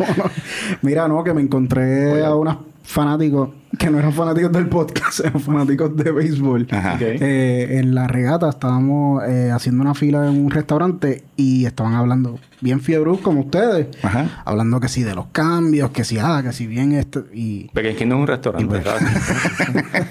Mira, 0.83 1.09
no, 1.09 1.25
que 1.25 1.33
me 1.33 1.41
encontré 1.41 2.25
a 2.25 2.35
unos 2.35 2.57
fanáticos 2.85 3.49
que 3.79 3.91
no 3.91 3.99
eran 3.99 4.13
fanáticos 4.13 4.53
del 4.53 4.69
podcast, 4.69 5.21
eran 5.25 5.41
fanáticos 5.41 5.97
de 5.97 6.13
béisbol. 6.13 6.69
Eh, 7.01 7.79
en 7.81 7.95
la 7.95 8.07
regata 8.07 8.49
estábamos 8.49 9.25
eh, 9.25 9.51
haciendo 9.51 9.83
una 9.83 9.95
fila 9.95 10.29
en 10.29 10.45
un 10.45 10.51
restaurante 10.51 11.25
y 11.37 11.65
estaban 11.65 11.95
hablando 11.95 12.39
bien 12.61 12.81
fiebrus 12.81 13.21
como 13.21 13.41
ustedes. 13.41 13.89
Ajá. 14.03 14.43
Hablando 14.45 14.79
que 14.79 14.89
sí 14.89 15.03
de 15.03 15.15
los 15.15 15.27
cambios, 15.27 15.91
que 15.91 16.05
sí, 16.05 16.19
ah, 16.21 16.41
que 16.45 16.53
si 16.53 16.67
bien 16.67 16.93
esto. 16.93 17.25
Y 17.33 17.69
Porque 17.73 17.91
aquí 17.91 18.05
no 18.05 18.17
es 18.17 18.21
un 18.21 18.27
restaurante. 18.29 18.73
¿verdad? 18.73 19.01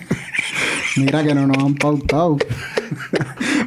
mira 0.97 1.23
que 1.23 1.33
no 1.33 1.47
nos 1.47 1.57
han 1.57 1.75
pautado. 1.75 2.37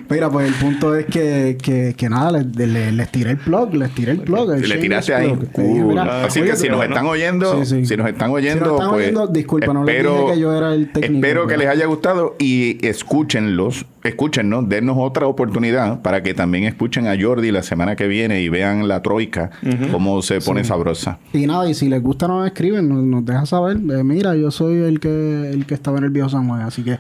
Mira, 0.09 0.31
pues 0.31 0.47
el 0.49 0.55
punto 0.55 0.95
es 0.95 1.07
que, 1.07 1.59
que, 1.61 1.95
que 1.97 2.09
nada, 2.09 2.31
les, 2.33 2.47
les- 2.57 2.93
les 2.95 3.11
tiré 3.11 3.33
el 3.33 3.39
plug, 3.39 3.75
les 3.75 3.91
tiré 3.95 4.13
el 4.13 4.21
plug. 4.21 4.53
el 4.53 4.69
le 4.69 4.77
tiraste 4.79 5.15
ahí. 5.15 5.33
plug. 5.33 5.51
Cool. 5.53 5.85
mira, 5.89 6.25
Así 6.25 6.41
oye, 6.41 6.51
que 6.51 6.57
si 6.57 6.69
nos 6.69 6.77
bueno. 6.77 6.95
están 6.95 7.07
oyendo, 7.07 7.65
Sí, 7.65 7.81
sí. 7.81 7.87
si 7.87 7.97
nos 7.97 8.09
están 8.09 8.31
oyendo, 8.31 8.65
Si 8.65 8.71
nos 8.71 8.73
están 8.81 8.91
pues, 8.91 9.03
oyendo, 9.05 9.27
disculpa, 9.27 9.73
no 9.73 9.85
les 9.85 10.03
dije 10.05 10.25
que 10.35 10.41
yo 10.41 10.57
era 10.57 10.75
el 10.75 10.93
técnico, 10.93 11.15
Espero 11.27 11.47
que 11.47 11.57
les 11.57 11.69
haya 11.69 11.87
gustado 11.87 12.37
y 12.39 12.79
escúchenlos, 12.87 13.87
escúchennos, 14.09 14.69
dennos 14.69 14.97
otra 14.99 15.27
oportunidad 15.27 16.01
para 16.03 16.23
que 16.23 16.35
también 16.35 16.65
escuchen 16.65 17.07
a 17.07 17.15
Jordi 17.21 17.51
la 17.51 17.63
semana 17.63 17.97
que 17.97 18.07
viene 18.07 18.41
y 18.43 18.49
vean 18.49 18.89
la 18.89 19.03
troika, 19.03 19.51
cómo 19.93 20.23
se 20.23 20.41
pone 20.41 20.65
sabrosa. 20.65 21.19
Y 21.33 21.47
nada, 21.47 21.69
y 21.69 21.75
si 21.75 21.89
les 21.89 22.03
gusta 22.03 22.29
nos 22.29 22.47
escriben, 22.47 22.89
nos, 22.89 23.03
nos 23.03 23.25
deja 23.25 23.47
saber. 23.47 23.77
Eh, 23.77 24.05
mira, 24.05 24.35
yo 24.37 24.51
soy 24.51 24.77
el 24.83 25.01
que 25.01 25.51
el 25.51 25.67
que 25.67 25.75
estaba 25.75 25.99
en 25.99 26.05
el 26.05 26.11
viejo 26.11 26.29
San 26.29 26.47
Juan. 26.49 26.63
Así 26.63 26.83
que 26.83 26.99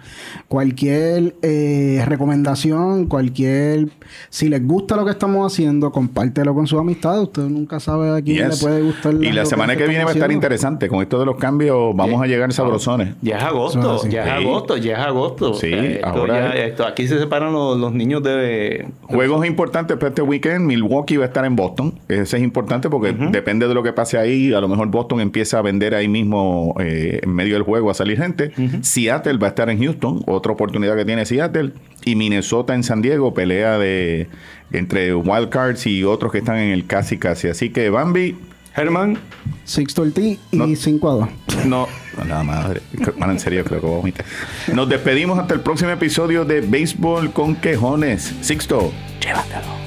cualquier 0.48 1.34
eh, 1.42 2.02
recomendación, 2.06 3.06
cualquier... 3.06 3.88
Si 4.30 4.48
les 4.48 4.64
gusta 4.66 4.96
lo 4.96 5.04
que 5.04 5.10
estamos 5.10 5.52
haciendo, 5.52 5.90
compártelo 5.92 6.54
con 6.54 6.66
sus 6.66 6.80
amistades. 6.80 7.22
Usted 7.24 7.42
nunca 7.42 7.80
sabe 7.80 8.16
a 8.16 8.22
quién 8.22 8.36
Yes. 8.36 8.62
le 8.62 8.68
puede 8.68 8.82
gustar. 8.82 9.14
y 9.14 9.32
la 9.32 9.44
semana 9.46 9.76
que 9.76 9.86
viene 9.86 10.04
va 10.04 10.10
a 10.10 10.14
estar 10.14 10.30
interesante. 10.30 10.88
Con 10.88 11.00
esto 11.02 11.18
de 11.18 11.26
los 11.26 11.36
cambios 11.36 11.94
vamos 11.96 12.22
a 12.22 12.26
llegar 12.26 12.52
sabrosones. 12.52 13.14
Ya 13.22 13.38
es 13.38 13.42
agosto, 13.44 14.06
ya 14.08 14.22
es 14.24 14.26
Sí. 14.40 14.44
agosto, 14.46 14.76
ya 14.76 14.92
es 14.92 14.98
agosto. 14.98 15.54
Sí, 15.54 15.72
esto 15.72 16.06
ahora 16.06 16.34
ya- 16.34 16.48
es- 16.54 16.70
esto- 16.70 16.86
aquí 16.96 17.08
se 17.08 17.18
separan 17.18 17.52
los, 17.52 17.78
los 17.78 17.92
niños 17.92 18.22
de... 18.22 18.86
Juegos 19.02 19.46
importantes 19.46 19.98
para 19.98 20.08
este 20.08 20.22
weekend. 20.22 20.66
Milwaukee 20.66 21.18
va 21.18 21.24
a 21.24 21.26
estar 21.28 21.44
en 21.44 21.54
Boston. 21.54 21.92
Ese 22.08 22.38
es 22.38 22.42
importante 22.42 22.88
porque 22.88 23.12
depende 23.12 23.68
de 23.68 23.74
lo 23.74 23.82
que 23.82 23.92
pase 23.92 24.16
ahí. 24.16 24.54
A 24.54 24.62
lo 24.62 24.68
mejor 24.68 24.88
Boston 24.88 25.20
empieza 25.20 25.58
a 25.58 25.62
vender 25.62 25.94
ahí 25.94 26.08
mismo 26.08 26.74
eh, 26.80 27.20
en 27.22 27.34
medio 27.34 27.54
del 27.54 27.64
juego 27.64 27.90
a 27.90 27.94
salir 27.94 28.16
gente. 28.16 28.50
Seattle 28.80 29.36
va 29.36 29.48
a 29.48 29.50
estar 29.50 29.68
en 29.68 29.78
Houston. 29.82 30.22
Otra 30.26 30.52
oportunidad 30.52 30.96
que 30.96 31.04
tiene 31.04 31.26
Seattle. 31.26 31.72
Y 32.06 32.16
Minnesota 32.16 32.74
en 32.74 32.82
San 32.82 33.02
Diego. 33.02 33.34
Pelea 33.34 33.76
de 33.76 34.28
entre 34.72 35.14
wildcards 35.14 35.86
y 35.86 36.02
otros 36.02 36.32
que 36.32 36.38
están 36.38 36.56
en 36.56 36.70
el 36.70 36.86
casi 36.86 37.18
casi. 37.18 37.48
Así 37.48 37.68
que 37.68 37.90
Bambi. 37.90 38.36
Germán, 38.76 39.18
Sixto 39.64 40.04
el 40.04 40.12
T 40.12 40.20
y 40.20 40.38
No. 40.52 40.66
5 40.66 41.10
a 41.10 41.14
2. 41.54 41.66
no... 41.66 41.88
La 42.28 42.42
madre. 42.42 42.80
En 42.92 43.40
serio, 43.40 43.64
creo 43.64 43.80
que 43.80 43.86
voy 43.86 43.94
a 43.96 43.98
vomitar. 43.98 44.24
Nos 44.72 44.88
despedimos 44.88 45.38
hasta 45.38 45.52
el 45.54 45.60
próximo 45.60 45.90
episodio 45.90 46.44
de 46.44 46.60
Béisbol 46.62 47.32
con 47.32 47.56
Quejones. 47.56 48.34
Sixto, 48.40 48.90
llévatelo. 49.20 49.85